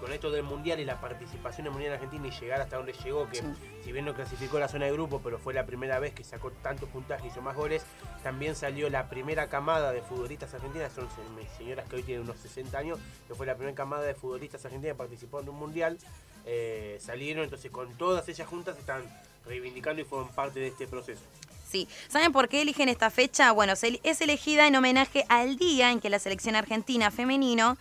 [0.04, 2.92] Con esto del Mundial y la participación del Mundial en Argentina y llegar hasta donde
[2.92, 3.46] llegó, que Sí.
[3.82, 6.50] si bien no clasificó la zona de grupo, pero fue la primera vez que sacó
[6.50, 7.86] tantos puntajes y hizo más goles,
[8.22, 12.36] también salió la primera camada de futbolistas argentinas, son se- señoras que hoy tienen unos
[12.36, 15.96] 60 años, que fue la primera camada de futbolistas argentinas que participó en un Mundial,
[16.44, 19.02] eh, salieron, entonces con todas ellas juntas están
[19.46, 21.22] reivindicando y fueron parte de este proceso.
[21.66, 21.88] Sí.
[22.08, 23.50] ¿Saben por qué eligen esta fecha?
[23.52, 27.78] Bueno, es elegida en homenaje al día en que la selección argentina femenino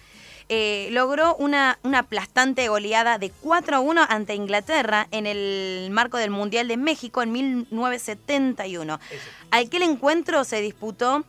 [0.55, 6.17] eh, logró una, una aplastante goleada de 4 a 1 ante Inglaterra en el marco
[6.17, 8.99] del Mundial de México en 1971.
[9.49, 11.25] Aquel encuentro se disputó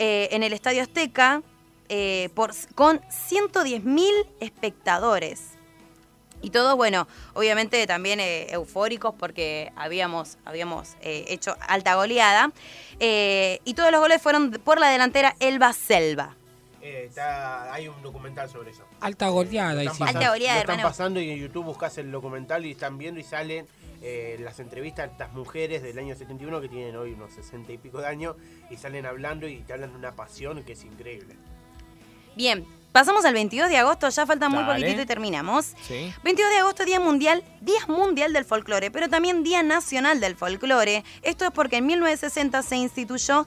[0.00, 1.42] eh, en el Estadio Azteca
[1.88, 4.10] eh, por, con 110.000
[4.40, 5.50] espectadores.
[6.42, 12.50] Y todos, bueno, obviamente también eh, eufóricos porque habíamos, habíamos eh, hecho alta goleada.
[12.98, 16.34] Eh, y todos los goles fueron por la delantera Elba Selva.
[16.86, 18.84] Eh, está- hay un documental sobre eso.
[19.00, 20.88] Alta goleada, están pasando- Alta goleada, lo están hermano.
[20.90, 23.66] pasando y en YouTube buscas el documental y están viendo y salen
[24.02, 27.78] eh, las entrevistas a estas mujeres del año 71 que tienen hoy unos 60 y
[27.78, 28.36] pico de años
[28.68, 31.36] y salen hablando y te hablan de una pasión que es increíble.
[32.36, 34.74] Bien, pasamos al 22 de agosto, ya falta muy Dale.
[34.80, 35.72] poquitito y terminamos.
[35.88, 36.12] Sí.
[36.22, 41.02] 22 de agosto, Día Mundial, Día Mundial del Folclore, pero también Día Nacional del Folclore.
[41.22, 43.46] Esto es porque en 1960 se instituyó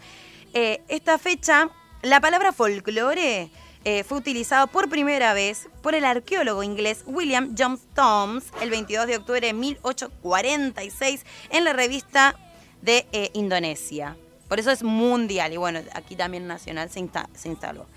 [0.56, 1.70] eh, esta fecha.
[2.08, 3.50] La palabra folclore
[3.84, 9.08] eh, fue utilizado por primera vez por el arqueólogo inglés William John Thoms el 22
[9.08, 12.36] de octubre de 1846 en la revista
[12.82, 14.16] de eh, Indonesia.
[14.48, 17.88] Por eso es mundial y bueno, aquí también nacional se, insta- se instaló.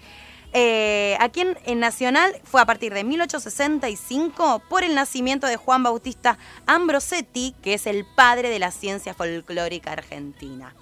[0.52, 5.84] Eh, aquí en, en Nacional fue a partir de 1865 por el nacimiento de Juan
[5.84, 10.74] Bautista Ambrosetti, que es el padre de la ciencia folclórica argentina.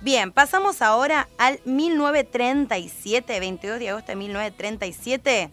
[0.00, 5.50] Bien, pasamos ahora al 1937, 22 de agosto de 1937.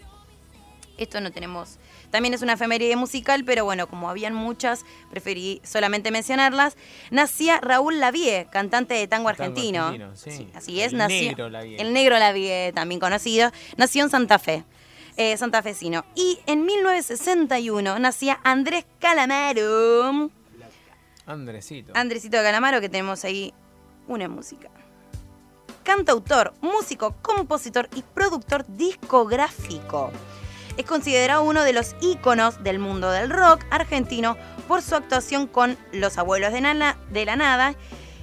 [0.97, 1.77] Esto no tenemos.
[2.11, 6.77] También es una efeméride musical, pero bueno, como habían muchas, preferí solamente mencionarlas.
[7.11, 9.83] Nacía Raúl Lavie, cantante de tango Tango argentino.
[9.87, 10.47] argentino, sí.
[10.55, 11.21] así es, El nació.
[11.29, 11.81] negro Lavie.
[11.81, 13.51] El negro Lavie, también conocido.
[13.75, 14.63] Nació en Santa Fe.
[15.17, 16.05] eh, santafesino.
[16.15, 20.31] Y en 1961 nacía Andrés Calamaro.
[21.25, 21.91] Andresito.
[21.95, 23.53] Andresito Calamaro, que tenemos ahí
[24.07, 24.69] una música.
[25.83, 30.11] Cantautor, músico, compositor y productor discográfico.
[30.75, 35.77] Es considerado uno de los íconos del mundo del rock argentino por su actuación con
[35.91, 37.75] Los Abuelos de, de la Nada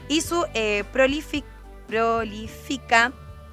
[0.09, 1.44] y su eh, prolífica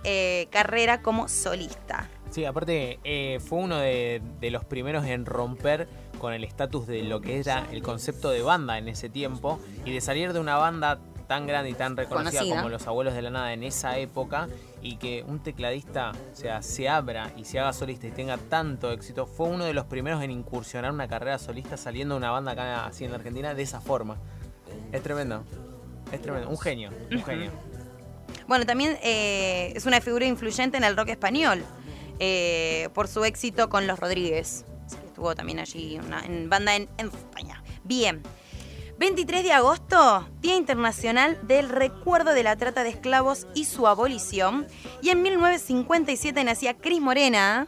[0.03, 2.09] eh, carrera como solista.
[2.29, 4.21] Sí, aparte eh, fue uno de
[4.51, 5.87] los primeros en romper
[6.21, 9.91] con el estatus de lo que era el concepto de banda en ese tiempo y
[9.91, 10.99] de salir de una banda
[11.31, 12.57] tan grande y tan reconocida Conocida.
[12.57, 14.49] como Los Abuelos de la Nada en esa época
[14.81, 18.91] y que un tecladista o sea, se abra y se haga solista y tenga tanto
[18.91, 22.51] éxito, fue uno de los primeros en incursionar una carrera solista saliendo de una banda
[22.51, 24.17] acá así en la Argentina de esa forma.
[24.91, 25.45] Es tremendo,
[26.11, 27.51] es tremendo, un genio, un genio.
[28.45, 31.63] Bueno, también eh, es una figura influyente en el rock español
[32.19, 34.65] eh, por su éxito con Los Rodríguez.
[34.85, 37.63] Así que Estuvo también allí una- en banda en, en España.
[37.85, 38.21] Bien.
[39.01, 44.67] 23 de agosto, Día Internacional del Recuerdo de la Trata de Esclavos y su abolición.
[45.01, 47.67] Y en 1957 nacía Cris Morena,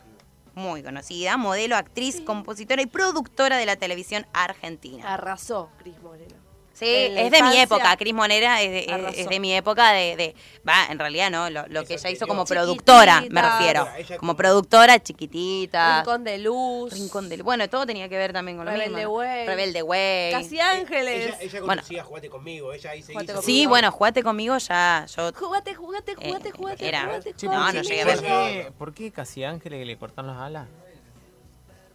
[0.53, 5.11] muy conocida, modelo, actriz, compositora y productora de la televisión argentina.
[5.11, 6.35] Arrasó Cris Moreno.
[6.73, 7.95] Sí, es de mi época.
[7.97, 10.35] Cris Monera es de, es- de mi época de, de-
[10.67, 12.61] Va, en realidad no, lo, lo que ella hizo como Chiquitita.
[12.63, 13.87] productora, me refiero.
[14.17, 15.97] Como productora chiquitita.
[15.97, 16.93] Rincón de Luz.
[16.93, 17.43] Rincón del...
[17.43, 19.21] Bueno, todo tenía que ver también con lo Rebelde mismo.
[19.21, 20.31] Rebelde Way.
[20.31, 21.25] Casi Ángeles.
[21.27, 21.81] Ella, ella Bueno.
[21.81, 23.45] conocía Jugate conmigo, ella ahí se Jugate hizo conmigo.
[23.59, 25.05] Sí, bueno, jugate conmigo ya.
[25.15, 26.87] Yo Jugate, jugate, jugate, Eh, jugate.
[26.87, 28.15] era- jugate, no, no llegué a ver.
[28.17, 30.67] ¿Por qué, ¿Por qué casi Ángeles que le cortan las alas?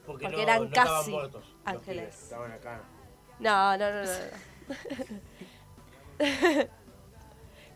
[0.06, 2.22] porque, Porque no, eran no estaban casi muertos ángeles.
[2.22, 2.80] Estaban acá.
[3.40, 4.47] No, no, no, no.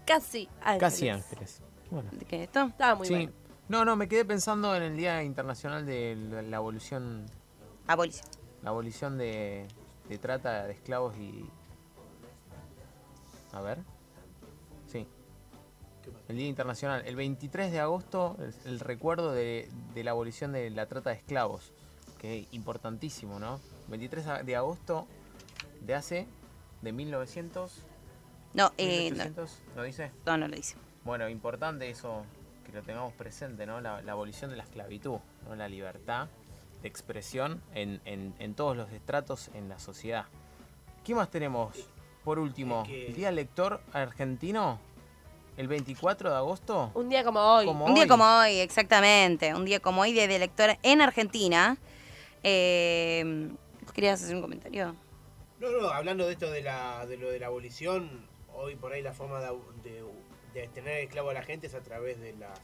[0.07, 0.81] Casi Ángeles.
[0.81, 1.63] Casi Ángeles.
[1.91, 2.09] Bueno.
[2.13, 2.63] ¿De qué esto?
[2.65, 3.15] Estaba muy Sí.
[3.15, 3.33] bueno.
[3.69, 7.27] No, no, me quedé pensando en el Día Internacional de la, la abolición
[7.87, 8.27] Abolición.
[8.63, 9.67] la abolición de,
[10.09, 11.49] de trata de esclavos y...
[13.53, 13.79] A ver.
[14.91, 15.07] Sí.
[16.29, 17.03] El Día Internacional.
[17.07, 21.17] El 23 de agosto, el, el recuerdo de, de la abolición de la trata de
[21.17, 21.73] esclavos.
[22.19, 23.61] Que es importantísimo, ¿no?
[23.89, 25.07] 23 de agosto
[25.81, 26.27] de hace...
[26.83, 27.85] De 1900...
[28.55, 30.11] No, eh, no, 1800, ¿no dice?
[30.27, 30.77] no, no lo dice.
[31.05, 32.25] Bueno, importante eso,
[32.67, 33.81] que lo tengamos presente, ¿no?
[33.81, 35.19] La, la abolición de la esclavitud,
[35.49, 35.57] ¿no?
[35.57, 36.29] La libertad
[36.83, 40.27] de expresión en, en- en todos los estratos en la sociedad.
[41.05, 41.77] ¿Qué más tenemos?
[42.25, 44.79] Por último, el Día Lector Argentino,
[45.57, 46.91] el 24 de agosto.
[46.95, 47.67] Un día como hoy.
[47.67, 48.09] Como Un día hoy.
[48.09, 49.55] como hoy, exactamente.
[49.55, 51.77] Un día como hoy de, de lector en Argentina.
[52.43, 53.51] Eh,
[53.83, 54.95] ¿Vos querías hacer un comentario?
[55.63, 59.01] No, no, hablando de esto de, la, de lo de la abolición, hoy por ahí
[59.01, 59.47] la forma de,
[59.85, 60.03] de-
[60.55, 62.59] de tener esclavo a la gente es a través de las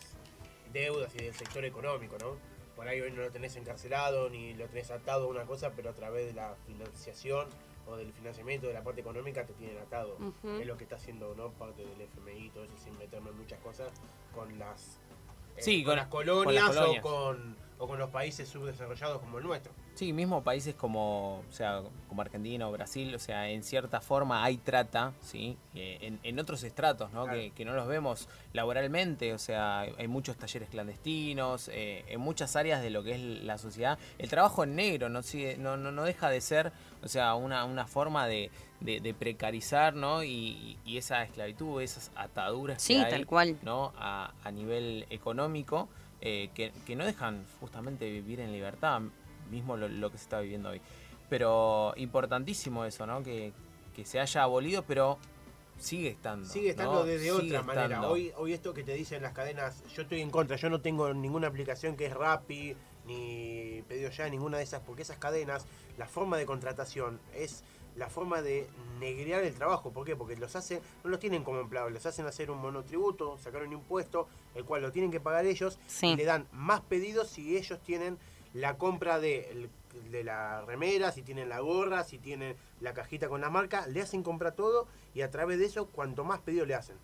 [0.72, 2.36] deudas y del sector económico, ¿no?
[2.76, 5.90] Por ahí hoy no lo tenés encarcelado ni lo tenés atado a una cosa, pero
[5.90, 7.46] a través de la financiación
[7.86, 10.18] o del financiamiento de la parte económica te tienen atado.
[10.60, 11.50] Es lo que está haciendo, ¿no?
[11.52, 13.92] Parte del FMI y todo eso, sin meterme en muchas cosas,
[14.34, 14.98] con las,
[15.56, 17.04] eh, Sí, con con- las con colonias, las colonias.
[17.04, 19.72] O, con, o con los países subdesarrollados como el nuestro.
[19.94, 24.44] Sí, mismo países como, o sea, como Argentina o Brasil, o sea, en cierta forma
[24.44, 25.56] hay trata, ¿sí?
[25.74, 27.26] Eh, en, en otros estratos, ¿no?
[27.26, 32.20] Que, que no los vemos laboralmente, o sea, hay hay muchos talleres clandestinos, eh, en
[32.20, 33.98] muchas áreas de lo que es la sociedad.
[34.18, 36.72] El trabajo en negro no, sigue, no, no, no deja de ser,
[37.02, 38.50] o sea, una, una forma de,
[38.80, 40.22] de- de precarizar, ¿no?
[40.22, 43.56] Y, y esa esclavitud, esas ataduras Sí, que hay, tal cual.
[43.62, 43.92] ¿no?
[43.96, 45.88] A, a nivel económico,
[46.20, 49.02] eh, que, que no dejan justamente vivir en libertad,
[49.50, 50.80] mismo lo, lo que se está viviendo hoy.
[51.28, 53.22] Pero importantísimo eso, ¿no?
[53.22, 53.52] Que,
[53.94, 55.18] que se haya abolido, pero
[55.78, 56.48] sigue estando.
[56.48, 57.04] Sigue estando ¿no?
[57.04, 58.08] desde Sigue otra manera.
[58.08, 61.12] Hoy, hoy esto que te dicen las cadenas, yo estoy en contra, yo no tengo
[61.14, 62.76] ninguna aplicación que es Rappi,
[63.06, 65.66] ni Pedido Ya, ninguna de esas, porque esas cadenas,
[65.96, 67.64] la forma de contratación es
[67.98, 68.66] la forma de
[69.00, 69.90] negrear el trabajo.
[69.92, 70.16] ¿Por qué?
[70.16, 73.72] Porque los hacen, no los tienen como empleados, les hacen hacer un monotributo, sacar un
[73.72, 76.06] impuesto, el cual lo tienen que pagar ellos, Sí.
[76.08, 78.18] y le dan más pedidos si ellos tienen
[78.54, 79.68] la compra de,
[80.10, 84.00] de la remera, si tienen la gorra, si tienen la cajita con la marca, le
[84.00, 86.96] hacen comprar todo y a través de eso cuanto más pedidos le hacen.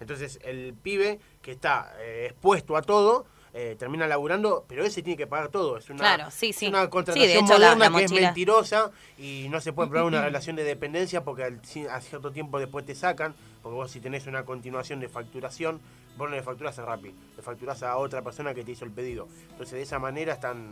[0.00, 3.24] Entonces el pibe que está eh, expuesto a todo,
[3.54, 5.76] eh, termina laburando, pero ese tiene que pagar todo.
[5.76, 9.46] Es una, Claro, sí, es una Sí, contratación hecho, moderna la que es mentirosa y
[9.50, 11.60] no se puede probar una relación de dependencia porque al-
[11.90, 15.80] a cierto tiempo después te sacan, porque vos si tenés una continuación de facturación,
[16.16, 18.90] vos no le facturás a Rappi, le facturás a otra persona que te hizo el
[18.90, 19.28] pedido.
[19.50, 20.70] Entonces de esa manera están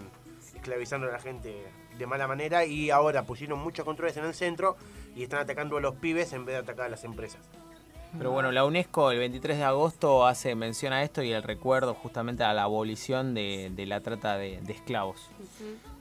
[0.55, 1.55] esclavizando a la gente
[1.99, 4.77] de mala manera y ahora pusieron muchos controles en el centro
[5.15, 7.41] y están atacando a los pibes en vez de atacar a las empresas.
[8.19, 11.95] Pero bueno, la UNESCO el 23 de agosto hace mención a esto y el recuerdo
[11.95, 15.29] justamente a la abolición de, de la trata de, de esclavos.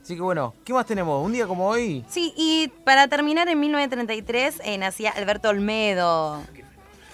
[0.02, 1.24] Así que bueno, ¿qué más tenemos?
[1.24, 2.04] Un día como hoy.
[2.10, 6.42] Sí, y para terminar, en 1933 eh, nacía Alberto Olmedo,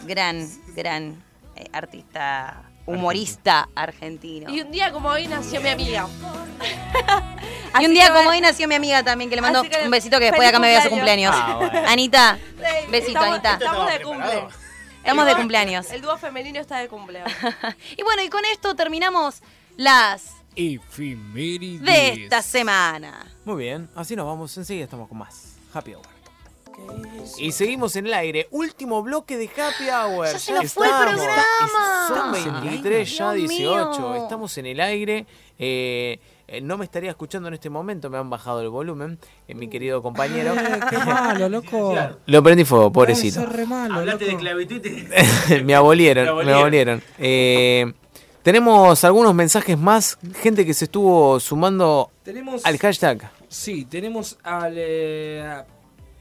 [0.05, 1.21] gran, gran
[1.57, 4.49] eh, artista, humorista argentino.
[4.49, 6.07] Y un día como hoy nació mi amiga.
[7.77, 10.17] Y un día como hoy nació mi amiga también, que le mando que un besito
[10.17, 11.35] que después feliz acá me vea su cumpleaños.
[11.35, 11.69] cumpleaños.
[11.73, 11.89] Ah, bueno.
[11.89, 12.39] Anita,
[12.89, 13.53] besito, estamos, Anita.
[13.55, 14.64] Estamos de cumple.
[15.05, 15.91] Estamos de cumpleaños.
[15.91, 17.31] El dúo femenino está de cumpleaños.
[17.95, 19.43] Y bueno, y con esto terminamos
[19.77, 21.83] las Efemérides.
[21.85, 23.23] de esta semana.
[23.45, 24.57] Muy bien, así nos vamos.
[24.57, 26.07] Enseguida estamos con más Happy Hour.
[27.37, 28.47] Y seguimos en el aire.
[28.49, 30.25] Último bloque de Happy Hour.
[30.25, 32.07] Ya se nos fue el programa.
[32.07, 33.47] Son Estamos en el 23, ya aire.
[33.47, 33.99] Dios 18.
[34.01, 34.23] mío.
[34.23, 35.27] Estamos en el aire.
[35.59, 38.09] Eh, eh, no me estaría escuchando en este momento.
[38.09, 39.17] Me han bajado el volumen.
[39.47, 40.53] eh, mi querido compañero.
[40.89, 41.95] Qué malo, loco.
[42.27, 43.39] Lo prendí fuego, pobrecito.
[43.41, 44.43] Eso es re malo, Hablaste de loco.
[44.43, 46.59] esclavitud y te- me abolieron, me abolieron.
[46.59, 47.03] abolieron.
[47.19, 47.93] Eh,
[48.43, 50.17] tenemos algunos mensajes más.
[50.41, 53.31] Gente que se estuvo sumando Tenemos, al hashtag.
[53.47, 55.63] sí, tenemos al eh,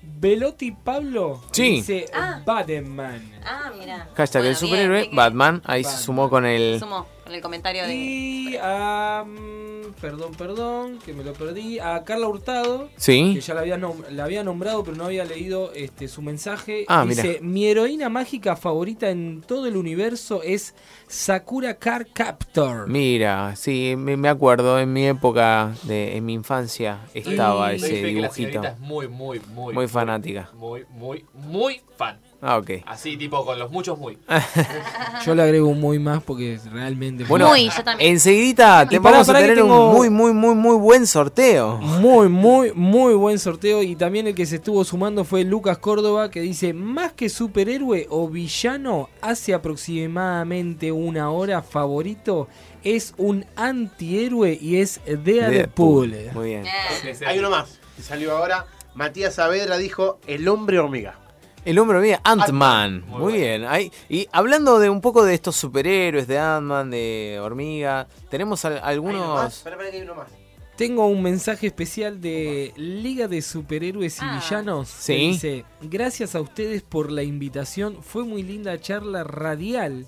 [0.02, 1.42] Velotti Pablo.
[1.52, 1.70] Sí.
[1.76, 2.40] Dice Ah.
[2.44, 3.30] Batman.
[3.44, 4.08] Ah, mira.
[4.14, 5.16] Hashtag Bueno, el superhéroe, bien.
[5.16, 5.62] Batman.
[5.66, 6.78] Ahí se sumó con el.
[6.80, 7.94] Sumo con el comentario de.
[7.94, 9.24] Y a.
[9.26, 11.78] mm, perdón, perdón, que me lo perdí.
[11.78, 12.88] A Carla Hurtado.
[12.94, 13.40] Que Sí.
[13.40, 16.84] ya la había, nom- la había nombrado, pero no había leído este, su mensaje.
[16.88, 20.74] Ah, Dice: Mi heroína mágica favorita en todo el universo es
[21.08, 22.88] Sakura Car Captor.
[22.88, 24.78] Mira, sí, me, me acuerdo.
[24.78, 28.34] En mi época, de, en mi infancia, estaba Y- ese que la dibujito.
[28.34, 29.72] señorita es muy, muy, muy.
[29.74, 30.50] Muy fanática.
[30.54, 32.18] Muy, muy, muy fan.
[32.46, 32.70] Ah, ok.
[32.84, 34.18] Así, tipo, con los muchos muy.
[35.24, 37.24] Yo le agrego un muy más porque realmente.
[37.24, 38.10] Bueno, Muy, yo también.
[38.12, 41.78] enseguidita te vamos a tener tengo- un muy, muy, muy, muy buen sorteo.
[41.78, 43.82] Muy, muy, muy buen sorteo.
[43.82, 48.06] Y también el que se estuvo sumando fue Lucas Córdoba, que dice: Más que superhéroe
[48.10, 52.48] o villano, hace aproximadamente una hora favorito.
[52.82, 56.14] Es un antihéroe y es Deadpool.
[56.34, 56.64] Muy bien.
[56.64, 57.16] Bien.
[57.26, 58.66] Hay uno más, que salió ahora.
[58.94, 61.18] Matías Saavedra dijo el hombre hormiga.
[61.64, 63.04] El hombre hormiga, Ant-Man.
[63.08, 63.64] Muy Muy bien.
[63.64, 68.80] Ahí, y hablando de un poco de estos superhéroes, de Ant-Man, de hormiga, tenemos al-
[68.82, 69.20] Hay uno más.
[69.22, 69.56] algunos.
[69.56, 70.28] Espera, espera que hay uno más.
[70.76, 74.40] Tengo un mensaje especial de Liga de Superhéroes y Ah.
[74.42, 74.90] Villanos.
[74.90, 75.14] que Sí.
[75.14, 78.02] dice, gracias a ustedes por la invitación.
[78.02, 80.06] Fue muy linda charla radial.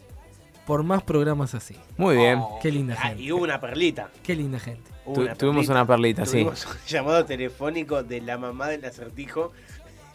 [0.67, 1.77] Por más programas así.
[1.97, 2.41] Muy bien.
[2.41, 2.59] Oh.
[2.61, 3.23] Qué linda Ah, gente.
[3.23, 4.11] y hubo una perlita.
[4.25, 4.91] Qué linda gente.
[5.15, 6.33] Tu- tuvimos una perlita, sí.
[6.33, 9.53] Tuvimos un llamado telefónico de la mamá del acertijo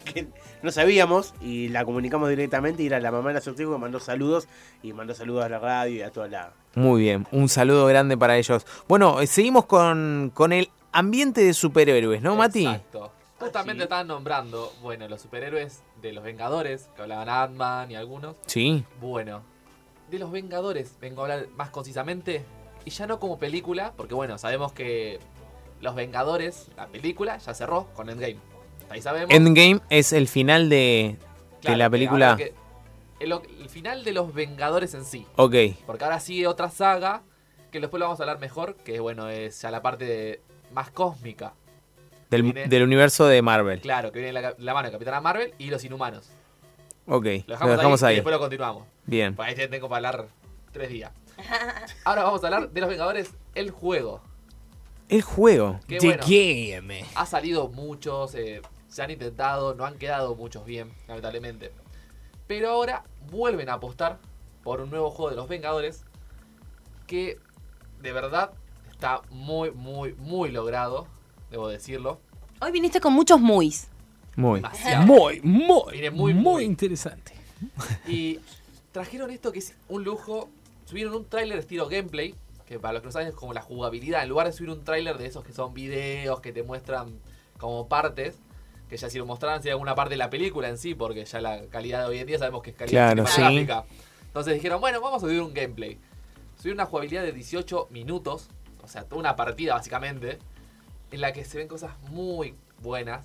[0.02, 0.28] que
[0.62, 4.48] no sabíamos y la comunicamos directamente y era la mamá del acertijo que mandó saludos
[4.82, 6.52] y mandó saludos a la radio y a toda la...
[6.74, 8.66] Muy bien, un saludo grande para ellos.
[8.88, 12.66] Bueno, eh, seguimos con, con el ambiente de superhéroes, ¿no, Mati?
[12.66, 13.12] Exacto.
[13.38, 18.36] Justamente estaban nombrando, bueno, los superhéroes de los Vengadores, que hablaban Ant-Man y algunos.
[18.46, 18.84] Sí.
[19.00, 19.42] Bueno,
[20.10, 22.44] de los Vengadores vengo a hablar más concisamente
[22.84, 25.18] y ya no como película, porque bueno, sabemos que
[25.80, 28.38] Los Vengadores, la película, ya cerró con Endgame.
[28.92, 29.34] Ahí sabemos.
[29.34, 31.16] Endgame es el final de,
[31.62, 32.36] la película.
[32.36, 32.54] que-
[33.20, 35.26] el, el final de los Vengadores en sí.
[35.36, 35.54] Ok.
[35.86, 37.22] Porque ahora sigue otra saga
[37.70, 40.40] que después lo vamos a hablar mejor, que bueno, es ya la parte de-
[40.72, 41.54] más cósmica.
[42.30, 43.80] Del, Viene- del universo de Marvel.
[43.80, 46.30] Claro, que viene la, la mano de Capitana Marvel y los Inhumanos.
[47.06, 48.84] Ok, Lo dejamos, ahí, y después lo continuamos.
[49.04, 49.34] Bien.
[49.34, 50.28] Pues ahí tengo para hablar
[50.72, 51.12] tres días.
[52.04, 54.20] Ahora vamos a hablar de los Vengadores, el juego.
[55.08, 55.78] El juego.
[55.86, 56.22] Que bueno,
[57.14, 58.62] Ha salido muchos, eh,
[58.92, 61.72] se han intentado, no han quedado muchos bien, lamentablemente.
[62.46, 64.18] Pero ahora vuelven a apostar
[64.62, 66.04] por un nuevo juego de los Vengadores
[67.06, 67.38] que
[68.02, 68.52] de verdad
[68.90, 71.06] está muy, muy, muy logrado,
[71.50, 72.20] debo decirlo.
[72.60, 73.88] Hoy viniste con muchos muis.
[74.36, 74.60] Muy.
[74.60, 75.06] Demasiado.
[75.06, 76.64] Muy, muy, Viene muy, muy, muy.
[76.64, 77.32] interesante.
[78.06, 78.40] Y
[78.92, 80.50] trajeron esto que es un lujo.
[80.84, 82.34] Subieron un tráiler estilo gameplay,
[82.66, 84.22] que para los que no saben es como la jugabilidad.
[84.22, 87.18] En lugar de subir un tráiler de esos que son videos que te muestran
[87.58, 88.38] como partes,
[88.92, 91.40] que ya si lo mostraran sería alguna parte de la película en sí, porque ya
[91.40, 93.32] la calidad de hoy en día sabemos que es calidad Claro, sí.
[93.36, 93.84] cinematográfica.
[94.26, 95.98] Entonces dijeron, bueno, vamos a subir un gameplay.
[96.60, 98.48] Subir una jugabilidad de 18 minutos,
[98.84, 100.38] o sea, toda una partida básicamente,
[101.10, 103.24] en la que se ven cosas muy buenas.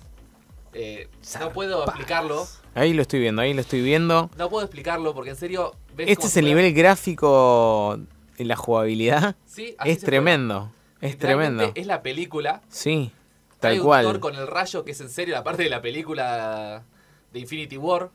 [0.72, 1.08] Eh,
[1.38, 4.30] no puedo explicarlo, Ahí lo estoy viendo, ahí lo estoy viendo.
[4.38, 5.74] no puedo explicarlo porque en serio.
[5.94, 7.98] ves Este es el nivel gráfico
[8.38, 9.36] en la jugabilidad.
[9.44, 10.70] Sí, así es tremendo.
[11.02, 11.72] Es tremendo.
[11.74, 12.62] Es la película.
[12.68, 13.12] Sí,
[13.60, 14.04] Hay tal un cual.
[14.04, 16.84] Thor con el rayo que es en serio la parte de la película
[17.32, 18.10] de Infinity War.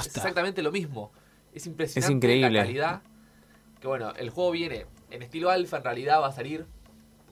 [0.00, 1.12] Es exactamente lo mismo.
[1.52, 2.50] Es impresionante Es increíble.
[2.50, 3.02] la calidad.
[3.80, 6.66] Que bueno, el juego viene en estilo alfa, en realidad va a salir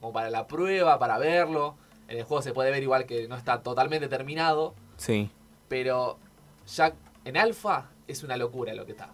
[0.00, 1.76] como para la prueba, para verlo.
[2.08, 4.74] En el juego se puede ver igual que no está totalmente terminado.
[4.96, 5.30] Sí.
[5.68, 6.18] Pero
[6.66, 9.10] ya en alfa es una locura lo que está.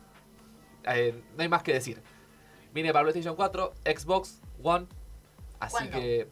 [0.93, 2.03] Eh, no hay más que decir.
[2.75, 4.87] Viene para PlayStation 4, Xbox One.
[5.61, 5.99] Así ¿Cuándo?
[5.99, 6.29] que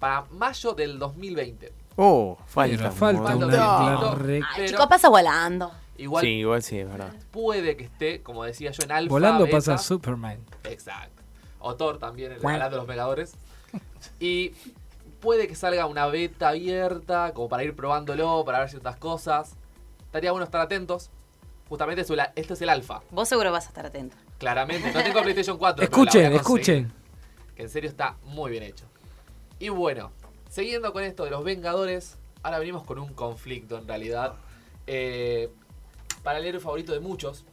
[0.00, 1.72] para mayo del 2020.
[1.96, 2.86] Oh, falta.
[2.86, 3.46] Un falta No.
[3.46, 5.70] larga- Ay, Pero- chico, pasa volando.
[5.98, 7.12] Igual Sí, igual sí, es verdad.
[7.30, 9.10] puede que esté, como decía yo, en alfa.
[9.10, 9.58] Volando beta.
[9.58, 10.38] pasa Superman.
[10.64, 11.22] Exacto.
[11.58, 13.34] O Thor también, el de los Vengadores.
[14.18, 14.52] Y
[15.20, 19.54] puede que salga una beta abierta, como para ir probándolo, para ver ciertas cosas.
[20.06, 21.10] Estaría bueno estar atentos.
[21.68, 22.00] Justamente
[22.34, 23.02] este es el alfa.
[23.10, 24.16] Vos seguro vas a estar atento.
[24.38, 24.90] Claramente.
[24.92, 25.86] No tengo PlayStation 4.
[25.86, 26.92] pero la Escuchen, escuchen.
[27.54, 28.86] Que en serio está muy bien hecho.
[29.60, 30.10] Y bueno,
[30.50, 34.34] siguiendo con esto de los Vengadores, ahora venimos con un conflicto en realidad.
[34.86, 35.50] Eh,
[36.24, 37.44] para el héroe favorito de muchos,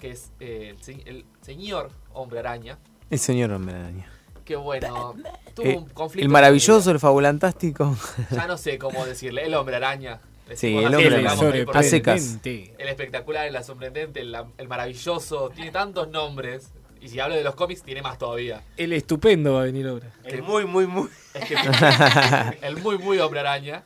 [0.00, 2.78] que es eh, el, se- el señor Hombre Araña.
[3.10, 4.10] El señor hombre araña.
[4.44, 5.14] Que bueno,
[5.54, 6.24] tuvo Eh, un conflicto.
[6.26, 7.94] el maravilloso, el fabulantástico.
[8.30, 10.20] Ya no sé cómo decirle, el Hombre Araña.
[10.54, 12.38] Sí, el hombre secas.
[12.44, 16.72] El espectacular, el sorprendente, el, el maravilloso, tiene tantos nombres.
[17.02, 18.62] Y si hablo de los cómics, tiene más todavía.
[18.76, 20.10] El estupendo va a venir ahora.
[20.24, 21.08] El muy, muy, muy.
[21.34, 21.56] Es que
[22.66, 23.82] el muy, muy hombre araña.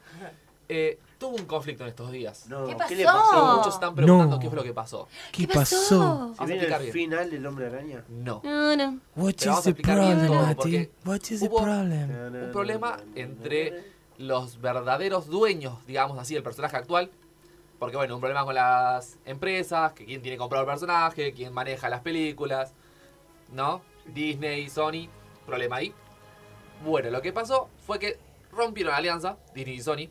[0.69, 2.47] eh, tuvo un conflicto en estos días.
[2.49, 3.19] No, ¿Qué le pasó?
[3.31, 3.57] pasó?
[3.57, 4.41] Muchos están preguntando No.
[4.43, 5.09] qué fue lo que pasó.
[5.33, 5.99] ¿Qué, ¿Qué pasó?
[5.99, 7.09] Vamos ¿Se a viene explicar el bien.
[7.09, 8.05] final del hombre araña?
[8.11, 8.43] No.
[8.45, 8.99] No, no.
[9.17, 12.11] What Pero vamos a explicar bien todo, porque What is the hubo problem?
[12.45, 13.83] un problema entre
[14.19, 17.11] los verdaderos dueños, digamos así, del personaje actual.
[17.79, 21.89] Porque bueno, un problema con las empresas, que quién tiene comprado el personaje, quién maneja
[21.91, 22.73] las películas,
[23.51, 23.83] ¿no?
[24.07, 25.09] Disney, Sony,
[25.45, 25.95] problema ahí.
[26.85, 28.19] Bueno, lo que pasó fue que
[28.53, 30.09] rompieron la alianza, Disney y Sony.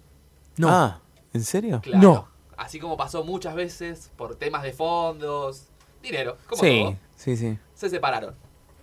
[0.57, 0.69] No.
[0.69, 0.99] Ah,
[1.33, 1.79] ¿en serio?
[1.81, 2.01] Claro.
[2.01, 2.27] No.
[2.57, 5.67] Así como pasó muchas veces por temas de fondos,
[6.01, 7.57] dinero, como Sí, todo, sí, sí.
[7.73, 8.33] se separaron.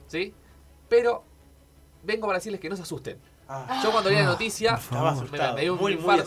[0.09, 0.35] ¿Sí?
[0.89, 1.25] Pero
[2.03, 3.19] vengo para decirles que no se asusten.
[3.49, 6.23] Ah, Yo cuando vi la noticia, estaba me, me dio un muy, muy.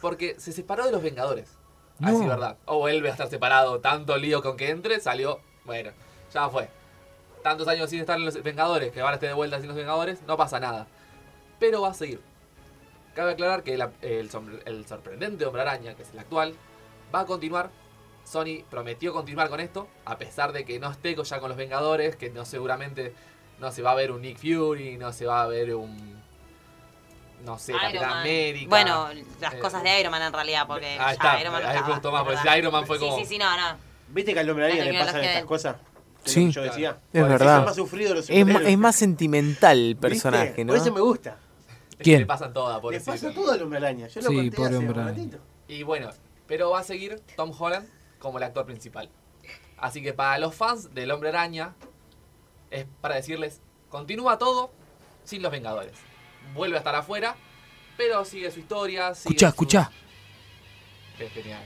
[0.00, 1.56] Porque se separó de los Vengadores.
[1.98, 2.08] No.
[2.08, 2.56] Así, ¿verdad?
[2.64, 3.80] O vuelve a estar separado.
[3.80, 5.40] Tanto lío con que entre, salió.
[5.64, 5.90] Bueno,
[6.32, 6.70] ya fue.
[7.42, 10.20] Tantos años sin estar en los Vengadores, que ahora esté de vuelta sin los Vengadores,
[10.26, 10.86] no pasa nada.
[11.58, 12.20] Pero va a seguir.
[13.14, 14.30] Cabe aclarar que la- el,
[14.66, 16.54] el sorprendente Hombre Araña, que es el actual,
[17.14, 17.70] va a continuar.
[18.24, 22.14] Sony prometió continuar con esto, a pesar de que no esté ya con los Vengadores,
[22.16, 23.14] que no seguramente
[23.58, 26.20] no se va a ver un Nick Fury, no se va a ver un.
[27.44, 28.18] No sé, Iron Capitán Man.
[28.20, 28.68] América.
[28.68, 29.08] Bueno,
[29.40, 31.76] las Eh, cosas de Iron Man en realidad, porque Ahí ya está, Iron Man ahí
[31.78, 31.88] estaba,
[32.22, 33.76] más, es porque Iron Man fue Sí, como- Sí, sí, no, no.
[34.08, 35.76] ¿Viste que al hombre araña le pasan estas cosas?
[36.24, 36.46] Es Sí.
[36.46, 37.00] que yo decía.
[37.12, 37.60] Es verdad.
[37.60, 40.00] Es más sufrido los Es, más sentimental el ¿Viste?
[40.00, 40.72] personaje, ¿no?
[40.74, 41.38] Por eso me gusta.
[41.98, 42.20] ¿Quién?
[42.20, 43.10] Le pasan todas, Le pobrecito.
[43.12, 44.08] pasa todo al hombre araña.
[44.08, 45.38] Yo lo Sí, conté pobre hace hombre un ratito.
[45.68, 46.10] Y bueno,
[46.46, 47.86] pero va a seguir Tom Holland
[48.18, 49.08] como el actor principal.
[49.78, 51.74] Así que para los fans del Hombre Araña,
[52.70, 54.70] es para decirles, continúa todo
[55.24, 55.92] sin los Vengadores.
[56.54, 57.34] Vuelve a estar afuera,
[57.96, 59.14] pero sigue su historia.
[59.14, 59.90] Sigue Escuchá, su- escuchá.
[61.18, 61.62] Es genial.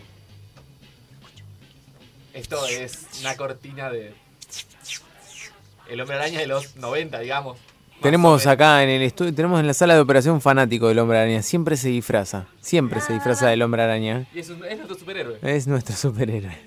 [2.32, 4.14] Esto es una cortina de...
[5.88, 7.58] El Hombre Araña de los 90, digamos.
[8.02, 11.42] Tenemos acá en el estudio, tenemos en la sala de operación fanático del hombre araña.
[11.42, 14.26] Siempre se disfraza, siempre se disfraza del hombre araña.
[14.34, 15.38] Y es, un- es nuestro superhéroe.
[15.42, 16.58] Es nuestro superhéroe.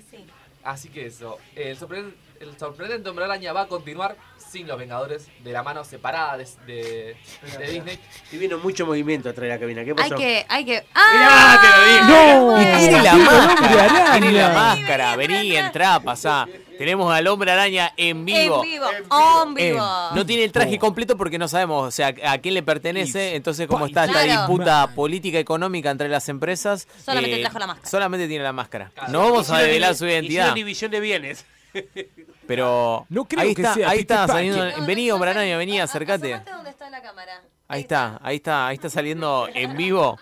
[0.64, 4.16] Así que eso, el, sorprendente, el sorprendente Hombre Araña va a continuar
[4.50, 7.16] sin los Vengadores de la mano separada de, de-
[7.58, 7.98] de Disney.
[8.32, 9.84] Y vino mucho movimiento atrás de la cabina.
[9.84, 10.16] ¿Qué Hay pasó?
[10.16, 10.72] que, hay que.
[10.72, 11.60] Mirá, ¡Ah!
[11.62, 12.34] te lo dije.
[12.34, 15.16] No, y tiene la máscara, tiene la máscara.
[15.16, 16.46] Vení, entrá, pasá.
[16.78, 18.62] Tenemos al hombre araña en vivo.
[18.64, 19.84] En vivo, en Eh, vivo.
[20.14, 23.34] no tiene el traje completo porque no sabemos, o sea, a quién le pertenece.
[23.34, 24.40] Entonces, como está esta Claro.
[24.42, 27.90] disputa política económica entre las empresas, Solamente eh, trajo la máscara.
[27.90, 28.92] Solamente tiene la máscara.
[29.08, 30.30] No vamos a Hicieron revelar divi- su identidad.
[30.44, 31.44] hicieron división de bienes.
[32.46, 34.54] Pero No creo ahí que está, sea ahí Peter está Parker.
[34.54, 34.86] saliendo.
[34.86, 36.40] Vení, hombre araña, vení, acércate.
[36.50, 37.42] Donde está la cámara.
[37.68, 40.18] Ahí está, ahí está, ahí está saliendo en vivo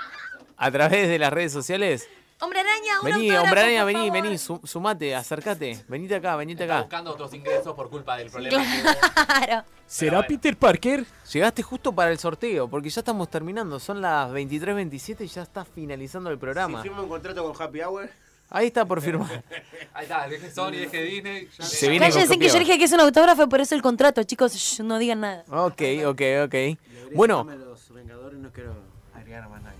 [0.57, 2.09] a través de las redes sociales.
[2.39, 5.83] Hombre araña, un Vení, autógrafo, hombre araña, vení, vení, su- sumate, acércate.
[5.89, 6.83] Venite acá, venite Está acá.
[6.83, 8.63] buscando otros ingresos por culpa del problema.
[9.47, 9.65] Claro.
[9.87, 11.07] ¿Será Peter Parker?
[11.33, 13.81] Llegaste justo para el sorteo, porque ya estamos terminando.
[13.81, 16.83] Son las 23.27 y ya está finalizando el Si programa.
[16.83, 18.11] firmo un contrato con Happy Hour.
[18.51, 19.43] Ahí está por firmar.
[19.95, 21.49] Ahí está, deje Sony, deje Disney.
[21.59, 23.61] ya Se que- viene con Cállense que yo dije que es un autógrafo y por
[23.61, 24.53] eso el contrato, chicos.
[24.55, 25.43] shh, no digan nada.
[25.49, 26.55] Ok, ok, ok.
[27.15, 28.75] Bueno, Los Vengadores no quiero
[29.15, 29.76] agregar más nadie.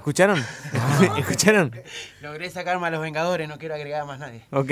[0.00, 0.42] ¿Escucharon?
[1.18, 1.72] ¿Escucharon?
[2.20, 4.42] Logré sacarme a los Vengadores, no quiero agregar a más nadie.
[4.50, 4.70] Ok.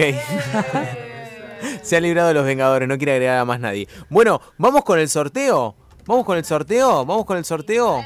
[1.83, 3.89] Se ha librado de los Vengadores, no quiere agregar a más nadie.
[4.09, 5.75] Bueno, vamos con el sorteo.
[6.07, 7.05] Vamos con el sorteo.
[7.05, 8.03] Vamos con el sorteo.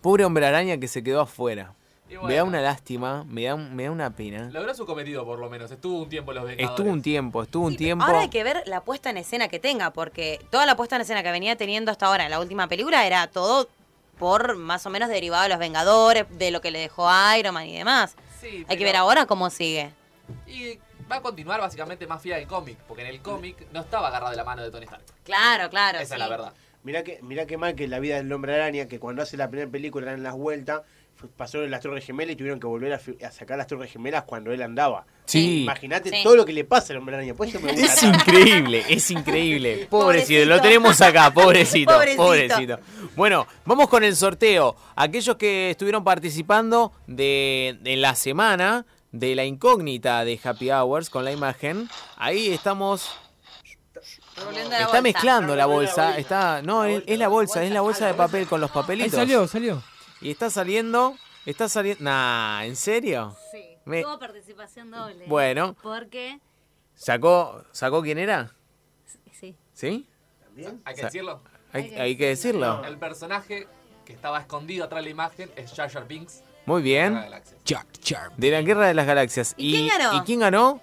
[0.00, 1.74] Pobre hombre araña que se quedó afuera.
[2.22, 4.50] Me da una lástima, me da, me da una pena.
[4.52, 5.70] Logró su cometido por lo menos.
[5.70, 6.70] Estuvo un tiempo en los Vengadores.
[6.70, 8.04] Estuvo un tiempo, estuvo un tiempo.
[8.04, 11.02] Ahora hay que ver la puesta en escena que tenga, porque toda la puesta en
[11.02, 13.68] escena que venía teniendo hasta ahora en la última película era todo
[14.18, 17.08] por más o menos derivado de los Vengadores, de lo que le dejó
[17.38, 18.16] Iron Man y demás.
[18.40, 19.90] Sí, Hay que ver ahora cómo sigue.
[20.46, 20.78] Y
[21.10, 22.78] va a continuar básicamente más fiel al cómic.
[22.86, 25.04] Porque en el cómic no estaba agarrado de la mano de Tony Stark.
[25.24, 25.98] Claro, claro.
[25.98, 26.12] Esa sí.
[26.14, 26.52] es la verdad.
[26.82, 29.48] Mirá que, mirá que mal que la vida del hombre araña, que cuando hace la
[29.48, 30.82] primera película eran las vueltas,
[31.54, 34.60] en las Torres Gemelas y tuvieron que volver a, sacar las Torres Gemelas cuando él
[34.62, 35.06] andaba.
[35.24, 35.62] Sí.
[35.62, 36.22] Imagínate Sí.
[36.22, 37.34] todo lo que le pasa al hombre araña.
[37.76, 39.86] Es increíble, es increíble.
[39.88, 40.44] Pobrecito, Pobrecito.
[40.46, 42.22] lo tenemos acá, pobrecito, Pobrecito.
[42.22, 42.78] pobrecito.
[43.16, 44.76] Bueno, vamos con el sorteo.
[44.96, 51.24] Aquellos que estuvieron participando de, de la semana de la incógnita de Happy Hours con
[51.24, 53.16] la imagen, ahí estamos.
[53.96, 54.44] Está
[54.86, 55.00] bolsa.
[55.02, 58.60] mezclando la bolsa, está, no, es, es la bolsa, es la bolsa de papel con
[58.60, 59.12] los Ahí papelitos.
[59.14, 59.82] salió, salió.
[60.24, 63.36] Y está saliendo, está saliendo, nah, ¿en serio?
[63.52, 65.26] Sí, Me- tuvo participación doble.
[65.26, 65.76] Bueno.
[65.82, 66.40] Porque,
[66.94, 68.50] ¿Sacó, sacó quién era?
[69.32, 69.54] sí.
[69.74, 70.08] ¿Sí?
[70.86, 71.42] Hay que decirlo.
[71.74, 72.82] Hay, hay que decirlo.
[72.86, 73.68] El personaje
[74.06, 76.42] que estaba escondido atrás de la imagen es Jar Jar Binks.
[76.64, 77.30] Muy de la bien.
[78.38, 79.54] De la Guerra de las Galaxias.
[79.58, 80.16] ¿Y quién ganó?
[80.16, 80.80] ¿Y quién ganó?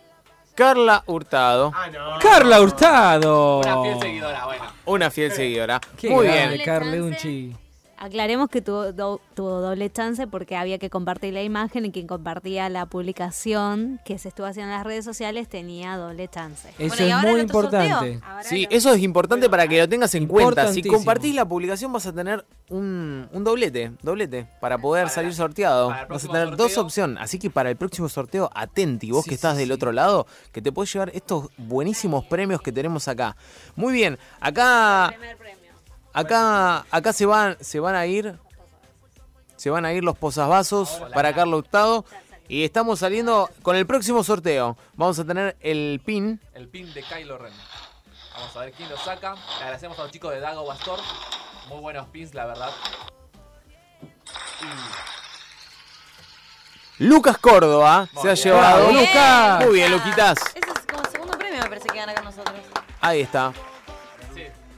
[0.53, 1.71] Carla Hurtado.
[1.73, 2.19] Ah, no.
[2.19, 3.61] Carla Hurtado.
[3.61, 4.65] Una fiel seguidora, bueno.
[4.85, 5.81] Una fiel seguidora.
[5.97, 6.65] Qué Muy grande, bien.
[6.65, 7.01] Chance.
[7.01, 7.55] Unchi.
[8.03, 12.07] Aclaremos que tuvo, do- tuvo doble chance porque había que compartir la imagen y quien
[12.07, 16.67] compartía la publicación que se estuvo haciendo en las redes sociales tenía doble chance.
[16.79, 18.19] Eso Bueno, ¿y es muy importante.
[18.25, 20.73] Ahora Sí, lo- eso es importante para que lo tengas en cuenta.
[20.73, 25.29] Si compartís la publicación vas a tener un, un doblete, doblete, para poder Para salir
[25.29, 25.89] la- sorteado.
[26.09, 27.19] Vas a tener dos opciones.
[27.21, 29.73] Así que para el próximo sorteo, atenti, vos Sí, que estás sí, del sí.
[29.73, 33.35] otro lado, que te puedes llevar estos buenísimos premios que tenemos acá.
[33.75, 35.60] Muy bien, acá Primer premio.
[36.13, 38.37] Acá, acá se van, se van a ir,
[39.55, 42.05] se van a ir los posavasos para Carlos Hurtado
[42.49, 44.77] y estamos saliendo con el próximo sorteo.
[44.95, 46.39] Vamos a tener el pin.
[46.53, 47.53] El pin de Kylo Ren.
[48.33, 49.35] Vamos a ver quién lo saca.
[49.35, 50.99] Le agradecemos a los chicos de Dago Bastor.
[51.69, 52.71] Muy buenos pins, la verdad.
[56.97, 58.43] Lucas Córdoba Muy se ha bien.
[58.45, 58.91] llevado.
[58.91, 59.65] Lucas.
[59.65, 60.37] Muy bien, Luquitas.
[60.53, 62.55] Ese es como segundo premio, me parece que gana con nosotros.
[62.99, 63.53] Ahí está.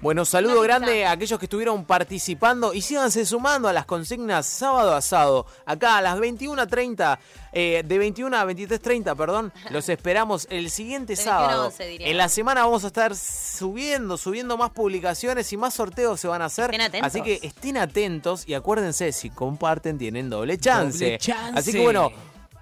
[0.04, 4.94] Bueno, saludo grande a aquellos que estuvieron participando y síganse sumando a las consignas sábado
[4.94, 5.46] asado.
[5.66, 7.20] Acá a las 21.30,
[7.54, 11.66] eh, de 21 a 23.30, perdón, los esperamos el siguiente 21 a sábado.
[11.68, 12.08] 11 diría.
[12.10, 16.42] En la semana vamos a estar subiendo, subiendo más publicaciones y más sorteos se van
[16.42, 16.66] a hacer.
[16.66, 17.08] Estén atentos.
[17.08, 21.06] Así que estén atentos y acuérdense, si comparten tienen doble chance.
[21.06, 21.58] Doble chance.
[21.58, 22.12] Así que bueno,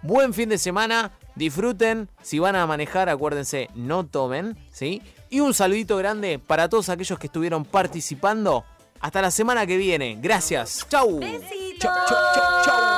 [0.04, 2.08] buen fin de semana, disfruten.
[2.22, 5.02] Si van a manejar, acuérdense, no tomen, ¿sí?
[5.32, 8.66] Y un saludito grande para todos aquellos que estuvieron participando
[9.00, 10.18] Hasta la semana que viene.
[10.22, 10.86] Gracias.
[10.88, 11.20] Chau.
[11.20, 11.80] Besitos.
[11.80, 12.91] Chau, chau, chau.